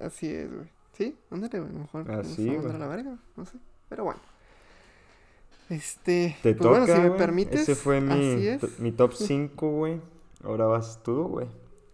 así 0.00 0.28
es, 0.32 0.50
güey. 0.52 0.68
Sí, 0.96 1.14
ándale, 1.30 1.60
güey, 1.60 1.70
a 1.70 1.74
lo 1.74 1.78
mejor 1.80 2.04
Ah, 2.10 2.16
nos 2.18 2.26
sí, 2.28 2.46
vamos 2.48 2.64
a 2.64 2.68
güey. 2.68 2.78
la 2.80 2.86
verga, 2.88 3.16
no 3.36 3.44
sé. 3.44 3.58
Pero 3.88 4.04
bueno. 4.04 4.20
Este, 5.68 6.36
Te 6.42 6.54
pues 6.54 6.58
toca, 6.62 6.78
bueno, 6.78 6.86
si 6.86 7.00
me 7.00 7.08
güey. 7.08 7.18
permites. 7.18 7.60
Ese 7.62 7.74
fue 7.74 8.00
mi, 8.00 8.12
así 8.34 8.48
es. 8.48 8.78
mi 8.78 8.92
top 8.92 9.12
5, 9.14 9.70
güey. 9.70 10.00
Ahora 10.44 10.66
vas 10.66 11.02
tú, 11.02 11.24
güey. 11.24 11.48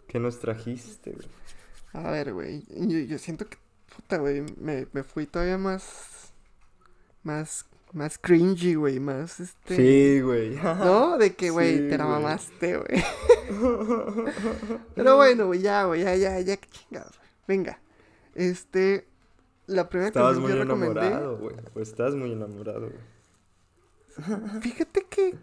¿Qué 0.09 0.19
nos 0.21 0.39
trajiste, 0.41 1.13
güey? 1.13 1.27
A 1.95 2.11
ver, 2.11 2.33
güey, 2.33 2.63
yo, 2.69 2.99
yo 3.01 3.19
siento 3.19 3.47
que, 3.49 3.57
puta, 3.95 4.19
güey, 4.19 4.43
me, 4.59 4.87
me 4.93 5.03
fui 5.03 5.27
todavía 5.27 5.59
más, 5.59 6.33
más, 7.23 7.67
más 7.93 8.19
cringy, 8.19 8.75
güey, 8.75 8.99
más, 9.01 9.41
este... 9.41 9.77
Sí, 9.77 10.21
güey. 10.23 10.57
¿No? 10.57 11.19
De 11.19 11.35
que, 11.35 11.51
güey, 11.51 11.77
Sí, 11.79 11.89
te 11.89 11.99
la 11.99 12.05
güey. 12.05 12.17
mamaste, 12.19 12.77
güey. 12.79 13.05
Pero 14.95 15.17
bueno, 15.17 15.47
güey, 15.47 15.61
ya, 15.61 15.85
güey, 15.85 16.03
ya, 16.03 16.15
ya, 16.17 16.41
ya, 16.41 16.57
qué 16.57 16.69
chingados, 16.71 17.17
güey. 17.19 17.29
Venga. 17.49 17.79
Este, 18.35 19.07
la 19.67 19.89
primera 19.89 20.09
Estabas 20.09 20.35
canción 20.39 20.43
muy 20.43 20.53
que 20.53 20.59
yo 20.59 20.65
recomendé. 20.65 21.01
enamorado, 21.07 21.39
güey. 21.39 21.57
O 21.75 21.81
estás 21.81 22.15
muy 22.15 22.33
enamorado, 22.33 22.91
güey. 22.91 24.61
Fíjate 24.61 25.07
que. 25.09 25.37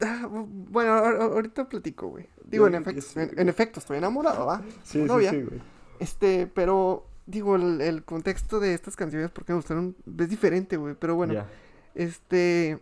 Ah, 0.00 0.28
bu- 0.30 0.46
bueno, 0.48 0.92
ahor- 0.92 1.16
ahor- 1.20 1.32
ahorita 1.32 1.68
platico, 1.68 2.08
güey. 2.08 2.28
Digo, 2.44 2.68
Yo 2.68 2.76
en 2.76 2.82
efecto, 2.82 3.20
en, 3.20 3.48
efecto, 3.48 3.80
estoy 3.80 3.98
enamorado, 3.98 4.46
¿va? 4.46 4.62
Sí, 4.84 5.00
sí, 5.00 5.02
Novia. 5.02 5.30
sí, 5.30 5.42
güey. 5.42 5.60
Este, 5.98 6.46
pero, 6.46 7.04
digo, 7.26 7.56
el, 7.56 7.80
el 7.80 8.04
contexto 8.04 8.60
de 8.60 8.74
estas 8.74 8.94
canciones, 8.96 9.30
porque 9.30 9.52
me 9.52 9.56
gustaron, 9.56 9.96
es 10.18 10.28
diferente, 10.28 10.76
güey. 10.76 10.94
Pero 10.94 11.16
bueno, 11.16 11.44
este. 11.94 12.78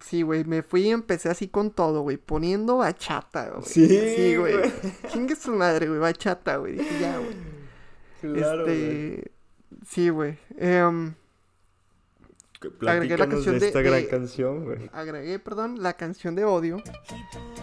Sí, 0.00 0.22
güey, 0.22 0.44
me 0.44 0.62
fui 0.62 0.82
y 0.82 0.90
empecé 0.90 1.28
así 1.28 1.48
con 1.48 1.72
todo, 1.72 2.02
güey, 2.02 2.16
poniendo 2.18 2.76
bachata, 2.78 3.50
güey. 3.50 3.64
Sí, 3.64 3.88
Sí, 3.88 4.36
güey. 4.36 4.56
güey. 4.56 4.72
Chingue 5.08 5.34
su 5.34 5.50
madre, 5.52 5.88
güey, 5.88 5.98
bachata, 5.98 6.56
güey. 6.58 6.74
Dije, 6.76 7.00
ya, 7.00 7.18
güey. 7.18 7.34
Claro, 8.20 8.64
güey. 8.64 8.76
este. 9.14 9.30
Sí, 9.86 10.08
güey. 10.08 10.38
Em, 10.56 11.14
agregué 12.86 13.16
la 13.18 13.28
canción 13.28 13.54
de 13.54 13.60
de- 13.60 13.66
esta 13.68 13.82
gran 13.82 14.00
de- 14.02 14.08
canción, 14.08 14.64
güey. 14.64 14.90
agregué, 14.92 15.38
perdón, 15.38 15.82
la 15.82 15.92
canción 15.92 16.34
de 16.34 16.44
Odio 16.44 16.82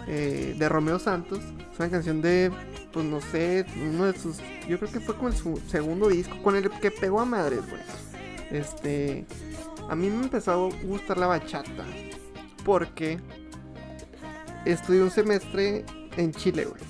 eh, 0.08 0.56
de 0.58 0.70
Romeo 0.70 1.00
Santos. 1.00 1.40
Es 1.74 1.80
una 1.80 1.90
canción 1.90 2.22
de, 2.22 2.52
pues 2.94 3.06
no 3.06 3.20
sé, 3.22 3.66
uno 3.82 4.06
de 4.06 4.18
sus, 4.18 4.38
yo 4.70 4.78
creo 4.80 4.92
que 4.92 5.00
fue 5.00 5.16
como 5.16 5.28
el 5.30 5.36
su 5.36 5.58
segundo 5.68 6.08
disco 6.08 6.42
con 6.44 6.56
el 6.56 6.70
que 6.70 6.92
pegó 6.92 7.20
a 7.20 7.26
madres, 7.26 7.62
güey. 7.70 7.82
Este, 8.52 9.26
a 9.90 9.96
mí 9.96 10.10
me 10.10 10.24
empezó 10.26 10.52
a 10.52 10.84
gustar 10.86 11.18
la 11.18 11.28
bachata 11.28 11.84
porque 12.64 13.20
estudié 14.66 15.02
un 15.02 15.12
semestre 15.12 15.84
en 16.18 16.32
Chile, 16.32 16.66
güey. 16.66 16.82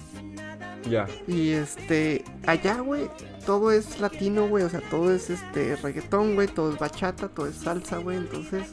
Ya. 0.89 1.07
Y 1.27 1.49
este, 1.51 2.23
allá, 2.45 2.79
güey, 2.81 3.09
todo 3.45 3.71
es 3.71 3.99
latino, 3.99 4.47
güey. 4.47 4.63
O 4.63 4.69
sea, 4.69 4.81
todo 4.89 5.11
es 5.11 5.29
este 5.29 5.75
reggaetón, 5.77 6.35
güey. 6.35 6.47
Todo 6.47 6.71
es 6.71 6.79
bachata, 6.79 7.29
todo 7.29 7.47
es 7.47 7.55
salsa, 7.55 7.97
güey. 7.97 8.17
Entonces, 8.17 8.67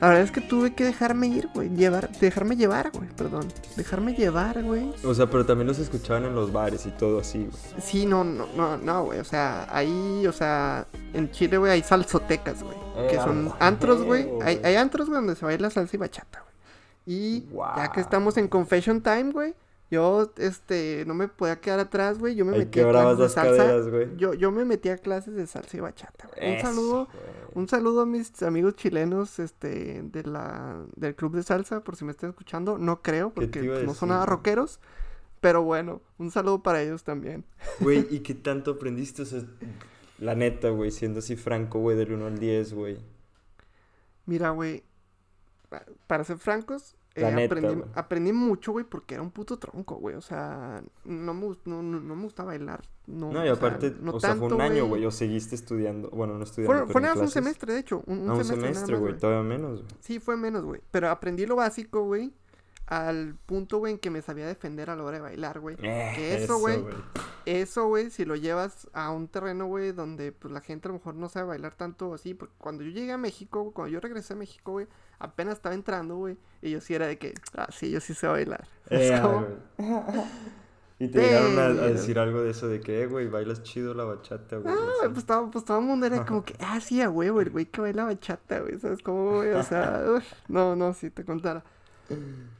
la 0.00 0.08
verdad 0.08 0.24
es 0.24 0.30
que 0.30 0.40
tuve 0.40 0.74
que 0.74 0.84
dejarme 0.84 1.28
ir, 1.28 1.48
güey. 1.54 1.70
Llevar, 1.70 2.10
dejarme 2.18 2.56
llevar, 2.56 2.90
güey. 2.92 3.08
Perdón. 3.16 3.46
Dejarme 3.76 4.14
llevar, 4.14 4.62
güey. 4.62 4.92
O 5.04 5.14
sea, 5.14 5.30
pero 5.30 5.46
también 5.46 5.68
los 5.68 5.78
escuchaban 5.78 6.24
en 6.24 6.34
los 6.34 6.52
bares 6.52 6.86
y 6.86 6.90
todo 6.90 7.20
así, 7.20 7.38
güey. 7.38 7.82
Sí, 7.82 8.06
no, 8.06 8.24
no, 8.24 8.46
no, 8.56 8.76
no, 8.76 9.04
güey. 9.04 9.20
O 9.20 9.24
sea, 9.24 9.66
ahí, 9.70 10.26
o 10.26 10.32
sea, 10.32 10.86
en 11.12 11.30
Chile, 11.30 11.58
güey, 11.58 11.72
hay 11.72 11.82
salsotecas, 11.82 12.62
güey. 12.62 12.76
que 13.08 13.16
son 13.16 13.52
a 13.58 13.66
antros, 13.66 14.02
güey. 14.02 14.28
Hay, 14.42 14.60
hay 14.64 14.76
antros, 14.76 15.08
güey, 15.08 15.18
donde 15.18 15.36
se 15.36 15.44
baila 15.44 15.70
salsa 15.70 15.96
y 15.96 15.98
bachata, 15.98 16.40
güey. 16.40 16.54
Y 17.06 17.46
ya 17.76 17.92
que 17.92 18.00
estamos 18.00 18.36
en 18.38 18.48
Confession 18.48 19.02
Time, 19.02 19.30
güey, 19.32 19.54
Yo, 19.94 20.32
este, 20.38 21.04
no 21.06 21.14
me 21.14 21.28
podía 21.28 21.60
quedar 21.60 21.78
atrás, 21.78 22.18
güey. 22.18 22.34
Yo 22.34 22.44
me 22.44 22.52
Ahí 22.54 22.58
metí 22.60 22.80
a 22.80 22.88
clases 22.90 23.18
de 23.18 23.28
salsa. 23.28 23.56
caderas. 23.64 24.16
Yo, 24.16 24.34
yo 24.34 24.50
me 24.50 24.64
metí 24.64 24.88
a 24.88 24.98
clases 24.98 25.34
de 25.34 25.46
salsa 25.46 25.76
y 25.76 25.80
bachata, 25.80 26.28
güey. 26.36 26.56
Un 26.56 26.60
saludo, 26.60 27.06
güey. 27.06 27.16
un 27.54 27.68
saludo 27.68 28.00
a 28.02 28.06
mis 28.06 28.42
amigos 28.42 28.74
chilenos, 28.76 29.38
este, 29.38 30.02
de 30.02 30.22
la, 30.24 30.84
del 30.96 31.14
club 31.14 31.36
de 31.36 31.42
salsa, 31.42 31.82
por 31.84 31.96
si 31.96 32.04
me 32.04 32.10
están 32.10 32.30
escuchando. 32.30 32.76
No 32.78 33.02
creo, 33.02 33.28
¿Qué 33.28 33.34
porque 33.46 33.62
pues, 33.62 33.84
no 33.84 33.94
son 33.94 34.08
nada 34.10 34.26
rockeros. 34.26 34.80
Pero 35.40 35.62
bueno, 35.62 36.00
un 36.18 36.30
saludo 36.30 36.62
para 36.62 36.82
ellos 36.82 37.04
también. 37.04 37.44
Güey, 37.80 38.06
¿y 38.10 38.20
qué 38.20 38.34
tanto 38.34 38.72
aprendiste? 38.72 39.22
O 39.22 39.26
sea, 39.26 39.42
la 40.18 40.34
neta, 40.34 40.70
güey, 40.70 40.90
siendo 40.90 41.18
así 41.18 41.36
franco, 41.36 41.80
güey, 41.80 41.96
del 41.96 42.12
1 42.12 42.26
al 42.26 42.38
10, 42.38 42.72
güey. 42.72 42.98
Mira, 44.26 44.50
güey, 44.50 44.82
pa- 45.68 45.84
para 46.06 46.24
ser 46.24 46.38
francos, 46.38 46.96
eh, 47.14 47.32
neta, 47.32 47.54
aprendí, 47.54 47.82
aprendí 47.94 48.32
mucho, 48.32 48.72
güey, 48.72 48.84
porque 48.84 49.14
era 49.14 49.22
un 49.22 49.30
puto 49.30 49.58
tronco, 49.58 49.96
güey. 49.96 50.16
O 50.16 50.20
sea, 50.20 50.82
no 51.04 51.34
me, 51.34 51.46
no, 51.64 51.82
no, 51.82 52.00
no 52.00 52.16
me 52.16 52.22
gusta 52.22 52.44
bailar. 52.44 52.82
No, 53.06 53.30
No, 53.32 53.44
y 53.44 53.48
o 53.48 53.54
sea, 53.56 53.66
aparte, 53.68 53.94
no 54.00 54.12
o 54.12 54.20
sea, 54.20 54.34
fue 54.34 54.48
un 54.48 54.56
tanto, 54.56 54.64
año, 54.64 54.86
güey, 54.86 55.04
o 55.04 55.10
seguiste 55.10 55.54
estudiando, 55.54 56.08
bueno, 56.10 56.38
no 56.38 56.44
estudiando, 56.44 56.84
Fue, 56.84 56.92
fue 56.92 57.00
nada 57.02 57.14
más 57.14 57.24
un 57.24 57.30
semestre, 57.30 57.72
de 57.74 57.80
hecho. 57.80 58.02
Un, 58.06 58.30
un 58.30 58.40
Ah, 58.40 58.44
semestre, 58.44 58.96
güey, 58.96 59.16
todavía 59.18 59.42
menos, 59.42 59.82
güey. 59.82 59.94
Sí, 60.00 60.18
fue 60.18 60.36
menos, 60.36 60.64
güey. 60.64 60.80
Pero 60.90 61.10
aprendí 61.10 61.46
lo 61.46 61.56
básico, 61.56 62.04
güey. 62.04 62.32
Al 62.86 63.34
punto, 63.46 63.78
güey, 63.78 63.94
en 63.94 63.98
que 63.98 64.10
me 64.10 64.20
sabía 64.20 64.46
defender 64.46 64.90
a 64.90 64.96
la 64.96 65.04
hora 65.04 65.16
de 65.16 65.22
bailar, 65.22 65.60
güey. 65.60 65.76
Eh, 65.80 66.12
Que 66.14 66.42
eso, 66.42 66.58
güey, 66.58 66.84
Eso, 67.46 67.86
güey, 67.86 68.10
si 68.10 68.24
lo 68.24 68.36
llevas 68.36 68.88
a 68.92 69.10
un 69.10 69.28
terreno, 69.28 69.66
güey, 69.66 69.92
donde 69.92 70.32
pues 70.32 70.52
la 70.52 70.60
gente 70.60 70.88
a 70.88 70.92
lo 70.92 70.98
mejor 70.98 71.14
no 71.14 71.28
sabe 71.28 71.48
bailar 71.48 71.74
tanto 71.74 72.12
así. 72.12 72.34
Porque 72.34 72.54
cuando 72.58 72.82
yo 72.84 72.90
llegué 72.90 73.12
a 73.12 73.18
México, 73.18 73.72
cuando 73.72 73.92
yo 73.92 74.00
regresé 74.00 74.34
a 74.34 74.36
México, 74.36 74.72
güey, 74.72 74.86
apenas 75.18 75.54
estaba 75.54 75.74
entrando, 75.74 76.16
güey. 76.16 76.36
Y 76.60 76.70
yo 76.70 76.80
sí 76.80 76.94
era 76.94 77.06
de 77.06 77.18
que, 77.18 77.34
ah, 77.56 77.68
sí, 77.70 77.90
yo 77.90 78.00
sí 78.00 78.14
sé 78.14 78.26
bailar. 78.26 78.66
Eh, 78.90 79.12
Es 79.14 79.20
como-. 79.20 79.46
Y 80.98 81.08
te 81.08 81.20
llegaron 81.20 81.58
a, 81.58 81.68
decir 81.88 82.18
algo 82.18 82.42
de 82.42 82.50
eso 82.50 82.68
de 82.68 82.80
que, 82.80 83.02
eh, 83.02 83.06
güey, 83.06 83.26
bailas 83.28 83.62
chido 83.62 83.94
la 83.94 84.04
bachata, 84.04 84.58
güey. 84.58 84.72
Ah, 84.74 85.08
pues 85.12 85.26
todo, 85.26 85.50
pues 85.50 85.64
todo 85.64 85.78
el 85.80 85.84
mundo 85.84 86.06
era 86.06 86.24
como 86.24 86.44
que, 86.44 86.54
ah, 86.60 86.80
sí, 86.80 87.02
a 87.02 87.10
huevo, 87.10 87.40
el 87.40 87.50
güey 87.50 87.66
que 87.66 87.80
baila 87.80 88.04
bachata, 88.04 88.60
güey, 88.60 88.78
¿sabes 88.78 89.02
cómo, 89.02 89.38
güey? 89.38 89.50
O 89.50 89.62
sea, 89.62 90.04
uf, 90.16 90.24
no, 90.48 90.76
no, 90.76 90.94
si 90.94 91.10
te 91.10 91.24
contara. 91.24 91.64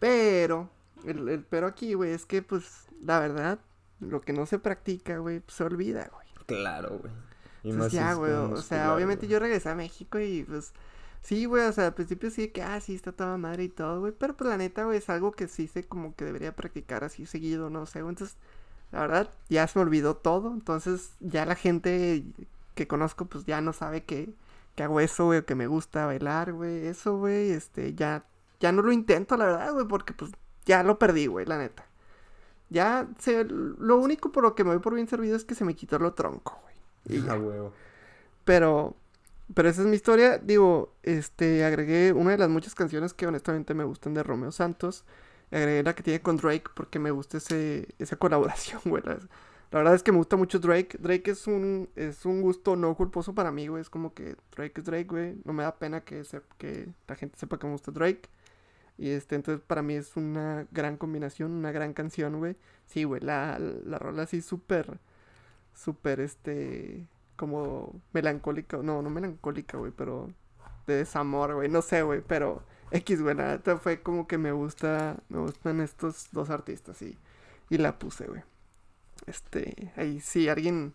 Pero, 0.00 0.70
el, 1.04 1.28
el 1.28 1.42
pero 1.42 1.66
aquí, 1.66 1.94
güey, 1.94 2.12
es 2.12 2.26
que, 2.26 2.42
pues, 2.42 2.86
la 3.02 3.20
verdad, 3.20 3.58
lo 4.00 4.20
que 4.20 4.32
no 4.32 4.46
se 4.46 4.58
practica, 4.58 5.18
güey, 5.18 5.40
pues, 5.40 5.56
se 5.56 5.64
olvida, 5.64 6.10
güey. 6.12 6.26
Claro, 6.46 6.98
güey. 6.98 7.12
Entonces 7.64 7.92
ya, 7.92 8.12
güey, 8.14 8.32
o 8.32 8.56
sea, 8.58 8.94
obviamente 8.94 9.26
yo 9.26 9.38
regresé 9.38 9.70
a 9.70 9.74
México 9.74 10.18
y, 10.20 10.44
pues, 10.44 10.72
sí, 11.22 11.46
güey, 11.46 11.64
o 11.66 11.72
sea, 11.72 11.86
al 11.86 11.94
principio 11.94 12.30
sí 12.30 12.48
que, 12.48 12.62
ah, 12.62 12.78
sí, 12.80 12.94
está 12.94 13.12
toda 13.12 13.38
madre 13.38 13.64
y 13.64 13.68
todo, 13.70 14.00
güey, 14.00 14.12
pero, 14.12 14.36
pues, 14.36 14.50
la 14.50 14.58
neta, 14.58 14.84
güey, 14.84 14.98
es 14.98 15.08
algo 15.08 15.32
que 15.32 15.48
sí 15.48 15.66
sé 15.66 15.84
como 15.84 16.14
que 16.14 16.26
debería 16.26 16.54
practicar 16.54 17.04
así 17.04 17.24
seguido, 17.24 17.70
no 17.70 17.86
sé, 17.86 18.00
entonces, 18.00 18.36
la 18.92 19.00
verdad, 19.00 19.30
ya 19.48 19.66
se 19.66 19.78
me 19.78 19.84
olvidó 19.84 20.14
todo, 20.16 20.52
entonces, 20.52 21.12
ya 21.20 21.46
la 21.46 21.54
gente 21.54 22.24
que 22.74 22.86
conozco, 22.86 23.24
pues, 23.26 23.46
ya 23.46 23.62
no 23.62 23.72
sabe 23.72 24.04
que, 24.04 24.34
que 24.74 24.82
hago 24.82 25.00
eso, 25.00 25.26
güey, 25.26 25.38
o 25.40 25.46
que 25.46 25.54
me 25.54 25.66
gusta 25.66 26.04
bailar, 26.06 26.52
güey, 26.52 26.86
eso, 26.86 27.16
güey, 27.16 27.50
este, 27.50 27.94
ya, 27.94 28.26
ya 28.60 28.72
no 28.72 28.82
lo 28.82 28.92
intento, 28.92 29.36
la 29.36 29.46
verdad, 29.46 29.72
güey, 29.74 29.86
porque, 29.88 30.12
pues, 30.14 30.32
ya 30.66 30.82
lo 30.82 30.98
perdí, 30.98 31.26
güey, 31.26 31.46
la 31.46 31.58
neta. 31.58 31.86
Ya, 32.70 33.08
se, 33.18 33.44
lo 33.44 33.98
único 33.98 34.32
por 34.32 34.42
lo 34.44 34.54
que 34.54 34.64
me 34.64 34.70
voy 34.70 34.80
por 34.80 34.94
bien 34.94 35.08
servido 35.08 35.36
es 35.36 35.44
que 35.44 35.54
se 35.54 35.64
me 35.64 35.74
quitó 35.76 35.98
lo 35.98 36.14
tronco, 36.14 36.60
güey. 36.62 36.74
Y. 37.20 37.28
Ah, 37.28 37.36
huevo. 37.38 37.72
Pero, 38.44 38.96
pero 39.54 39.68
esa 39.68 39.82
es 39.82 39.86
mi 39.88 39.96
historia. 39.96 40.38
Digo, 40.38 40.94
este, 41.02 41.64
agregué 41.64 42.12
una 42.12 42.32
de 42.32 42.38
las 42.38 42.48
muchas 42.48 42.74
canciones 42.74 43.14
que 43.14 43.26
honestamente 43.26 43.74
me 43.74 43.84
gustan 43.84 44.14
de 44.14 44.22
Romeo 44.22 44.52
Santos. 44.52 45.04
Agregué 45.50 45.82
la 45.82 45.94
que 45.94 46.02
tiene 46.02 46.22
con 46.22 46.36
Drake 46.36 46.64
porque 46.74 46.98
me 46.98 47.10
gusta 47.10 47.38
ese, 47.38 47.88
esa 47.98 48.16
colaboración, 48.16 48.80
güey. 48.86 49.02
La, 49.04 49.14
la 49.70 49.78
verdad 49.80 49.94
es 49.94 50.02
que 50.02 50.12
me 50.12 50.18
gusta 50.18 50.36
mucho 50.36 50.58
Drake. 50.58 50.98
Drake 51.00 51.30
es 51.30 51.46
un, 51.46 51.88
es 51.96 52.24
un 52.26 52.42
gusto 52.42 52.76
no 52.76 52.94
culposo 52.96 53.34
para 53.34 53.52
mí, 53.52 53.68
güey. 53.68 53.82
Es 53.82 53.90
como 53.90 54.14
que 54.14 54.36
Drake 54.56 54.74
es 54.80 54.84
Drake, 54.84 55.04
güey. 55.04 55.36
No 55.44 55.52
me 55.52 55.62
da 55.64 55.76
pena 55.76 56.00
que, 56.02 56.24
se- 56.24 56.42
que 56.58 56.88
la 57.08 57.16
gente 57.16 57.38
sepa 57.38 57.58
que 57.58 57.66
me 57.66 57.72
gusta 57.72 57.92
Drake. 57.92 58.28
Y 58.96 59.10
este, 59.10 59.34
entonces 59.34 59.64
para 59.66 59.82
mí 59.82 59.94
es 59.94 60.16
una 60.16 60.66
gran 60.70 60.96
combinación, 60.96 61.52
una 61.52 61.72
gran 61.72 61.94
canción, 61.94 62.38
güey. 62.38 62.56
Sí, 62.86 63.04
güey, 63.04 63.20
la, 63.20 63.58
la 63.58 63.98
rola 63.98 64.22
así 64.24 64.40
súper, 64.42 64.98
súper, 65.74 66.20
este, 66.20 67.06
como 67.36 68.00
melancólica, 68.12 68.78
no, 68.78 69.02
no 69.02 69.10
melancólica, 69.10 69.78
güey, 69.78 69.92
pero 69.92 70.30
de 70.86 70.96
desamor, 70.96 71.54
güey, 71.54 71.68
no 71.68 71.82
sé, 71.82 72.02
güey, 72.02 72.20
pero 72.26 72.62
X, 72.90 73.22
güey, 73.22 73.34
la 73.34 73.58
fue 73.80 74.02
como 74.02 74.26
que 74.28 74.38
me 74.38 74.52
gusta, 74.52 75.16
me 75.28 75.38
gustan 75.40 75.80
estos 75.80 76.28
dos 76.32 76.50
artistas 76.50 77.02
y, 77.02 77.18
y 77.70 77.78
la 77.78 77.98
puse, 77.98 78.26
güey. 78.26 78.42
Este, 79.26 79.92
ahí 79.96 80.20
si 80.20 80.48
alguien 80.48 80.94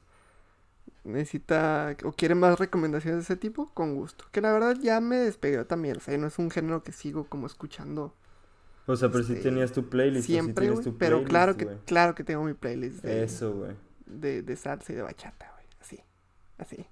necesita 1.04 1.96
o 2.04 2.12
quiere 2.14 2.36
más 2.36 2.60
recomendaciones 2.60 3.20
de 3.20 3.24
ese 3.34 3.38
tipo, 3.38 3.74
con 3.74 3.96
gusto. 3.96 4.26
Que 4.32 4.42
la 4.42 4.52
verdad 4.54 4.78
ya 4.82 5.00
me 5.02 5.18
despegué 5.18 5.64
también, 5.66 5.98
o 5.98 6.00
sea, 6.02 6.18
no 6.18 6.28
es 6.28 6.40
un 6.40 6.52
género 6.52 6.84
que 6.84 6.92
sigo 6.92 7.26
como 7.30 7.48
escuchando 7.48 8.16
O 8.86 8.96
sea, 8.96 9.10
pero 9.12 9.24
si 9.24 9.34
Este, 9.34 9.44
tenías 9.50 9.72
tu 9.72 9.88
playlist, 9.90 10.26
siempre, 10.26 10.68
tu 10.84 10.98
pero 10.98 11.24
playlist, 11.24 11.30
claro 11.30 11.58
que, 11.58 11.68
claro 11.86 12.16
que 12.16 12.24
tengo 12.24 12.44
mi 12.44 12.54
playlist 12.54 13.04
de, 13.04 13.24
Eso, 13.24 13.54
güey. 13.54 13.76
de, 14.06 14.42
de 14.42 14.56
salsa 14.56 14.92
y 14.94 14.96
de 14.96 15.02
bachata, 15.04 15.52
güey. 15.56 15.66
Así, 15.80 16.04
así. 16.58 16.86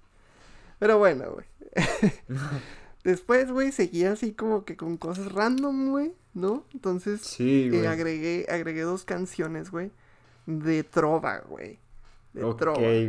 Pero 0.78 0.98
bueno, 0.98 1.32
güey. 1.32 1.46
Después, 3.04 3.50
güey, 3.50 3.72
seguía 3.72 4.12
así 4.12 4.32
como 4.32 4.64
que 4.64 4.76
con 4.76 4.96
cosas 4.96 5.32
random, 5.32 5.90
güey, 5.90 6.14
¿no? 6.34 6.64
Entonces, 6.74 7.22
Sí, 7.22 7.70
eh, 7.72 7.86
agregué, 7.88 8.46
agregué 8.50 8.82
dos 8.82 9.04
canciones, 9.04 9.70
güey, 9.70 9.92
de 10.46 10.84
trova, 10.84 11.38
güey. 11.40 11.78
De 12.34 12.44
Ok, 12.44 12.60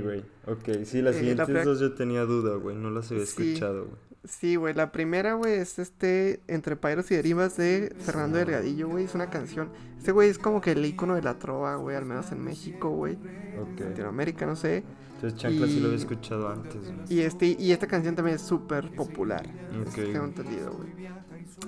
güey. 0.03 0.23
Ok, 0.47 0.83
sí, 0.85 1.01
las 1.01 1.15
Eh, 1.15 1.19
la 1.35 1.45
siguientes 1.45 1.47
pra- 1.49 1.63
dos 1.63 1.79
yo 1.79 1.93
tenía 1.93 2.21
duda, 2.25 2.55
güey. 2.55 2.75
No 2.75 2.89
las 2.89 3.11
había 3.11 3.25
Sí. 3.25 3.51
escuchado, 3.51 3.85
güey. 3.85 3.97
Sí, 4.25 4.55
güey, 4.57 4.73
la 4.73 4.91
primera, 4.91 5.33
güey, 5.35 5.53
es 5.53 5.79
este 5.79 6.41
Entre 6.47 6.75
Pairos 6.75 7.09
y 7.11 7.15
Derivas 7.15 7.55
de 7.55 7.95
Fernando 7.99 8.37
Delgadillo, 8.37 8.89
güey. 8.89 9.05
Es 9.05 9.15
una 9.15 9.29
canción. 9.29 9.69
Este 9.97 10.11
güey 10.11 10.29
es 10.29 10.37
como 10.39 10.59
que 10.61 10.71
el 10.73 10.85
icono 10.85 11.15
de 11.15 11.21
la 11.21 11.39
trova, 11.39 11.75
güey, 11.75 11.95
al 11.95 12.05
menos 12.05 12.31
en 12.31 12.43
México, 12.43 12.89
güey. 12.89 13.13
Ok. 13.61 13.79
Latinoamérica, 13.79 14.45
no 14.45 14.55
sé. 14.55 14.83
Entonces, 15.15 15.39
Chancla 15.39 15.67
sí 15.67 15.79
lo 15.79 15.85
había 15.87 15.97
Y- 15.97 16.01
escuchado 16.01 16.49
antes, 16.49 16.75
güey. 16.81 16.95
Y 17.09 17.19
este 17.21 17.45
y 17.59 17.71
esta 17.71 17.87
canción 17.87 18.15
también 18.15 18.35
es 18.35 18.41
súper 18.41 18.89
popular. 18.93 19.45
Ok. 19.87 19.95
Tengo 19.95 20.25
entendido, 20.25 20.71
güey. 20.73 20.89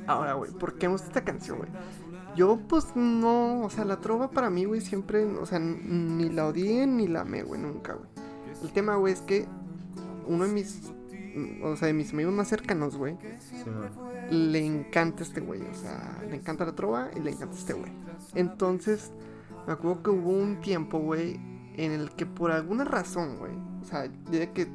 Ahora, 0.07 0.33
güey, 0.33 0.51
¿por 0.51 0.75
qué 0.77 0.87
gusta 0.87 1.07
esta 1.07 1.23
canción, 1.23 1.57
güey? 1.59 1.69
Yo, 2.35 2.59
pues, 2.67 2.95
no, 2.95 3.63
o 3.63 3.69
sea, 3.69 3.83
la 3.85 3.99
trova 3.99 4.31
para 4.31 4.49
mí, 4.49 4.65
güey, 4.65 4.81
siempre, 4.81 5.25
o 5.25 5.45
sea, 5.45 5.59
ni 5.59 6.29
la 6.29 6.47
odié 6.47 6.87
ni 6.87 7.07
la 7.07 7.21
amé, 7.21 7.43
güey, 7.43 7.61
nunca, 7.61 7.93
güey. 7.93 8.09
El 8.63 8.71
tema, 8.71 8.95
güey, 8.95 9.13
es 9.13 9.21
que 9.21 9.47
uno 10.27 10.45
de 10.45 10.53
mis, 10.53 10.91
mm, 11.35 11.63
o 11.63 11.75
sea, 11.75 11.87
de 11.87 11.93
mis 11.93 12.13
amigos 12.13 12.33
más 12.33 12.47
cercanos, 12.47 12.95
güey, 12.95 13.17
le 14.29 14.65
encanta 14.65 15.23
este 15.23 15.41
güey, 15.41 15.61
o 15.61 15.73
sea, 15.73 16.23
le 16.29 16.35
encanta 16.35 16.65
la 16.65 16.73
trova 16.73 17.09
y 17.15 17.19
le 17.19 17.31
encanta 17.31 17.57
este 17.57 17.73
güey. 17.73 17.91
Entonces, 18.35 19.11
me 19.67 19.73
acuerdo 19.73 20.03
que 20.03 20.09
hubo 20.11 20.29
un 20.29 20.61
tiempo, 20.61 20.99
güey, 20.99 21.39
en 21.75 21.91
el 21.91 22.11
que 22.11 22.25
por 22.25 22.51
alguna 22.51 22.85
razón, 22.85 23.37
güey, 23.37 23.53
o 23.81 23.85
sea, 23.85 24.07
de 24.07 24.51
que 24.51 24.67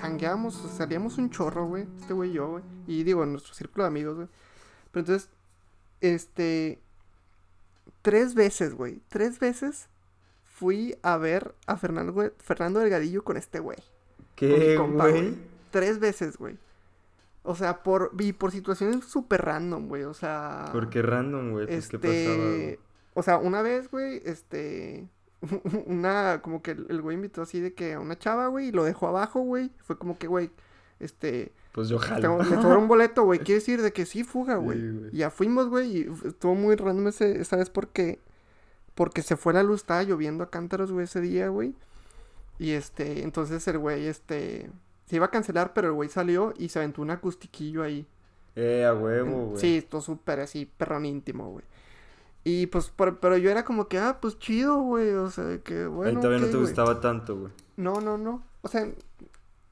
jangueábamos, 0.00 0.64
o 0.64 0.68
salíamos 0.68 1.18
un 1.18 1.30
chorro, 1.30 1.66
güey, 1.66 1.86
este 2.00 2.14
güey 2.14 2.30
y 2.30 2.34
yo, 2.34 2.50
güey, 2.50 2.64
y 2.86 3.02
digo, 3.02 3.26
nuestro 3.26 3.54
círculo 3.54 3.84
de 3.84 3.88
amigos, 3.88 4.16
güey. 4.16 4.28
Pero 4.90 5.00
entonces, 5.00 5.30
este, 6.00 6.80
tres 8.02 8.34
veces, 8.34 8.74
güey, 8.74 9.00
tres 9.08 9.38
veces 9.38 9.88
fui 10.44 10.96
a 11.02 11.16
ver 11.16 11.54
a 11.66 11.76
Fernando, 11.76 12.32
Fernando 12.38 12.80
Delgadillo 12.80 13.24
con 13.24 13.36
este 13.36 13.58
güey. 13.60 13.78
¿Qué, 14.36 14.76
güey? 14.76 15.34
Tres 15.70 15.98
veces, 15.98 16.36
güey. 16.36 16.58
O 17.44 17.56
sea, 17.56 17.82
por, 17.82 18.12
y 18.18 18.32
por 18.32 18.52
situaciones 18.52 19.04
súper 19.04 19.42
random, 19.42 19.88
güey. 19.88 20.04
O 20.04 20.14
sea. 20.14 20.68
Porque 20.72 21.02
random, 21.02 21.50
güey. 21.52 21.66
Pues, 21.66 21.88
¿qué 21.88 21.96
este. 21.96 22.08
pasaba? 22.08 22.92
O 23.14 23.22
sea, 23.22 23.38
una 23.38 23.62
vez, 23.62 23.90
güey, 23.90 24.22
este. 24.24 25.08
Una. 25.86 26.40
Como 26.42 26.62
que 26.62 26.72
el 26.72 26.86
el 26.88 27.02
güey 27.02 27.16
invitó 27.16 27.42
así 27.42 27.60
de 27.60 27.74
que 27.74 27.94
a 27.94 28.00
una 28.00 28.18
chava, 28.18 28.46
güey, 28.46 28.68
y 28.68 28.72
lo 28.72 28.84
dejó 28.84 29.08
abajo, 29.08 29.40
güey. 29.40 29.72
Fue 29.78 29.98
como 29.98 30.18
que, 30.18 30.28
güey, 30.28 30.50
este. 31.00 31.52
Pues 31.72 31.88
yo 31.88 31.98
jalo. 31.98 32.36
Me 32.38 32.44
sobra 32.44 32.76
un 32.78 32.88
boleto, 32.88 33.24
güey. 33.24 33.38
Quiere 33.40 33.60
decir 33.60 33.80
de 33.82 33.92
que 33.92 34.04
sí, 34.06 34.24
fuga, 34.24 34.56
güey. 34.56 34.78
Sí, 34.78 35.16
ya 35.16 35.30
fuimos, 35.30 35.68
güey. 35.68 35.96
Y 35.98 36.08
estuvo 36.26 36.54
muy 36.54 36.76
random 36.76 37.08
ese, 37.08 37.40
esa 37.40 37.56
vez 37.56 37.70
porque. 37.70 38.20
Porque 38.94 39.22
se 39.22 39.36
fue 39.36 39.54
la 39.54 39.62
luz, 39.62 39.80
estaba 39.80 40.02
lloviendo 40.02 40.44
a 40.44 40.50
cántaros, 40.50 40.92
güey, 40.92 41.04
ese 41.04 41.22
día, 41.22 41.48
güey. 41.48 41.74
Y 42.58 42.72
este, 42.72 43.22
entonces 43.22 43.66
el 43.68 43.78
güey, 43.78 44.06
este. 44.06 44.70
Se 45.06 45.16
iba 45.16 45.26
a 45.26 45.30
cancelar, 45.30 45.72
pero 45.72 45.88
el 45.88 45.94
güey 45.94 46.08
salió 46.10 46.52
y 46.58 46.68
se 46.68 46.78
aventó 46.78 47.00
un 47.02 47.10
acustiquillo 47.10 47.82
ahí. 47.82 48.06
Eh, 48.54 48.84
a 48.84 48.92
huevo, 48.94 49.46
güey. 49.46 49.60
Sí, 49.60 49.78
esto 49.78 50.00
súper 50.02 50.40
así, 50.40 50.66
perrón 50.76 51.06
íntimo, 51.06 51.50
güey. 51.52 51.64
Y 52.44 52.66
pues, 52.66 52.90
por- 52.90 53.18
pero 53.18 53.36
yo 53.38 53.50
era 53.50 53.64
como 53.64 53.88
que, 53.88 53.98
ah, 53.98 54.18
pues 54.20 54.38
chido, 54.38 54.80
güey. 54.82 55.10
O 55.12 55.30
sea, 55.30 55.58
que 55.64 55.86
bueno. 55.86 56.10
Ahí 56.10 56.16
todavía 56.22 56.44
no 56.46 56.50
te 56.52 56.58
gustaba 56.58 57.00
tanto, 57.00 57.36
güey. 57.38 57.52
No, 57.78 58.00
no, 58.02 58.18
no. 58.18 58.42
O 58.62 58.68
sea, 58.68 58.86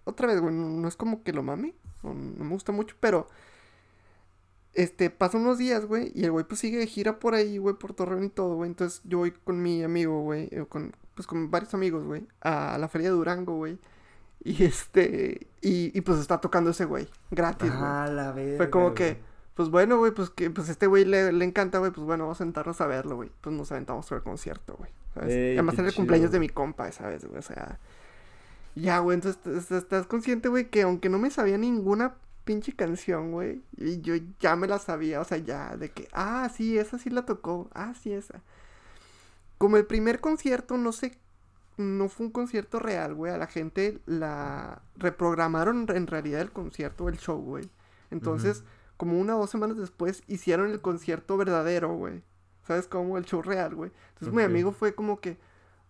otra 0.04 0.28
vez, 0.28 0.40
güey, 0.40 0.54
no, 0.54 0.66
no 0.68 0.88
es 0.88 0.96
como 0.96 1.22
que 1.22 1.32
lo 1.34 1.42
mame. 1.42 1.74
No, 2.02 2.14
no 2.14 2.44
me 2.44 2.50
gusta 2.50 2.72
mucho, 2.72 2.96
pero. 3.00 3.28
este, 4.72 5.10
pasan 5.10 5.42
unos 5.42 5.58
días, 5.58 5.84
güey, 5.86 6.12
y 6.14 6.24
el 6.24 6.30
güey 6.32 6.44
pues 6.44 6.60
sigue 6.60 6.78
de 6.78 6.86
gira 6.86 7.18
por 7.18 7.34
ahí, 7.34 7.58
güey, 7.58 7.74
por 7.76 7.92
Torreón 7.94 8.24
y 8.24 8.28
todo, 8.28 8.54
güey. 8.56 8.70
Entonces 8.70 9.00
yo 9.04 9.18
voy 9.18 9.32
con 9.32 9.62
mi 9.62 9.82
amigo, 9.82 10.22
güey, 10.22 10.48
eh, 10.52 10.64
con, 10.68 10.94
pues 11.14 11.26
con 11.26 11.50
varios 11.50 11.74
amigos, 11.74 12.04
güey, 12.04 12.26
a 12.40 12.78
la 12.78 12.88
feria 12.88 13.08
de 13.08 13.14
Durango, 13.16 13.56
güey. 13.56 13.78
Y 14.42 14.64
este, 14.64 15.48
y, 15.60 15.96
y 15.96 16.00
pues 16.02 16.18
está 16.20 16.40
tocando 16.40 16.70
ese 16.70 16.84
güey, 16.86 17.08
gratis, 17.30 17.76
güey. 17.76 17.92
Ah, 17.92 18.08
la 18.10 18.32
verga. 18.32 18.56
Fue 18.56 18.70
como 18.70 18.92
güey. 18.92 18.94
que, 18.94 19.20
pues 19.54 19.68
bueno, 19.70 19.98
güey, 19.98 20.12
pues 20.12 20.30
que 20.30 20.50
pues 20.50 20.68
este 20.68 20.86
güey 20.86 21.04
le, 21.04 21.32
le 21.32 21.44
encanta, 21.44 21.78
güey, 21.78 21.90
pues 21.92 22.06
bueno, 22.06 22.24
vamos 22.24 22.38
a 22.40 22.44
sentarnos 22.44 22.80
a 22.80 22.86
verlo, 22.86 23.16
güey. 23.16 23.30
Pues 23.40 23.54
nos 23.54 23.70
aventamos 23.72 24.06
por 24.08 24.18
el 24.18 24.24
concierto, 24.24 24.76
güey. 24.78 24.90
¿sabes? 25.14 25.34
Ey, 25.34 25.54
Y 25.54 25.58
Además 25.58 25.78
era 25.78 25.88
el 25.88 25.94
cumpleaños 25.94 26.30
de 26.32 26.38
mi 26.40 26.48
compa 26.48 26.88
esa 26.88 27.06
vez, 27.08 27.24
güey, 27.24 27.38
o 27.38 27.42
sea. 27.42 27.78
Ya, 28.74 28.98
güey, 29.00 29.16
entonces 29.16 29.40
est- 29.46 29.72
estás 29.72 30.06
consciente, 30.06 30.48
güey, 30.48 30.70
que 30.70 30.82
aunque 30.82 31.08
no 31.08 31.18
me 31.18 31.30
sabía 31.30 31.58
ninguna 31.58 32.16
pinche 32.44 32.72
canción, 32.74 33.32
güey, 33.32 33.62
y 33.76 34.00
yo 34.00 34.14
ya 34.40 34.56
me 34.56 34.66
la 34.68 34.78
sabía, 34.78 35.20
o 35.20 35.24
sea, 35.24 35.38
ya, 35.38 35.76
de 35.76 35.90
que, 35.90 36.08
ah, 36.12 36.48
sí, 36.54 36.78
esa 36.78 36.98
sí 36.98 37.10
la 37.10 37.26
tocó, 37.26 37.68
ah, 37.74 37.94
sí, 38.00 38.12
esa. 38.12 38.42
Como 39.58 39.76
el 39.76 39.86
primer 39.86 40.20
concierto, 40.20 40.76
no 40.76 40.92
sé, 40.92 41.18
no 41.76 42.08
fue 42.08 42.26
un 42.26 42.32
concierto 42.32 42.78
real, 42.78 43.14
güey, 43.14 43.32
a 43.32 43.38
la 43.38 43.46
gente 43.46 44.00
la 44.06 44.82
reprogramaron 44.96 45.86
en 45.90 46.06
realidad 46.06 46.40
el 46.40 46.52
concierto, 46.52 47.08
el 47.08 47.18
show, 47.18 47.38
güey. 47.40 47.68
Entonces, 48.10 48.64
como 48.96 49.18
una 49.20 49.36
o 49.36 49.40
dos 49.40 49.50
semanas 49.50 49.76
después, 49.78 50.22
hicieron 50.28 50.70
el 50.70 50.80
concierto 50.80 51.36
verdadero, 51.36 51.94
güey. 51.94 52.22
¿Sabes 52.66 52.86
cómo? 52.86 53.18
El 53.18 53.24
show 53.24 53.42
real, 53.42 53.74
güey. 53.74 53.90
Entonces 54.10 54.28
mi 54.34 54.42
amigo 54.42 54.72
fue 54.72 54.94
como 54.94 55.20
que, 55.20 55.38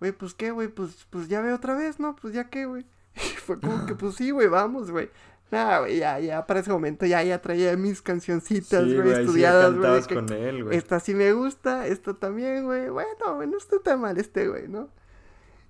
güey, 0.00 0.12
pues 0.12 0.34
qué, 0.34 0.50
güey, 0.50 0.68
pues, 0.68 1.06
pues 1.10 1.28
ya 1.28 1.40
ve 1.40 1.52
otra 1.52 1.74
vez, 1.76 2.00
¿no? 2.00 2.16
Pues 2.16 2.34
ya 2.34 2.48
qué, 2.50 2.66
güey. 2.66 2.84
Y 3.14 3.36
fue 3.36 3.60
como 3.60 3.86
que, 3.86 3.94
pues 3.94 4.16
sí, 4.16 4.30
güey, 4.30 4.48
vamos, 4.48 4.90
güey. 4.90 5.10
Nada, 5.50 5.80
güey, 5.80 5.98
ya, 5.98 6.18
ya, 6.20 6.46
para 6.46 6.60
ese 6.60 6.70
momento 6.70 7.06
ya, 7.06 7.22
ya 7.24 7.42
traía 7.42 7.76
mis 7.76 8.00
cancioncitas, 8.02 8.84
Sí, 8.84 8.94
güey, 8.94 9.14
sí 9.14 9.20
estudiadas, 9.20 9.76
güey. 9.76 10.02
con 10.02 10.32
él, 10.32 10.64
güey. 10.64 10.76
Esta 10.76 11.00
sí 11.00 11.14
me 11.14 11.32
gusta, 11.32 11.86
esta 11.88 12.14
también, 12.14 12.64
güey. 12.64 12.88
Bueno, 12.88 13.34
güey, 13.34 13.48
no 13.48 13.58
está 13.58 13.78
tan 13.80 14.00
mal 14.00 14.16
este, 14.18 14.48
güey, 14.48 14.68
¿no? 14.68 14.88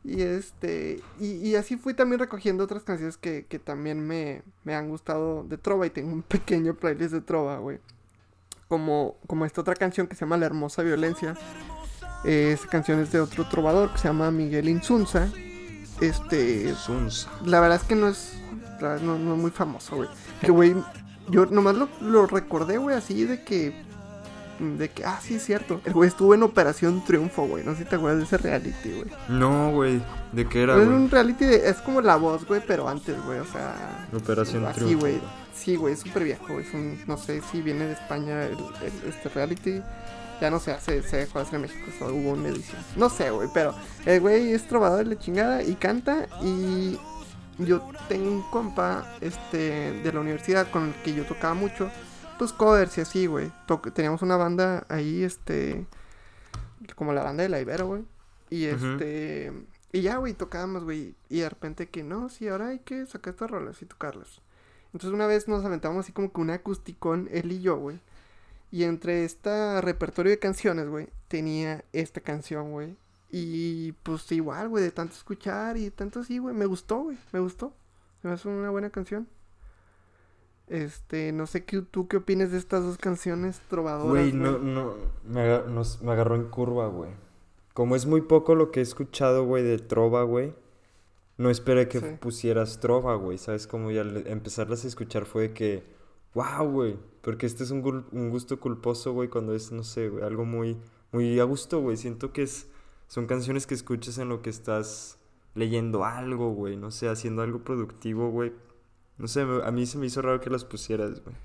Y 0.05 0.23
este, 0.23 1.03
y, 1.19 1.33
y 1.47 1.57
así 1.57 1.77
fui 1.77 1.93
también 1.95 2.21
recogiendo 2.21 2.65
otras 2.65 2.85
canciones 2.85 3.17
que, 3.17 3.45
que 3.45 3.59
también 3.59 4.07
me, 4.07 4.43
me 4.65 4.75
han 4.75 4.89
gustado 4.89 5.45
de 5.45 5.59
Trova 5.59 5.87
y 5.87 5.91
tengo 5.91 6.13
un 6.13 6.23
pequeño 6.29 6.75
playlist 6.75 7.13
de 7.13 7.21
Trova, 7.23 7.59
güey. 7.59 7.81
Como, 8.69 9.17
como 9.27 9.47
esta 9.47 9.63
otra 9.63 9.75
canción 9.75 10.07
que 10.07 10.15
se 10.15 10.21
llama 10.21 10.37
La 10.37 10.47
Hermosa 10.47 10.83
Violencia. 10.83 11.37
Eh, 12.25 12.53
esa 12.53 12.67
canción 12.69 13.01
es 13.01 13.13
de 13.13 13.21
otro 13.21 13.47
trovador 13.49 13.91
que 13.93 13.99
se 13.99 14.09
llama 14.09 14.31
Miguel 14.31 14.69
Insunza. 14.69 15.29
Este, 16.01 16.75
Sunsa. 16.75 17.29
la 17.45 17.61
verdad 17.61 17.79
es 17.81 17.85
que 17.87 17.95
no 17.95 18.09
es, 18.09 18.33
no, 18.81 19.19
no 19.19 19.35
es 19.35 19.41
muy 19.41 19.51
famoso, 19.51 19.97
güey. 19.97 20.09
Que, 20.41 20.51
güey, 20.51 20.75
yo 21.29 21.47
nomás 21.47 21.75
lo, 21.77 21.89
lo 22.01 22.27
recordé, 22.27 22.79
güey, 22.79 22.97
así 22.97 23.25
de 23.25 23.45
que, 23.45 23.75
de 24.59 24.89
que, 24.91 25.05
ah, 25.05 25.19
sí, 25.23 25.35
es 25.35 25.45
cierto. 25.45 25.81
El 25.85 25.93
güey 25.93 26.09
estuvo 26.09 26.35
en 26.35 26.43
Operación 26.43 27.05
Triunfo, 27.05 27.47
güey. 27.47 27.65
No 27.65 27.73
sé 27.73 27.85
si 27.85 27.85
te 27.85 27.97
acuerdas 27.97 28.19
de 28.19 28.25
ese 28.25 28.39
reality, 28.39 28.93
güey. 28.93 29.11
No, 29.29 29.73
güey. 29.73 30.01
¿De 30.33 30.47
qué 30.49 30.63
era, 30.63 30.75
Es 30.79 30.85
güey? 30.87 30.97
un 30.97 31.11
reality, 31.11 31.45
de- 31.45 31.69
es 31.69 31.77
como 31.79 32.01
La 32.01 32.17
Voz, 32.17 32.47
güey, 32.47 32.63
pero 32.67 32.89
antes, 32.89 33.23
güey, 33.25 33.39
o 33.41 33.45
sea... 33.47 34.09
Operación 34.17 34.65
Así, 34.65 34.81
Triunfo. 34.81 35.01
güey. 35.01 35.21
Sí, 35.55 35.77
güey, 35.77 35.93
es 35.95 36.01
súper 36.01 36.25
viejo. 36.25 36.59
Es 36.61 36.73
un, 36.73 36.99
no 37.07 37.19
sé 37.19 37.43
si 37.53 37.61
viene 37.61 37.85
de 37.87 37.93
España 37.93 38.45
el, 38.45 38.53
el- 38.53 39.09
este 39.09 39.29
reality. 39.29 39.83
Ya 40.41 40.51
no 40.51 40.59
se 40.59 40.73
hace, 40.73 41.03
se 41.03 41.19
dejó 41.19 41.39
de 41.39 41.43
hacer 41.43 41.57
en 41.57 41.63
México, 41.63 41.91
solo 41.99 42.15
hubo 42.15 42.31
una 42.33 42.49
edición. 42.49 42.83
No 42.97 43.11
sé, 43.11 43.31
güey, 43.31 43.49
pero 43.53 43.75
el 44.07 44.21
güey 44.21 44.53
es 44.53 44.67
trovador 44.67 45.05
de 45.05 45.15
la 45.15 45.19
chingada 45.19 45.63
y 45.63 45.75
canta. 45.75 46.29
Y 46.43 46.99
yo 47.59 47.87
tengo 48.09 48.31
un 48.31 48.43
compa 48.51 49.07
este, 49.21 49.93
de 50.03 50.13
la 50.13 50.21
universidad 50.21 50.71
con 50.71 50.89
el 50.89 50.95
que 51.03 51.13
yo 51.13 51.25
tocaba 51.27 51.55
mucho. 51.55 51.91
Pues 52.39 52.55
covers 52.55 52.97
y 52.97 53.03
así, 53.03 53.27
güey. 53.27 53.53
Teníamos 53.95 54.23
una 54.23 54.37
banda 54.37 54.87
ahí, 54.89 55.23
este. 55.23 55.87
Como 56.97 57.13
la 57.13 57.23
banda 57.23 57.43
de 57.43 57.51
la 57.51 57.61
Ibero, 57.61 57.87
güey. 57.87 58.05
Y 58.49 58.65
este. 58.65 59.53
Y 59.93 60.03
ya, 60.03 60.17
güey, 60.17 60.33
tocábamos, 60.33 60.85
güey. 60.85 61.15
Y 61.29 61.41
de 61.41 61.49
repente 61.49 61.89
que 61.89 62.03
no, 62.03 62.29
sí, 62.31 62.49
ahora 62.49 62.69
hay 62.69 62.79
que 62.79 63.05
sacar 63.07 63.35
estas 63.35 63.51
rolas 63.51 63.83
y 63.83 63.87
tocarlas. 63.87 64.41
Entonces 64.93 65.11
una 65.13 65.27
vez 65.27 65.49
nos 65.49 65.65
aventamos 65.65 66.05
así 66.05 66.13
como 66.13 66.33
que 66.33 66.41
un 66.41 66.51
acusticón, 66.51 67.29
él 67.31 67.53
y 67.53 67.61
yo, 67.61 67.77
güey. 67.77 68.01
Y 68.71 68.85
entre 68.85 69.25
este 69.25 69.81
repertorio 69.81 70.31
de 70.31 70.39
canciones, 70.39 70.89
güey, 70.89 71.09
tenía 71.29 71.85
esta 71.93 72.21
canción, 72.21 72.71
güey. 72.73 72.97
Y 73.31 73.93
pues 74.03 74.31
igual, 74.33 74.69
güey, 74.69 74.85
de 74.85 74.91
tanto 74.91 75.15
escuchar 75.15 75.77
y 75.77 75.91
tanto 75.91 76.21
así, 76.21 76.39
güey, 76.39 76.55
me 76.55 76.67
gustó, 76.67 77.01
güey, 77.03 77.17
me 77.33 77.41
gustó. 77.41 77.73
Se 78.23 78.29
me 78.29 78.35
hace 78.35 78.49
una 78.49 78.71
buena 78.71 78.91
canción. 78.91 79.27
Este, 80.69 81.33
no 81.33 81.47
sé 81.47 81.65
qué, 81.65 81.83
tú 81.83 82.07
qué 82.07 82.19
opinas 82.19 82.53
de 82.53 82.59
estas 82.59 82.85
dos 82.85 82.97
canciones 82.97 83.61
trovadoras. 83.69 84.09
Güey, 84.11 84.33
no, 84.33 84.59
no, 84.59 84.95
me, 85.25 85.41
aga- 85.41 85.67
nos- 85.67 86.01
me 86.01 86.13
agarró 86.13 86.37
en 86.37 86.45
curva, 86.45 86.87
güey. 86.87 87.11
Como 87.75 87.97
es 87.97 88.07
muy 88.07 88.21
poco 88.21 88.55
lo 88.55 88.71
que 88.71 88.81
he 88.81 88.83
escuchado, 88.83 89.45
güey, 89.45 89.65
de 89.65 89.79
trova, 89.79 90.23
güey. 90.23 90.55
No 91.39 91.51
esperé 91.51 91.89
que 91.89 91.99
Sí. 92.01 92.07
pusieras 92.21 92.79
trova, 92.79 93.15
güey. 93.17 93.39
¿Sabes? 93.39 93.67
Como 93.67 93.91
ya 93.91 94.03
al 94.03 94.27
empezarlas 94.29 94.85
a 94.85 94.89
escuchar 94.89 95.25
fue 95.25 95.43
de 95.49 95.53
que, 95.55 95.83
wow, 96.35 96.69
güey. 96.71 96.99
Porque 97.23 97.47
este 97.47 97.65
es 97.65 97.71
un, 97.71 98.07
un 98.13 98.31
gusto 98.31 98.59
culposo, 98.61 99.13
güey, 99.13 99.29
cuando 99.29 99.55
es, 99.55 99.73
no 99.73 99.83
sé, 99.83 100.09
güey, 100.09 100.25
algo 100.25 100.45
muy, 100.45 100.79
muy 101.13 101.39
a 101.39 101.45
gusto, 101.45 101.81
güey. 101.81 101.97
Siento 101.97 102.33
que 102.33 102.43
es, 102.43 102.69
son 103.09 103.27
canciones 103.27 103.67
que 103.67 103.75
escuchas 103.75 104.19
en 104.19 104.29
lo 104.29 104.43
que 104.43 104.51
estás 104.51 105.19
leyendo 105.55 106.05
algo, 106.05 106.53
güey. 106.53 106.77
No 106.77 106.91
sé, 106.91 107.09
haciendo 107.09 107.43
algo 107.43 107.63
productivo, 107.63 108.31
güey. 108.31 108.53
No 109.19 109.29
sé, 109.29 109.43
a 109.43 109.71
mí 109.71 109.85
se 109.85 109.99
me 109.99 110.07
hizo 110.07 110.23
raro 110.23 110.41
que 110.41 110.49
las 110.49 110.65
pusieras, 110.65 111.23
güey. 111.23 111.37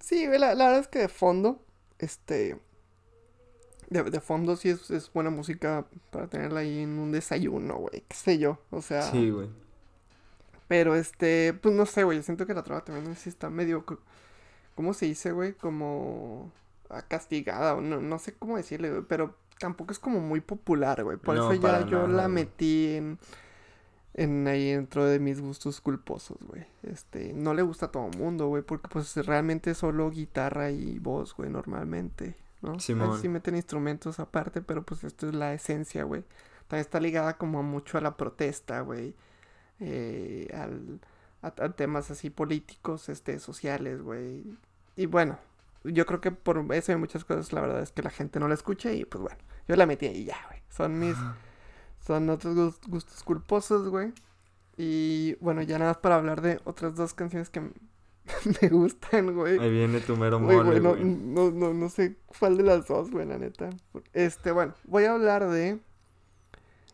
Sí, 0.00 0.26
güey, 0.26 0.38
la, 0.38 0.54
la 0.54 0.66
verdad 0.66 0.80
es 0.80 0.88
que 0.88 1.00
de 1.00 1.08
fondo, 1.08 1.60
este. 1.98 2.60
De, 3.88 4.02
de 4.02 4.20
fondo 4.20 4.56
sí 4.56 4.68
es, 4.68 4.90
es 4.90 5.12
buena 5.12 5.30
música 5.30 5.86
para 6.10 6.28
tenerla 6.28 6.60
ahí 6.60 6.80
en 6.80 6.98
un 6.98 7.12
desayuno, 7.12 7.76
güey, 7.78 8.04
qué 8.06 8.16
sé 8.16 8.38
yo, 8.38 8.58
o 8.70 8.80
sea. 8.80 9.02
Sí, 9.02 9.30
güey. 9.30 9.48
Pero 10.68 10.96
este, 10.96 11.54
pues 11.54 11.74
no 11.74 11.86
sé, 11.86 12.04
güey, 12.04 12.22
siento 12.22 12.46
que 12.46 12.54
la 12.54 12.64
trova 12.64 12.84
también 12.84 13.14
sí 13.16 13.28
está 13.28 13.50
medio, 13.50 13.84
¿cómo 14.76 14.94
se 14.94 15.06
dice, 15.06 15.32
güey? 15.32 15.54
Como 15.54 16.52
ah, 16.90 17.02
castigada, 17.08 17.76
o 17.76 17.82
no, 17.82 18.00
no 18.02 18.20
sé 18.20 18.34
cómo 18.36 18.58
decirle, 18.58 18.90
güey, 18.92 19.04
pero 19.08 19.36
tampoco 19.60 19.92
es 19.92 20.00
como 20.00 20.20
muy 20.20 20.40
popular, 20.42 21.04
güey. 21.04 21.18
Por 21.18 21.36
No, 21.36 21.52
eso 21.52 21.54
ya 21.54 21.82
yo 21.82 22.08
la 22.08 22.28
güey. 22.28 22.28
metí 22.28 22.96
en, 22.96 23.20
en 24.14 24.48
ahí 24.48 24.72
dentro 24.72 25.04
de 25.06 25.18
mis 25.20 25.40
gustos 25.40 25.80
culposos, 25.80 26.38
güey. 26.46 26.66
Este, 26.82 27.34
no 27.34 27.54
le 27.54 27.62
gusta 27.62 27.86
a 27.86 27.92
todo 27.92 28.08
mundo, 28.08 28.48
güey, 28.48 28.62
porque 28.62 28.88
pues 28.88 29.16
realmente 29.26 29.74
solo 29.74 30.10
guitarra 30.10 30.70
y 30.70 30.98
voz, 30.98 31.34
güey, 31.36 31.50
normalmente, 31.50 32.36
¿no? 32.62 32.80
Simón. 32.80 33.12
sí 33.12 33.28
meten 33.28 33.56
instrumentos 33.56 34.20
aparte, 34.20 34.62
pero 34.62 34.84
pues 34.84 35.04
esto 35.04 35.28
es 35.28 35.34
la 35.34 35.54
esencia, 35.54 36.04
güey. 36.04 36.24
También 36.68 36.82
está 36.82 37.00
ligada 37.00 37.38
como 37.38 37.62
mucho 37.62 37.98
a 37.98 38.00
la 38.02 38.16
protesta, 38.16 38.80
güey. 38.80 39.14
eh, 39.80 40.48
al, 40.54 41.00
a, 41.46 41.64
a 41.64 41.68
temas 41.72 42.10
así 42.10 42.30
políticos, 42.30 43.08
este, 43.08 43.38
sociales, 43.38 44.02
güey. 44.02 44.44
Y 44.96 45.06
bueno, 45.06 45.38
yo 45.84 46.06
creo 46.06 46.20
que 46.20 46.30
por 46.32 46.64
eso 46.74 46.92
hay 46.92 46.98
muchas 46.98 47.24
cosas, 47.24 47.52
la 47.52 47.60
verdad 47.60 47.80
es 47.82 47.92
que 47.92 48.02
la 48.02 48.10
gente 48.10 48.40
no 48.40 48.48
la 48.48 48.54
escucha 48.54 48.92
y 48.92 49.04
pues 49.04 49.22
bueno, 49.22 49.38
yo 49.68 49.76
la 49.76 49.86
metí 49.86 50.06
ahí 50.06 50.24
ya, 50.24 50.36
güey. 50.48 50.60
Son 50.68 50.98
mis, 50.98 51.16
son 52.06 52.28
otros 52.30 52.54
gus- 52.56 52.80
gustos 52.88 53.22
culposos, 53.22 53.88
güey. 53.88 54.12
Y 54.76 55.36
bueno, 55.40 55.62
ya 55.62 55.78
nada 55.78 55.92
más 55.92 55.98
para 55.98 56.16
hablar 56.16 56.42
de 56.42 56.60
otras 56.64 56.94
dos 56.96 57.14
canciones 57.14 57.48
que 57.50 57.60
me 58.62 58.68
gustan, 58.68 59.34
güey. 59.34 59.58
Ahí 59.58 59.70
viene 59.70 60.00
tu 60.00 60.16
mero 60.16 60.38
mole, 60.40 60.62
güey, 60.62 60.80
no, 60.80 60.90
güey. 60.90 61.04
no, 61.04 61.50
no, 61.50 61.72
no 61.72 61.88
sé 61.88 62.16
cuál 62.38 62.56
de 62.58 62.62
las 62.64 62.86
dos, 62.86 63.10
güey, 63.10 63.26
la 63.26 63.38
neta. 63.38 63.70
Este, 64.12 64.50
bueno, 64.52 64.74
voy 64.84 65.04
a 65.04 65.12
hablar 65.12 65.48
de 65.48 65.78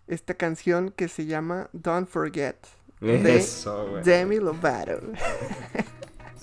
esta 0.07 0.35
canción 0.35 0.91
que 0.91 1.09
se 1.09 1.27
llama 1.27 1.71
Don't 1.73 2.09
Forget. 2.09 2.57
De 3.09 3.37
Eso, 3.37 3.87
güey. 3.91 4.03
Demi 4.05 4.37
Lovato. 4.39 5.01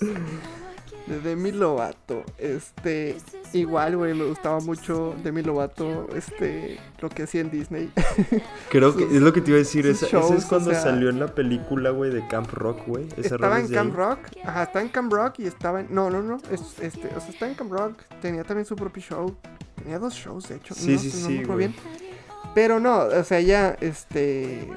de 1.06 1.20
Demi 1.20 1.50
Lovato. 1.52 2.22
Este, 2.38 3.16
igual, 3.52 3.96
güey, 3.96 4.14
me 4.14 4.24
gustaba 4.26 4.60
mucho 4.60 5.14
Demi 5.24 5.42
Lovato, 5.42 6.08
este, 6.14 6.78
lo 7.00 7.08
que 7.08 7.24
hacía 7.24 7.40
en 7.40 7.50
Disney. 7.50 7.90
Creo 8.70 8.94
que 8.96 9.04
sus- 9.04 9.14
es 9.14 9.22
lo 9.22 9.32
que 9.32 9.40
te 9.40 9.50
iba 9.50 9.56
a 9.56 9.58
decir. 9.60 9.86
Esa, 9.86 10.06
ese 10.06 10.16
shows, 10.16 10.30
es 10.32 10.44
o 10.44 10.48
cuando 10.48 10.70
sea- 10.70 10.82
salió 10.82 11.08
en 11.10 11.18
la 11.18 11.34
película, 11.34 11.90
güey, 11.90 12.12
de 12.12 12.26
Camp 12.28 12.50
Rock, 12.52 12.86
güey. 12.86 13.08
Esa 13.16 13.34
estaba 13.36 13.58
es 13.58 13.68
en 13.68 13.74
Camp 13.74 13.90
ahí. 13.90 13.96
Rock, 13.96 14.18
ajá, 14.44 14.62
estaba 14.64 14.82
en 14.84 14.88
Camp 14.90 15.12
Rock 15.12 15.38
y 15.40 15.46
estaba 15.46 15.80
en, 15.80 15.92
no, 15.94 16.10
no, 16.10 16.22
no, 16.22 16.36
es, 16.50 16.60
este, 16.80 17.08
o 17.16 17.20
sea, 17.20 17.30
está 17.30 17.48
en 17.48 17.54
Camp 17.54 17.72
Rock, 17.72 18.02
tenía 18.22 18.44
también 18.44 18.66
su 18.66 18.76
propio 18.76 19.02
show, 19.02 19.36
tenía 19.82 19.98
dos 19.98 20.14
shows, 20.14 20.48
de 20.48 20.56
hecho, 20.56 20.74
Sí, 20.74 20.92
no, 20.92 20.98
sí, 20.98 21.06
no 21.08 21.12
sí, 21.12 21.28
me 21.28 21.34
acuerdo 21.42 21.54
güey. 21.54 21.68
bien. 21.68 22.09
Pero 22.54 22.80
no, 22.80 22.98
o 23.04 23.24
sea, 23.24 23.38
ella, 23.38 23.76
este, 23.80 24.68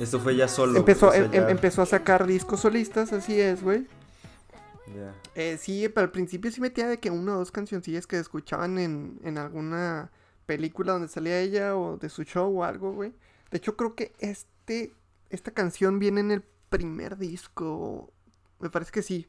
Esto 0.00 0.18
fue 0.18 0.34
ya 0.36 0.48
solo. 0.48 0.78
empezó, 0.78 1.06
güey, 1.08 1.20
o 1.20 1.22
sea, 1.22 1.26
em- 1.30 1.34
em- 1.42 1.46
ya- 1.46 1.50
empezó 1.50 1.82
a 1.82 1.86
sacar 1.86 2.26
discos 2.26 2.60
solistas, 2.60 3.12
así 3.12 3.40
es, 3.40 3.62
güey. 3.62 3.86
ya. 4.94 5.14
Eh, 5.36 5.56
sí, 5.58 5.88
pero 5.88 6.06
al 6.06 6.10
principio 6.10 6.50
sí 6.50 6.60
metía 6.60 6.88
de 6.88 6.98
que 6.98 7.10
una 7.10 7.34
o 7.36 7.38
dos 7.38 7.52
cancioncillas 7.52 8.06
que 8.08 8.18
escuchaban 8.18 8.78
en, 8.78 9.20
en 9.22 9.38
alguna 9.38 10.10
película 10.46 10.92
donde 10.94 11.06
salía 11.06 11.38
ella 11.40 11.76
o 11.76 11.96
de 11.96 12.08
su 12.08 12.24
show 12.24 12.58
o 12.58 12.64
algo, 12.64 12.92
güey. 12.92 13.12
De 13.52 13.58
hecho, 13.58 13.76
creo 13.76 13.94
que 13.94 14.12
este, 14.18 14.92
esta 15.28 15.52
canción 15.52 16.00
viene 16.00 16.20
en 16.22 16.32
el 16.32 16.42
primer 16.68 17.16
disco. 17.16 18.12
Me 18.58 18.68
parece 18.70 18.90
que 18.90 19.02
sí. 19.02 19.28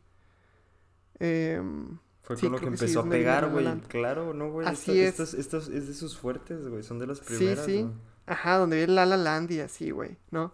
Em, 1.20 1.99
Fue 2.22 2.36
Sí, 2.38 2.43
con 2.43 2.51
lo 2.53 2.57
que 2.59 2.65
sí, 2.65 2.69
empezó 2.74 2.99
a 3.01 3.09
pegar, 3.09 3.49
güey. 3.49 3.82
Claro, 3.88 4.34
¿no, 4.34 4.51
güey? 4.51 4.67
Así 4.67 4.99
Esta- 5.01 5.24
es. 5.24 5.34
Estas, 5.34 5.67
es 5.69 5.88
de 5.88 5.93
sus 5.93 6.17
fuertes, 6.17 6.67
güey. 6.67 6.84
Son 6.84 6.99
de 6.99 7.07
las 7.07 7.17
Sí, 7.19 7.24
primeras, 7.26 7.65
sí. 7.65 7.82
güey. 7.84 7.93
Ajá, 8.28 8.57
donde 8.57 8.78
viene 8.78 8.93
La 8.93 9.05
La 9.05 9.17
Land 9.17 9.51
y 9.51 9.59
así, 9.59 9.91
güey, 9.91 10.17
¿no? 10.30 10.53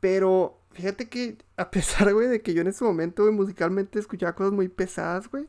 Pero 0.00 0.60
fíjate 0.72 1.08
que 1.08 1.38
a 1.56 1.70
pesar, 1.70 2.12
güey, 2.12 2.28
de 2.28 2.42
que 2.42 2.54
yo 2.54 2.60
en 2.62 2.68
ese 2.68 2.84
momento, 2.84 3.22
güey, 3.22 3.34
musicalmente 3.34 3.98
escuchaba 3.98 4.34
cosas 4.34 4.52
muy 4.52 4.68
pesadas, 4.68 5.28
güey. 5.30 5.48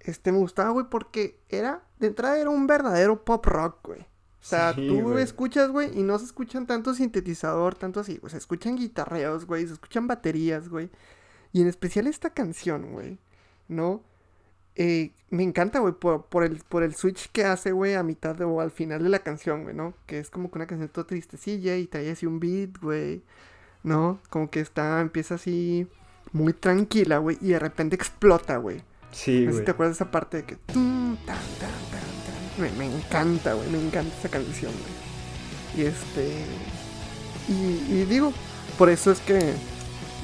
Este, 0.00 0.32
me 0.32 0.38
gustaba, 0.38 0.70
güey, 0.70 0.86
porque 0.90 1.40
era, 1.48 1.82
de 1.98 2.08
entrada 2.08 2.38
era 2.38 2.50
un 2.50 2.66
verdadero 2.66 3.24
pop 3.24 3.44
rock, 3.46 3.78
güey. 3.86 4.00
O 4.00 4.46
sea, 4.46 4.74
Sí, 4.74 4.86
tú 4.86 5.16
escuchas, 5.16 5.70
güey, 5.70 5.98
y 5.98 6.02
no 6.02 6.18
se 6.18 6.26
escuchan 6.26 6.66
tanto 6.66 6.92
sintetizador, 6.92 7.74
tanto 7.76 8.00
así, 8.00 8.18
güey. 8.18 8.30
Se 8.30 8.36
escuchan 8.36 8.76
guitarreos, 8.76 9.46
güey, 9.46 9.66
se 9.66 9.72
escuchan 9.72 10.06
baterías, 10.06 10.68
güey. 10.68 10.90
Y 11.52 11.62
en 11.62 11.68
especial 11.68 12.06
esta 12.06 12.30
canción, 12.30 12.92
güey, 12.92 13.18
¿no? 13.68 14.02
Eh, 14.76 15.12
me 15.30 15.42
encanta, 15.42 15.78
güey, 15.80 15.94
por, 15.94 16.26
por, 16.26 16.44
el, 16.44 16.58
por 16.68 16.82
el 16.82 16.94
switch 16.94 17.30
que 17.32 17.44
hace, 17.44 17.72
güey, 17.72 17.94
a 17.94 18.02
mitad 18.02 18.34
de- 18.36 18.44
o 18.44 18.60
al 18.60 18.70
final 18.70 19.02
de 19.02 19.08
la 19.08 19.18
canción, 19.20 19.62
güey, 19.64 19.74
¿no? 19.74 19.94
Que 20.06 20.18
es 20.18 20.30
como 20.30 20.50
que 20.50 20.58
una 20.58 20.66
canción 20.66 20.88
toda 20.88 21.06
tristecilla 21.06 21.76
y 21.76 21.86
trae 21.86 22.10
así 22.10 22.26
un 22.26 22.38
beat, 22.40 22.78
güey, 22.80 23.22
¿no? 23.82 24.20
Como 24.30 24.50
que 24.50 24.60
está, 24.60 25.00
empieza 25.00 25.34
así 25.36 25.86
muy 26.32 26.52
tranquila, 26.52 27.18
güey, 27.18 27.38
y 27.40 27.48
de 27.50 27.58
repente 27.58 27.96
explota, 27.96 28.56
güey. 28.58 28.82
Sí, 29.12 29.44
No 29.46 29.52
güey. 29.52 29.64
te 29.64 29.70
acuerdas 29.70 29.98
de 29.98 30.04
esa 30.04 30.10
parte 30.10 30.38
de 30.38 30.44
que... 30.44 30.56
tum, 30.56 31.16
tan, 31.24 31.36
tan, 31.60 31.70
tan, 31.90 32.00
tan. 32.00 32.62
Me, 32.62 32.70
me 32.72 32.96
encanta, 32.96 33.54
güey, 33.54 33.68
me 33.70 33.78
encanta 33.84 34.12
esa 34.18 34.28
canción, 34.28 34.72
güey. 34.72 35.84
Y 35.84 35.88
este... 35.88 36.32
Y, 37.48 37.92
y 38.00 38.06
digo, 38.08 38.32
por 38.78 38.88
eso 38.88 39.12
es 39.12 39.20
que 39.20 39.54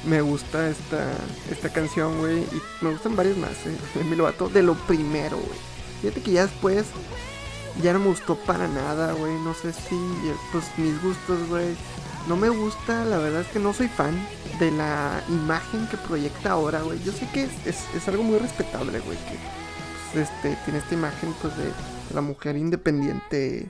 me 0.05 0.21
gusta 0.21 0.69
esta, 0.69 1.11
esta 1.49 1.69
canción, 1.69 2.17
güey. 2.19 2.39
Y 2.39 2.61
me 2.83 2.91
gustan 2.91 3.15
varias 3.15 3.37
más, 3.37 3.51
eh, 3.65 3.77
de 3.95 4.03
Demi 4.03 4.15
Lovato. 4.15 4.49
De 4.49 4.61
lo 4.63 4.75
primero, 4.75 5.37
güey. 5.37 5.59
Fíjate 6.01 6.21
que 6.21 6.31
ya 6.31 6.43
después 6.47 6.85
ya 7.81 7.93
no 7.93 7.99
me 7.99 8.07
gustó 8.07 8.35
para 8.35 8.67
nada, 8.67 9.13
güey. 9.13 9.33
No 9.43 9.53
sé 9.53 9.71
si, 9.73 9.95
eh, 9.95 10.35
pues 10.51 10.65
mis 10.77 11.01
gustos, 11.01 11.47
güey. 11.49 11.75
No 12.27 12.35
me 12.35 12.49
gusta, 12.49 13.03
la 13.05 13.17
verdad 13.17 13.41
es 13.41 13.47
que 13.47 13.59
no 13.59 13.73
soy 13.73 13.87
fan 13.87 14.15
de 14.59 14.69
la 14.71 15.23
imagen 15.29 15.87
que 15.87 15.97
proyecta 15.97 16.51
ahora, 16.51 16.81
güey. 16.81 17.01
Yo 17.03 17.11
sé 17.11 17.27
que 17.33 17.43
es, 17.45 17.51
es- 17.65 17.95
es 17.95 18.07
algo 18.07 18.21
muy 18.23 18.37
respetable, 18.37 18.99
güey. 18.99 19.17
Que 19.17 19.35
pues, 20.13 20.29
este, 20.29 20.55
tiene 20.65 20.79
esta 20.79 20.93
imagen, 20.93 21.33
pues, 21.41 21.55
de 21.57 21.71
la 22.13 22.21
mujer 22.21 22.57
independiente, 22.57 23.69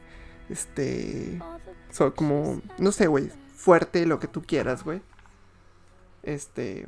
este, 0.50 1.40
so- 1.92 2.14
como, 2.14 2.62
no 2.78 2.92
sé, 2.92 3.08
güey, 3.08 3.30
fuerte, 3.56 4.06
lo 4.06 4.20
que 4.20 4.28
tú 4.28 4.42
quieras, 4.42 4.84
güey. 4.84 5.02
Este, 6.24 6.88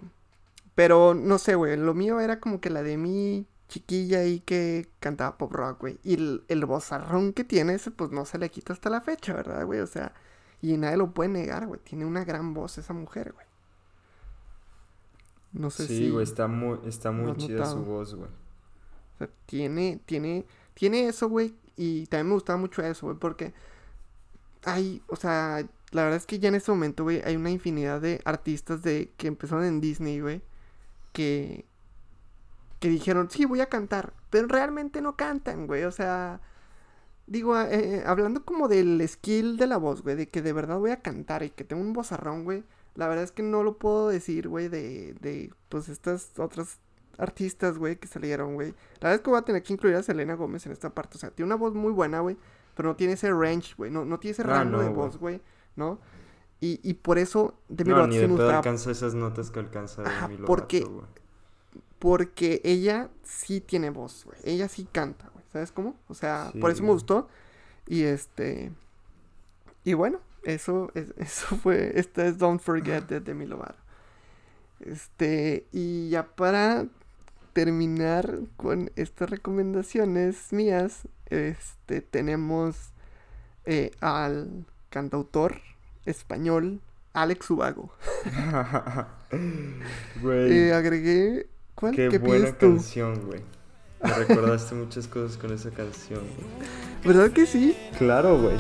pero 0.75 1.13
no 1.13 1.38
sé, 1.38 1.55
güey, 1.55 1.77
lo 1.77 1.93
mío 1.93 2.19
era 2.19 2.39
como 2.39 2.59
que 2.61 2.69
la 2.69 2.84
de 2.84 2.97
mi 2.97 3.47
chiquilla 3.67 4.19
ahí 4.19 4.39
que 4.39 4.89
cantaba 4.99 5.38
pop 5.38 5.51
rock, 5.51 5.81
güey. 5.81 5.99
Y 6.03 6.15
el, 6.15 6.43
el 6.47 6.65
vozarrón 6.65 7.34
que 7.34 7.43
tiene 7.43 7.75
ese, 7.75 7.91
pues 7.91 8.11
no 8.11 8.25
se 8.25 8.38
le 8.38 8.49
quita 8.49 8.73
hasta 8.73 8.89
la 8.89 9.01
fecha, 9.01 9.34
¿verdad, 9.34 9.65
güey? 9.65 9.79
O 9.79 9.88
sea, 9.88 10.13
y 10.61 10.77
nadie 10.77 10.97
lo 10.97 11.11
puede 11.13 11.29
negar, 11.29 11.67
güey. 11.67 11.79
Tiene 11.84 12.05
una 12.05 12.23
gran 12.23 12.53
voz 12.53 12.77
esa 12.77 12.93
mujer, 12.93 13.34
güey. 13.34 13.45
No 15.53 15.69
sé 15.69 15.88
si... 15.88 15.97
Sí, 15.97 16.09
güey, 16.09 16.23
está 16.23 16.47
muy, 16.47 16.79
está 16.86 17.11
muy 17.11 17.36
chida 17.38 17.59
notado. 17.59 17.77
su 17.77 17.84
voz, 17.84 18.15
güey. 18.15 18.29
O 18.29 19.17
sea, 19.17 19.29
tiene, 19.45 19.99
tiene, 20.05 20.45
tiene 20.73 21.07
eso, 21.07 21.29
güey. 21.29 21.55
Y 21.75 22.05
también 22.07 22.27
me 22.27 22.34
gustaba 22.34 22.57
mucho 22.57 22.81
eso, 22.81 23.07
güey, 23.07 23.17
porque 23.17 23.53
hay, 24.63 25.01
o 25.07 25.15
sea, 25.15 25.63
la 25.93 26.03
verdad 26.03 26.17
es 26.17 26.25
que 26.25 26.39
ya 26.39 26.49
en 26.49 26.55
este 26.55 26.71
momento, 26.71 27.03
güey, 27.03 27.21
hay 27.23 27.35
una 27.35 27.51
infinidad 27.51 28.01
de 28.01 28.21
artistas 28.25 28.81
de 28.83 29.13
que 29.17 29.27
empezaron 29.27 29.65
en 29.65 29.81
Disney, 29.81 30.19
güey, 30.19 30.41
que 31.13 31.65
que 32.79 32.89
dijeron, 32.89 33.29
sí, 33.29 33.45
voy 33.45 33.61
a 33.61 33.67
cantar, 33.69 34.13
pero 34.29 34.47
realmente 34.47 35.01
no 35.01 35.15
cantan, 35.15 35.67
güey, 35.67 35.85
o 35.85 35.91
sea, 35.91 36.41
digo, 37.27 37.57
eh, 37.57 37.67
eh, 37.71 38.03
hablando 38.05 38.43
como 38.43 38.67
del 38.67 39.07
skill 39.07 39.55
de 39.57 39.67
la 39.67 39.77
voz, 39.77 40.01
güey, 40.03 40.17
de 40.17 40.27
que 40.29 40.41
de 40.41 40.51
verdad 40.53 40.79
voy 40.79 40.91
a 40.91 41.01
cantar 41.01 41.43
y 41.43 41.49
que 41.49 41.63
tengo 41.63 41.81
un 41.81 41.93
vozarrón, 41.93 42.43
güey, 42.43 42.65
la 42.95 43.07
verdad 43.07 43.23
es 43.23 43.31
que 43.31 43.41
no 43.43 43.63
lo 43.63 43.77
puedo 43.77 44.09
decir, 44.09 44.49
güey, 44.49 44.67
de, 44.67 45.13
de, 45.21 45.53
pues, 45.69 45.87
estas 45.89 46.37
otras 46.37 46.79
artistas, 47.17 47.77
güey, 47.77 47.95
que 47.95 48.07
salieron, 48.07 48.55
güey. 48.55 48.71
La 48.99 49.09
verdad 49.09 49.15
es 49.15 49.21
que 49.21 49.29
voy 49.29 49.39
a 49.39 49.43
tener 49.43 49.63
que 49.63 49.73
incluir 49.73 49.95
a 49.95 50.03
Selena 50.03 50.33
Gómez 50.35 50.65
en 50.65 50.73
esta 50.73 50.89
parte, 50.93 51.17
o 51.17 51.19
sea, 51.21 51.31
tiene 51.31 51.47
una 51.47 51.55
voz 51.55 51.73
muy 51.73 51.91
buena, 51.93 52.19
güey, 52.19 52.37
pero 52.75 52.89
no 52.89 52.95
tiene 52.97 53.13
ese 53.13 53.31
range, 53.31 53.75
güey, 53.77 53.91
no, 53.91 54.03
no 54.03 54.19
tiene 54.19 54.33
ese 54.33 54.41
Ah, 54.43 54.47
rango 54.47 54.77
no, 54.77 54.83
de 54.83 54.89
voz, 54.89 55.17
güey, 55.17 55.39
¿no? 55.76 55.99
Y, 56.59 56.80
y 56.84 56.93
por 56.93 57.17
eso 57.17 57.55
Demi 57.67 57.89
No, 57.89 57.97
Lovato 57.97 58.13
ni 58.13 58.17
de 58.19 58.28
pedo 58.30 58.49
alcanza 58.49 58.91
esas 58.91 59.13
notas 59.15 59.51
que 59.51 59.59
alcanza 59.59 60.01
Ajá, 60.03 60.28
Demi 60.28 60.36
Lovato, 60.38 60.45
porque- 60.47 60.82
güey. 60.82 61.05
Porque 61.99 62.59
ella 62.65 63.09
sí 63.24 63.61
tiene 63.61 63.89
voz, 63.89 64.26
güey. 64.26 64.38
Ella 64.43 64.67
sí 64.67 64.86
canta, 64.91 65.30
güey. 65.34 65.45
¿Sabes 65.53 65.71
cómo? 65.71 65.95
O 66.09 66.13
sea, 66.13 66.51
por 66.59 66.69
eso 66.71 66.84
me 66.84 66.89
gustó. 66.89 67.30
Y 67.88 68.03
este. 68.03 68.74
Y 69.86 69.93
bueno, 69.93 70.19
eso, 70.43 70.91
es- 70.95 71.13
eso 71.17 71.55
fue. 71.55 71.97
Esta 71.97 72.26
es 72.26 72.38
Don't 72.38 72.59
Forget 72.61 73.05
de 73.07 73.19
Demi 73.21 73.45
Lovato. 73.45 73.80
Este. 74.82 75.65
Y 75.71 76.09
ya 76.09 76.28
para 76.36 76.88
terminar 77.53 78.39
con 78.57 78.91
estas 78.97 79.30
recomendaciones 79.30 80.51
mías. 80.51 81.07
Este. 81.28 82.01
Tenemos 82.01 82.91
eh, 83.65 83.91
al 84.01 84.65
cantautor 84.93 85.59
español 86.05 86.79
Alex 87.13 87.49
Ubago. 87.49 87.91
Güey, 90.21 90.51
Eh, 90.51 90.73
agregué. 90.73 91.47
¿Cuál? 91.73 91.95
qué 91.95 92.09
¿Qué 92.09 92.19
buena 92.19 92.51
canción, 92.55 93.25
güey. 93.25 93.41
Me 94.03 94.13
recordaste 94.13 94.75
muchas 94.75 95.07
cosas 95.07 95.37
con 95.37 95.51
esa 95.51 95.71
canción, 95.71 96.21
güey. 96.21 96.47
¿Verdad 97.03 97.31
que 97.33 97.47
sí? 97.47 97.75
Claro, 97.97 98.39
güey. 98.39 98.57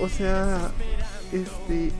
O 0.00 0.08
sea, 0.08 0.72
este, 1.32 1.92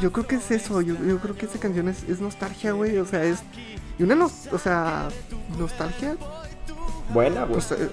yo 0.00 0.10
creo 0.10 0.26
que 0.26 0.36
es 0.36 0.50
eso, 0.50 0.80
yo, 0.80 0.94
yo 1.04 1.18
creo 1.18 1.36
que 1.36 1.44
esa 1.44 1.58
canción 1.58 1.88
es, 1.88 2.04
es 2.04 2.20
nostalgia, 2.20 2.72
güey, 2.72 2.96
o 2.96 3.04
sea, 3.04 3.24
es, 3.24 3.40
y 3.98 4.04
una, 4.04 4.14
nos, 4.14 4.46
o 4.52 4.58
sea, 4.58 5.08
nostalgia, 5.58 6.16
Buena, 7.12 7.44
güey. 7.44 7.52
pues, 7.60 7.70
eh, 7.72 7.88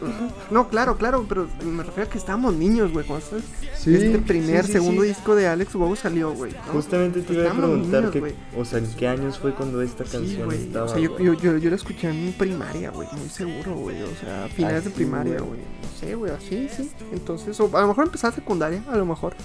no, 0.50 0.70
claro, 0.70 0.98
claro, 0.98 1.26
pero 1.30 1.48
me 1.64 1.84
refiero 1.84 2.10
a 2.10 2.12
que 2.12 2.18
estábamos 2.18 2.56
niños, 2.56 2.92
güey, 2.92 3.06
cuando 3.06 3.24
este, 3.38 3.48
Sí, 3.78 3.94
este 3.96 4.18
primer, 4.20 4.62
sí, 4.62 4.68
sí, 4.68 4.74
segundo 4.74 5.04
sí. 5.04 5.10
disco 5.10 5.36
de 5.36 5.48
Alex 5.48 5.76
Ubago 5.76 5.96
salió, 5.96 6.32
güey, 6.34 6.52
¿no? 6.54 6.74
Justamente 6.74 7.22
te 7.22 7.34
iba 7.34 7.52
a 7.52 7.54
preguntar 7.54 8.00
niños, 8.06 8.12
que, 8.12 8.36
o 8.60 8.66
sea, 8.66 8.80
en 8.80 8.88
qué 8.96 9.08
años 9.08 9.38
fue 9.38 9.54
cuando 9.54 9.82
esta 9.84 10.04
Sí, 10.06 10.12
canción 10.14 10.46
güey, 10.46 10.64
estaba, 10.64 10.86
o 10.86 10.90
sea, 10.90 10.98
yo, 11.00 11.18
yo, 11.20 11.34
yo, 11.34 11.58
yo 11.58 11.70
la 11.70 11.76
escuché 11.76 12.10
en 12.10 12.34
primaria, 12.34 12.90
güey, 12.90 13.08
muy 13.18 13.30
seguro, 13.30 13.76
güey, 13.76 14.02
o 14.02 14.16
sea, 14.20 14.48
finales 14.48 14.84
de 14.86 14.90
Así, 14.90 14.96
primaria, 14.98 15.34
güey. 15.38 15.48
güey, 15.48 15.60
no 15.60 16.00
sé, 16.00 16.16
güey, 16.16 16.32
así, 16.32 16.68
sí, 16.76 16.92
entonces, 17.12 17.60
o 17.60 17.70
a 17.78 17.82
lo 17.82 17.88
mejor 17.90 18.06
empezaba 18.06 18.34
secundaria, 18.34 18.84
a 18.90 18.96
lo 18.98 19.06
mejor, 19.06 19.36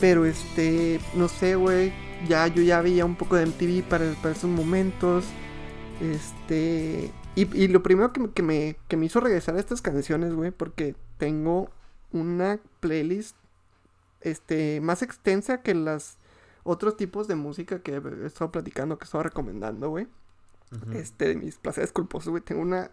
pero 0.00 0.24
este, 0.26 1.00
no 1.14 1.28
sé, 1.28 1.54
güey, 1.54 1.92
ya, 2.28 2.48
yo 2.48 2.62
ya 2.62 2.80
veía 2.80 3.04
un 3.04 3.14
poco 3.14 3.36
de 3.36 3.46
MTV 3.46 3.82
para, 3.88 4.10
para 4.22 4.34
esos 4.34 4.50
momentos, 4.50 5.24
este, 6.00 7.10
y, 7.34 7.56
y 7.56 7.68
lo 7.68 7.82
primero 7.82 8.12
que, 8.12 8.20
me- 8.20 8.30
que, 8.32 8.42
me, 8.42 8.76
que 8.88 8.96
me 8.96 9.06
hizo 9.06 9.20
regresar 9.20 9.56
a 9.56 9.60
estas 9.60 9.82
canciones, 9.82 10.34
güey, 10.34 10.50
porque 10.50 10.94
tengo 11.18 11.70
una 12.12 12.60
playlist, 12.80 13.36
este, 14.20 14.80
más 14.80 15.02
extensa 15.02 15.62
que 15.62 15.74
las 15.74 16.18
otros 16.62 16.96
tipos 16.96 17.28
de 17.28 17.34
música 17.34 17.80
que 17.80 17.94
he 17.96 18.26
estado 18.26 18.50
platicando, 18.52 18.98
que 18.98 19.04
he 19.04 19.06
estado 19.06 19.24
recomendando, 19.24 19.90
güey. 19.90 20.06
Este, 20.92 21.28
de 21.28 21.36
mis 21.36 21.56
placeres 21.58 21.92
culposos, 21.92 22.30
güey. 22.30 22.42
Tengo 22.42 22.62
una 22.62 22.90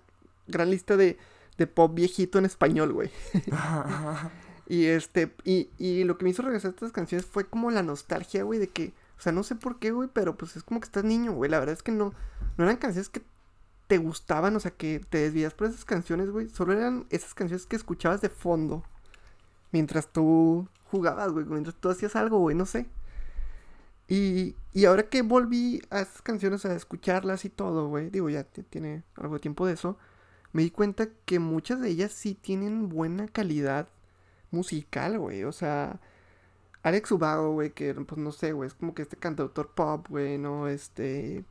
gran 0.48 0.70
lista 0.70 0.98
de, 0.98 1.18
de 1.58 1.68
pop 1.68 1.94
viejito 1.96 2.38
en 2.38 2.46
español, 2.46 2.94
güey. 2.94 3.10
Y 4.68 4.86
este, 4.86 5.34
y, 5.44 5.70
y 5.78 6.04
lo 6.06 6.18
que 6.18 6.24
me 6.24 6.30
hizo 6.32 6.44
regresar 6.44 6.70
a 6.70 6.74
estas 6.74 6.92
canciones 6.94 7.26
fue 7.26 7.46
como 7.46 7.72
la 7.72 7.84
nostalgia, 7.84 8.44
güey, 8.44 8.58
de 8.60 8.70
que, 8.70 8.94
o 9.18 9.22
sea, 9.22 9.32
no 9.34 9.44
sé 9.44 9.56
por 9.56 9.80
qué, 9.80 9.92
güey, 9.92 10.10
pero 10.14 10.38
pues 10.38 10.56
es 10.56 10.64
como 10.64 10.80
que 10.80 10.86
estás 10.86 11.04
niño, 11.04 11.34
güey. 11.34 11.52
La 11.52 11.60
verdad 11.60 11.74
es 11.74 11.84
que 11.84 11.92
no, 11.92 12.14
no 12.58 12.64
eran 12.64 12.78
canciones 12.78 13.10
que 13.10 13.22
te 13.92 13.98
gustaban, 13.98 14.56
o 14.56 14.60
sea, 14.62 14.72
que 14.72 15.02
te 15.10 15.18
desvías 15.18 15.54
por 15.54 15.68
esas 15.68 15.84
canciones, 15.84 16.30
güey. 16.30 16.48
Solo 16.48 16.72
eran 16.72 17.08
esas 17.10 17.34
canciones 17.34 17.66
que 17.66 17.76
escuchabas 17.76 18.22
de 18.22 18.30
fondo 18.30 18.86
mientras 19.74 20.08
tú 20.08 20.70
jugabas, 20.86 21.30
güey, 21.34 21.44
mientras 21.46 21.76
tú 21.76 21.90
hacías 21.90 22.16
algo, 22.16 22.40
güey, 22.40 22.56
no 22.56 22.66
sé. 22.66 22.86
Y, 24.08 24.56
y 24.72 24.86
ahora 24.86 25.10
que 25.10 25.24
volví 25.24 25.82
a 25.90 26.00
esas 26.00 26.22
canciones 26.22 26.64
a 26.64 26.74
escucharlas 26.74 27.44
y 27.44 27.50
todo, 27.50 27.90
güey, 27.90 28.10
digo, 28.10 28.30
ya 28.30 28.46
tiene 28.46 29.04
algo 29.16 29.34
de 29.34 29.42
tiempo 29.42 29.68
de 29.68 29.74
eso, 29.74 29.98
me 30.54 30.62
di 30.62 30.72
cuenta 30.72 31.10
que 31.26 31.40
muchas 31.40 31.82
de 31.82 31.90
ellas 31.90 32.14
sí 32.14 32.34
tienen 32.34 32.88
buena 32.88 33.28
calidad 33.28 33.90
musical, 34.52 35.20
güey. 35.20 35.44
O 35.44 35.52
sea, 35.52 36.00
Alex 36.82 37.12
Ubago, 37.12 37.52
güey, 37.52 37.72
que 37.72 37.94
pues 37.94 38.18
no 38.18 38.32
sé, 38.32 38.54
güey, 38.54 38.68
es 38.68 38.74
como 38.74 38.94
que 38.96 39.02
este 39.02 39.18
cantautor 39.18 39.72
pop, 39.72 40.08
güey, 40.08 40.38
¿no? 40.38 40.70
Este, 40.70 41.44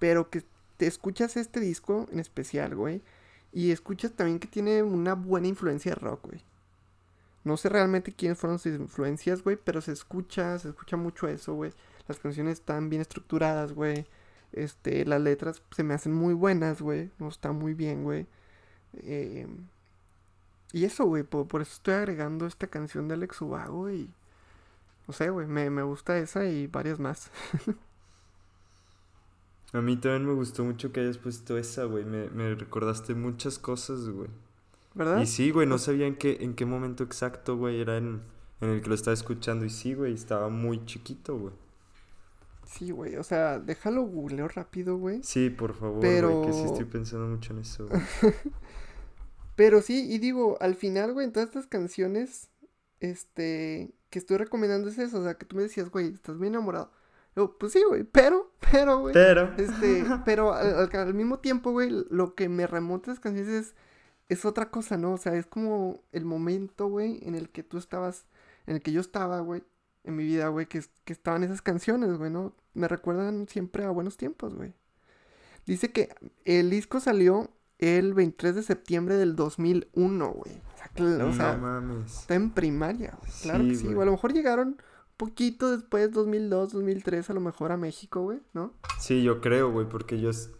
pero 0.00 0.28
que 0.28 0.42
escuchas 0.86 1.36
este 1.36 1.60
disco 1.60 2.06
en 2.12 2.20
especial, 2.20 2.74
güey, 2.74 3.02
y 3.52 3.70
escuchas 3.70 4.12
también 4.12 4.38
que 4.40 4.48
tiene 4.48 4.82
una 4.82 5.14
buena 5.14 5.48
influencia 5.48 5.94
rock, 5.94 6.26
güey. 6.26 6.44
No 7.44 7.56
sé 7.56 7.68
realmente 7.68 8.12
quiénes 8.12 8.38
fueron 8.38 8.58
sus 8.58 8.74
influencias, 8.74 9.42
güey, 9.42 9.56
pero 9.62 9.80
se 9.80 9.92
escucha, 9.92 10.58
se 10.58 10.70
escucha 10.70 10.96
mucho 10.96 11.28
eso, 11.28 11.54
güey. 11.54 11.72
Las 12.08 12.18
canciones 12.18 12.54
están 12.54 12.88
bien 12.90 13.02
estructuradas, 13.02 13.72
güey. 13.72 14.06
Este, 14.52 15.04
las 15.04 15.20
letras 15.20 15.62
se 15.70 15.82
me 15.82 15.94
hacen 15.94 16.14
muy 16.14 16.34
buenas, 16.34 16.80
güey. 16.80 17.10
No 17.18 17.28
está 17.28 17.52
muy 17.52 17.74
bien, 17.74 18.02
güey. 18.04 18.26
Eh, 18.94 19.46
y 20.72 20.84
eso, 20.84 21.04
güey, 21.04 21.22
por, 21.22 21.46
por, 21.46 21.62
eso 21.62 21.72
estoy 21.74 21.94
agregando 21.94 22.46
esta 22.46 22.66
canción 22.66 23.08
de 23.08 23.14
Alex 23.14 23.40
Ubago 23.42 23.90
y... 23.90 24.10
No 25.06 25.12
sé, 25.12 25.28
güey, 25.30 25.46
me, 25.46 25.68
me 25.70 25.82
gusta 25.82 26.18
esa 26.18 26.46
y 26.46 26.66
varias 26.66 26.98
más. 26.98 27.30
A 29.74 29.80
mí 29.82 29.96
también 29.96 30.24
me 30.26 30.32
gustó 30.32 30.64
mucho 30.64 30.92
que 30.92 31.00
hayas 31.00 31.18
puesto 31.18 31.58
esa, 31.58 31.84
güey. 31.84 32.04
Me, 32.04 32.30
me 32.30 32.54
recordaste 32.54 33.14
muchas 33.14 33.58
cosas, 33.58 34.08
güey. 34.08 34.30
¿Verdad? 34.94 35.20
Y 35.20 35.26
sí, 35.26 35.50
güey, 35.50 35.66
no 35.66 35.76
sabía 35.78 36.06
en 36.06 36.16
qué, 36.16 36.38
en 36.40 36.54
qué 36.54 36.64
momento 36.64 37.02
exacto, 37.04 37.56
güey, 37.56 37.80
era 37.80 37.96
en, 37.96 38.22
en 38.60 38.70
el 38.70 38.80
que 38.80 38.88
lo 38.88 38.94
estaba 38.94 39.12
escuchando. 39.14 39.64
Y 39.64 39.70
sí, 39.70 39.94
güey, 39.94 40.14
estaba 40.14 40.48
muy 40.48 40.84
chiquito, 40.86 41.36
güey. 41.36 41.52
Sí, 42.66 42.90
güey, 42.92 43.16
o 43.16 43.22
sea, 43.24 43.58
déjalo 43.58 44.02
googleo 44.02 44.48
rápido, 44.48 44.96
güey. 44.96 45.20
Sí, 45.22 45.50
por 45.50 45.74
favor, 45.74 46.00
Pero- 46.00 46.30
güey, 46.30 46.46
que 46.46 46.52
sí 46.54 46.62
estoy 46.64 46.84
pensando 46.86 47.26
mucho 47.26 47.52
en 47.52 47.58
eso, 47.58 47.86
güey. 47.88 48.00
Pero 49.56 49.82
sí, 49.82 50.06
y 50.12 50.18
digo, 50.18 50.56
al 50.60 50.74
final, 50.74 51.12
güey, 51.12 51.26
en 51.26 51.32
todas 51.32 51.48
estas 51.48 51.66
canciones, 51.66 52.48
este, 53.00 53.94
que 54.10 54.18
estoy 54.18 54.36
recomendando 54.38 54.88
es 54.88 54.98
eso, 54.98 55.20
o 55.20 55.22
sea, 55.24 55.34
que 55.34 55.44
tú 55.46 55.56
me 55.56 55.62
decías, 55.62 55.90
güey, 55.90 56.12
estás 56.12 56.36
muy 56.36 56.48
enamorado. 56.48 56.90
Yo, 57.36 57.58
pues 57.58 57.72
sí, 57.72 57.82
güey, 57.88 58.04
pero, 58.04 58.52
pero, 58.70 59.00
güey. 59.00 59.12
Pero... 59.14 59.52
Este, 59.56 60.04
pero 60.24 60.52
al, 60.54 60.88
al- 60.92 61.14
mismo 61.14 61.38
tiempo, 61.40 61.72
güey, 61.72 61.90
lo 62.10 62.34
que 62.34 62.48
me 62.48 62.66
remonta 62.66 63.10
a 63.10 63.14
esas 63.14 63.22
canciones 63.22 63.52
es, 63.52 63.74
es 64.28 64.44
otra 64.44 64.70
cosa, 64.70 64.96
¿no? 64.96 65.12
O 65.14 65.18
sea, 65.18 65.34
es 65.34 65.46
como 65.46 66.02
el 66.12 66.24
momento, 66.24 66.86
güey, 66.88 67.18
en 67.26 67.34
el 67.34 67.50
que 67.50 67.62
tú 67.62 67.76
estabas, 67.78 68.26
en 68.66 68.76
el 68.76 68.82
que 68.82 68.92
yo 68.92 69.00
estaba, 69.00 69.40
güey, 69.40 69.62
en 70.04 70.16
mi 70.16 70.24
vida, 70.24 70.48
güey, 70.48 70.66
que, 70.66 70.82
que 71.04 71.12
estaban 71.12 71.42
esas 71.42 71.60
canciones, 71.62 72.16
güey, 72.18 72.30
¿no? 72.30 72.54
Me 72.74 72.88
recuerdan 72.88 73.48
siempre 73.48 73.84
a 73.84 73.90
buenos 73.90 74.16
tiempos, 74.16 74.54
güey. 74.54 74.74
Dice 75.66 75.90
que 75.92 76.14
el 76.44 76.70
disco 76.70 77.00
salió 77.00 77.50
el 77.78 78.14
23 78.14 78.54
de 78.54 78.62
septiembre 78.62 79.16
del 79.16 79.34
2001, 79.34 80.28
güey. 80.30 80.52
O 80.74 80.76
sea, 80.76 80.90
cl- 80.94 81.22
o 81.28 81.32
sea, 81.32 81.56
no 81.56 81.62
mames. 81.62 82.20
está 82.20 82.34
en 82.34 82.50
primaria, 82.50 83.16
güey. 83.18 83.32
Claro 83.42 83.64
Sí, 83.64 83.70
que 83.70 83.76
sí, 83.76 83.86
güey. 83.86 84.02
A 84.02 84.04
lo 84.04 84.12
mejor 84.12 84.32
llegaron 84.32 84.76
poquito 85.16 85.70
después, 85.76 86.12
2002, 86.12 86.72
2003, 86.72 87.30
a 87.30 87.34
lo 87.34 87.40
mejor 87.40 87.72
a 87.72 87.76
México, 87.76 88.22
güey, 88.22 88.40
¿no? 88.52 88.72
Sí, 89.00 89.22
yo 89.22 89.40
creo, 89.40 89.70
güey, 89.70 89.88
porque 89.88 90.20
yo, 90.20 90.30
es- 90.30 90.50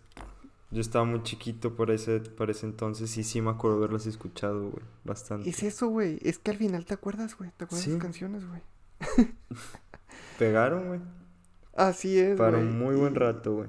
yo 0.70 0.80
estaba 0.80 1.04
muy 1.04 1.22
chiquito 1.22 1.74
por 1.76 1.90
ese, 1.90 2.20
por 2.20 2.50
ese 2.50 2.66
entonces 2.66 3.16
y 3.16 3.24
sí 3.24 3.40
me 3.40 3.50
acuerdo 3.50 3.76
haberlas 3.78 4.06
escuchado, 4.06 4.70
güey, 4.70 4.84
bastante. 5.04 5.48
Es 5.50 5.62
eso, 5.62 5.88
güey. 5.88 6.18
Es 6.22 6.38
que 6.38 6.50
al 6.50 6.56
final 6.56 6.84
te 6.84 6.94
acuerdas, 6.94 7.36
güey. 7.36 7.50
Te 7.56 7.64
acuerdas 7.64 7.86
de 7.86 7.94
Sí. 7.94 7.98
canciones, 7.98 8.44
güey. 8.48 8.62
Pegaron, 10.38 10.88
güey, 10.88 11.00
Así 11.76 12.18
es, 12.18 12.36
para 12.36 12.58
güey. 12.58 12.68
un 12.68 12.78
muy 12.78 12.94
buen 12.96 13.14
y- 13.14 13.18
rato, 13.18 13.54
güey. 13.54 13.68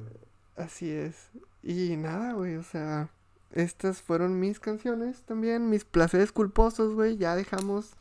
Así 0.55 0.89
es. 0.89 1.29
Y 1.63 1.95
nada, 1.97 2.33
güey. 2.33 2.55
O 2.55 2.63
sea, 2.63 3.09
estas 3.51 4.01
fueron 4.01 4.39
mis 4.39 4.59
canciones 4.59 5.21
también. 5.23 5.69
Mis 5.69 5.83
placeres 5.85 6.31
culposos, 6.31 6.93
güey. 6.93 7.17
Ya 7.17 7.35
dejamos. 7.35 7.93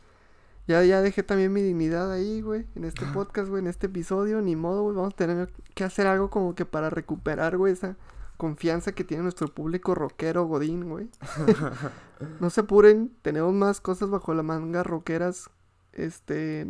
Ya, 0.66 0.82
ya 0.82 1.02
dejé 1.02 1.22
también 1.22 1.52
mi 1.52 1.62
dignidad 1.62 2.10
ahí, 2.10 2.40
güey. 2.40 2.66
En 2.74 2.84
este 2.84 3.04
podcast, 3.06 3.48
güey. 3.50 3.60
En 3.60 3.66
este 3.66 3.86
episodio. 3.86 4.40
Ni 4.40 4.56
modo, 4.56 4.82
güey. 4.82 4.96
Vamos 4.96 5.12
a 5.12 5.16
tener 5.16 5.52
que 5.74 5.84
hacer 5.84 6.06
algo 6.06 6.30
como 6.30 6.54
que 6.54 6.64
para 6.64 6.88
recuperar, 6.88 7.56
güey, 7.58 7.74
esa 7.74 7.96
confianza 8.38 8.92
que 8.92 9.04
tiene 9.04 9.22
nuestro 9.22 9.48
público 9.48 9.94
rockero 9.94 10.46
godín, 10.46 10.88
güey. 10.88 11.10
no 12.40 12.48
se 12.48 12.62
apuren. 12.62 13.14
Tenemos 13.20 13.52
más 13.52 13.80
cosas 13.80 14.08
bajo 14.08 14.32
la 14.32 14.42
manga 14.42 14.82
rockeras. 14.82 15.50
Este. 15.92 16.66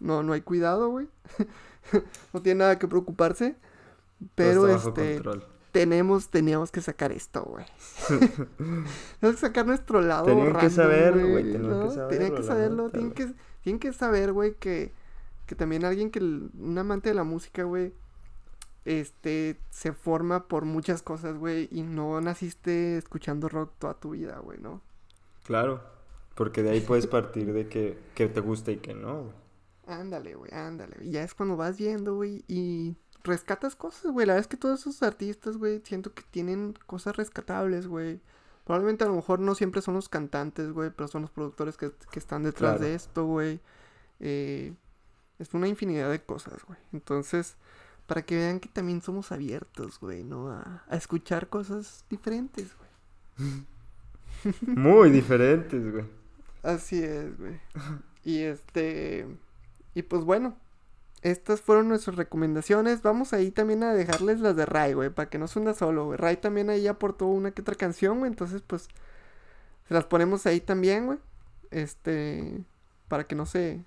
No, 0.00 0.22
no 0.24 0.32
hay 0.32 0.40
cuidado, 0.40 0.88
güey. 0.88 1.08
no 2.32 2.42
tiene 2.42 2.60
nada 2.60 2.78
que 2.78 2.88
preocuparse. 2.88 3.52
Todo 4.18 4.30
Pero 4.34 4.66
está 4.66 4.76
bajo 4.76 4.88
este 4.88 5.14
control. 5.14 5.57
Tenemos, 5.78 6.28
teníamos 6.28 6.72
que 6.72 6.80
sacar 6.80 7.12
esto, 7.12 7.44
güey. 7.44 7.64
tenemos 9.20 9.36
que 9.36 9.46
sacar 9.46 9.64
nuestro 9.64 10.00
lado. 10.00 10.24
Tenían 10.24 10.58
que 10.58 10.70
saber, 10.70 11.12
güey, 11.12 11.52
tenían 11.52 11.62
que 11.62 11.68
¿no? 11.68 11.90
saberlo, 11.92 12.08
Tenían 12.08 12.34
que 12.34 12.42
saberlo, 12.42 12.90
tienen 12.90 13.12
que, 13.12 13.34
tienen 13.62 13.78
que 13.78 13.92
saber, 13.92 14.32
güey, 14.32 14.54
que, 14.56 14.92
que 15.46 15.54
también 15.54 15.84
alguien 15.84 16.10
que, 16.10 16.18
un 16.18 16.76
amante 16.76 17.10
de 17.10 17.14
la 17.14 17.22
música, 17.22 17.62
güey, 17.62 17.92
este, 18.86 19.60
se 19.70 19.92
forma 19.92 20.48
por 20.48 20.64
muchas 20.64 21.00
cosas, 21.00 21.38
güey, 21.38 21.68
y 21.70 21.82
no 21.82 22.20
naciste 22.20 22.98
escuchando 22.98 23.48
rock 23.48 23.70
toda 23.78 23.94
tu 23.94 24.10
vida, 24.10 24.40
güey, 24.40 24.58
¿no? 24.58 24.82
Claro, 25.44 25.80
porque 26.34 26.64
de 26.64 26.70
ahí 26.70 26.80
puedes 26.80 27.06
partir 27.06 27.52
de 27.52 27.68
que, 27.68 27.96
que 28.16 28.26
te 28.26 28.40
gusta 28.40 28.72
y 28.72 28.78
que 28.78 28.94
no, 28.94 29.22
güey. 29.22 29.34
Ándale, 29.86 30.34
güey, 30.34 30.52
ándale. 30.52 30.96
Y 31.02 31.12
ya 31.12 31.22
es 31.22 31.34
cuando 31.34 31.56
vas 31.56 31.78
viendo, 31.78 32.16
güey, 32.16 32.44
y 32.48 32.96
rescatas 33.28 33.76
cosas, 33.76 34.10
güey. 34.12 34.26
La 34.26 34.32
verdad 34.34 34.42
es 34.44 34.48
que 34.48 34.56
todos 34.56 34.80
esos 34.80 35.02
artistas, 35.02 35.56
güey, 35.56 35.80
siento 35.84 36.12
que 36.14 36.22
tienen 36.30 36.74
cosas 36.86 37.16
rescatables, 37.16 37.86
güey. 37.86 38.20
Probablemente 38.64 39.04
a 39.04 39.08
lo 39.08 39.14
mejor 39.14 39.38
no 39.40 39.54
siempre 39.54 39.80
son 39.82 39.94
los 39.94 40.08
cantantes, 40.08 40.72
güey, 40.72 40.90
pero 40.90 41.08
son 41.08 41.22
los 41.22 41.30
productores 41.30 41.76
que, 41.76 41.90
que 42.10 42.18
están 42.18 42.42
detrás 42.42 42.72
Claro. 42.76 42.84
de 42.84 42.94
esto, 42.94 43.24
güey. 43.26 43.60
Eh, 44.20 44.74
es 45.38 45.54
una 45.54 45.68
infinidad 45.68 46.10
de 46.10 46.20
cosas, 46.22 46.64
güey. 46.66 46.78
Entonces, 46.92 47.56
para 48.06 48.22
que 48.22 48.36
vean 48.36 48.60
que 48.60 48.68
también 48.68 49.00
somos 49.00 49.30
abiertos, 49.32 50.00
güey, 50.00 50.24
¿no? 50.24 50.50
A, 50.50 50.82
a 50.88 50.96
escuchar 50.96 51.48
cosas 51.48 52.04
diferentes, 52.10 52.74
güey. 52.76 53.64
Muy 54.66 55.10
diferentes, 55.10 55.90
güey. 55.92 56.04
Así 56.62 57.02
es, 57.02 57.38
güey. 57.38 57.60
Y 58.24 58.40
este. 58.42 59.26
Y 59.94 60.02
pues 60.02 60.24
bueno. 60.24 60.56
Estas 61.22 61.60
fueron 61.60 61.88
nuestras 61.88 62.16
recomendaciones. 62.16 63.02
Vamos 63.02 63.32
ahí 63.32 63.50
también 63.50 63.82
a 63.82 63.92
dejarles 63.92 64.40
las 64.40 64.54
de 64.56 64.66
Ray, 64.66 64.92
güey. 64.94 65.10
Para 65.10 65.28
que 65.28 65.38
no 65.38 65.48
suena 65.48 65.74
solo, 65.74 66.06
güey. 66.06 66.16
Ray 66.16 66.36
también 66.36 66.70
ahí 66.70 66.86
aportó 66.86 67.26
una 67.26 67.50
que 67.50 67.62
otra 67.62 67.74
canción, 67.74 68.18
güey. 68.20 68.30
Entonces, 68.30 68.62
pues. 68.66 68.88
Se 69.88 69.94
las 69.94 70.04
ponemos 70.04 70.46
ahí 70.46 70.60
también, 70.60 71.06
güey. 71.06 71.18
Este. 71.70 72.62
Para 73.08 73.26
que 73.26 73.34
no 73.34 73.46
se. 73.46 73.84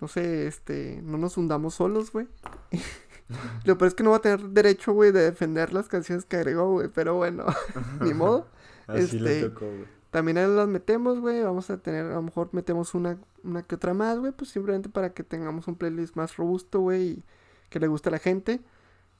No 0.00 0.08
sé, 0.08 0.46
este. 0.46 1.00
No 1.02 1.16
nos 1.16 1.36
hundamos 1.36 1.74
solos, 1.74 2.12
güey. 2.12 2.28
Lo 3.64 3.78
peor 3.78 3.88
es 3.88 3.94
que 3.94 4.02
no 4.02 4.10
va 4.10 4.16
a 4.18 4.20
tener 4.22 4.40
derecho, 4.50 4.92
güey, 4.92 5.10
de 5.10 5.22
defender 5.22 5.72
las 5.72 5.88
canciones 5.88 6.24
que 6.26 6.36
agregó, 6.36 6.70
güey. 6.72 6.88
Pero 6.88 7.14
bueno, 7.14 7.46
ni 8.00 8.12
modo. 8.12 8.46
Así 8.86 9.18
le 9.18 9.38
Este, 9.38 9.48
tocó, 9.48 9.66
güey. 9.66 10.01
También 10.12 10.36
las 10.56 10.68
metemos, 10.68 11.20
güey. 11.20 11.42
Vamos 11.42 11.70
a 11.70 11.78
tener, 11.78 12.04
a 12.04 12.16
lo 12.16 12.22
mejor 12.22 12.50
metemos 12.52 12.94
una, 12.94 13.16
una 13.44 13.62
que 13.62 13.76
otra 13.76 13.94
más, 13.94 14.18
güey. 14.18 14.30
Pues 14.30 14.50
simplemente 14.50 14.90
para 14.90 15.14
que 15.14 15.24
tengamos 15.24 15.66
un 15.68 15.74
playlist 15.74 16.16
más 16.16 16.36
robusto, 16.36 16.80
güey. 16.80 17.02
Y 17.02 17.24
que 17.70 17.80
le 17.80 17.86
guste 17.86 18.10
a 18.10 18.12
la 18.12 18.18
gente. 18.18 18.60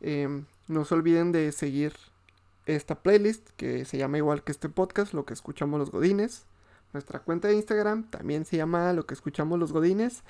Em, 0.02 0.44
no 0.68 0.84
se 0.84 0.94
olviden 0.94 1.32
de 1.32 1.50
seguir 1.52 1.94
esta 2.66 3.02
playlist 3.02 3.48
que 3.56 3.86
se 3.86 3.96
llama 3.96 4.18
igual 4.18 4.44
que 4.44 4.52
este 4.52 4.68
podcast, 4.68 5.14
lo 5.14 5.24
que 5.24 5.32
escuchamos 5.32 5.80
los 5.80 5.90
godines. 5.90 6.44
Nuestra 6.92 7.20
cuenta 7.20 7.48
de 7.48 7.54
Instagram 7.54 8.04
también 8.10 8.44
se 8.44 8.58
llama 8.58 8.92
lo 8.92 9.06
que 9.06 9.14
escuchamos 9.14 9.58
los 9.58 9.72
godines. 9.72 10.24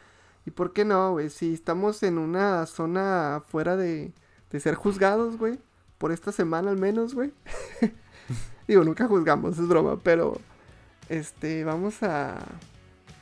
Y 0.47 0.53
por 0.53 0.73
qué 0.73 0.85
no, 0.85 1.11
güey, 1.11 1.29
si 1.31 1.55
estamos 1.55 2.05
en 2.05 2.19
una 2.19 2.67
zona 2.67 3.43
fuera 3.49 3.77
de, 3.77 4.13
de 4.53 4.61
ser 4.61 4.77
juzgados, 4.77 5.39
güey. 5.39 5.59
Por 5.99 6.13
esta 6.13 6.31
semana 6.31 6.71
al 6.71 6.79
menos, 6.79 7.17
güey. 7.17 7.33
Digo, 8.69 8.85
nunca 8.85 9.09
juzgamos, 9.09 9.59
es 9.59 9.67
broma, 9.67 9.99
pero 10.05 10.39
este, 11.13 11.65
vamos 11.65 12.03
a 12.03 12.39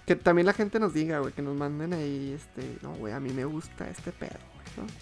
que 0.07 0.17
también 0.17 0.47
la 0.47 0.53
gente 0.53 0.81
nos 0.81 0.93
diga, 0.95 1.21
güey, 1.21 1.33
que 1.33 1.43
nos 1.43 1.57
manden 1.57 1.93
ahí, 1.93 2.33
este, 2.37 2.79
no, 2.83 2.95
güey, 2.95 3.13
a 3.13 3.21
mí 3.21 3.31
me 3.33 3.45
gusta 3.45 3.89
este 3.89 4.11
pedo, 4.13 4.39
güey, 4.55 4.87
¿no? 4.87 4.93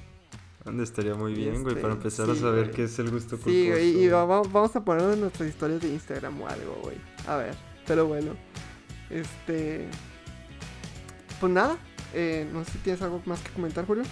¿Dónde 0.65 0.85
estaría 0.85 1.15
muy 1.15 1.33
bien, 1.33 1.63
güey? 1.63 1.77
Para 1.77 1.95
Este, 1.95 2.09
empezar 2.09 2.31
a 2.31 2.35
saber 2.35 2.65
güey. 2.65 2.77
qué 2.77 2.85
es 2.85 2.99
el 2.99 3.11
gusto 3.11 3.37
culposo. 3.37 3.51
Sí, 3.51 3.69
güey, 3.71 4.03
y 4.05 4.09
vamos 4.09 4.77
a 4.77 4.85
ponerlo 4.85 5.15
en 5.15 5.21
nuestras 5.21 5.49
historias 5.49 5.81
de 5.81 5.89
Instagram 5.89 6.43
o 6.43 6.49
algo, 6.49 6.79
güey. 6.83 6.97
A 7.27 7.37
ver, 7.37 7.55
pero 7.87 8.07
bueno, 8.07 8.33
este, 9.09 9.89
pues 11.41 11.53
nada, 11.53 11.79
eh, 12.13 12.47
no 12.53 12.65
sé 12.65 12.73
si 12.73 12.79
tienes 12.79 13.01
algo 13.01 13.23
más 13.25 13.41
que 13.41 13.51
comentar, 13.51 13.87
Julio. 13.87 14.05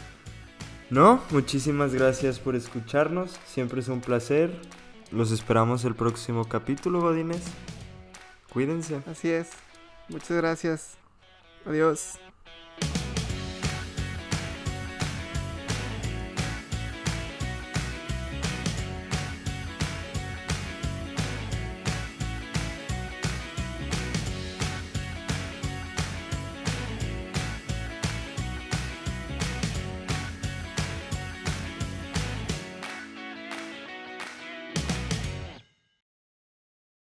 No, 0.88 1.20
muchísimas 1.30 1.92
gracias 1.92 2.38
por 2.38 2.54
escucharnos. 2.54 3.38
Siempre 3.46 3.80
es 3.80 3.88
un 3.88 4.00
placer. 4.00 4.58
Los 5.10 5.32
esperamos 5.32 5.84
el 5.84 5.94
próximo 5.94 6.44
capítulo, 6.48 7.00
Godines. 7.00 7.42
Cuídense. 8.56 9.02
Así 9.06 9.28
es, 9.28 9.50
muchas 10.08 10.30
gracias, 10.30 10.96
adiós. 11.66 12.18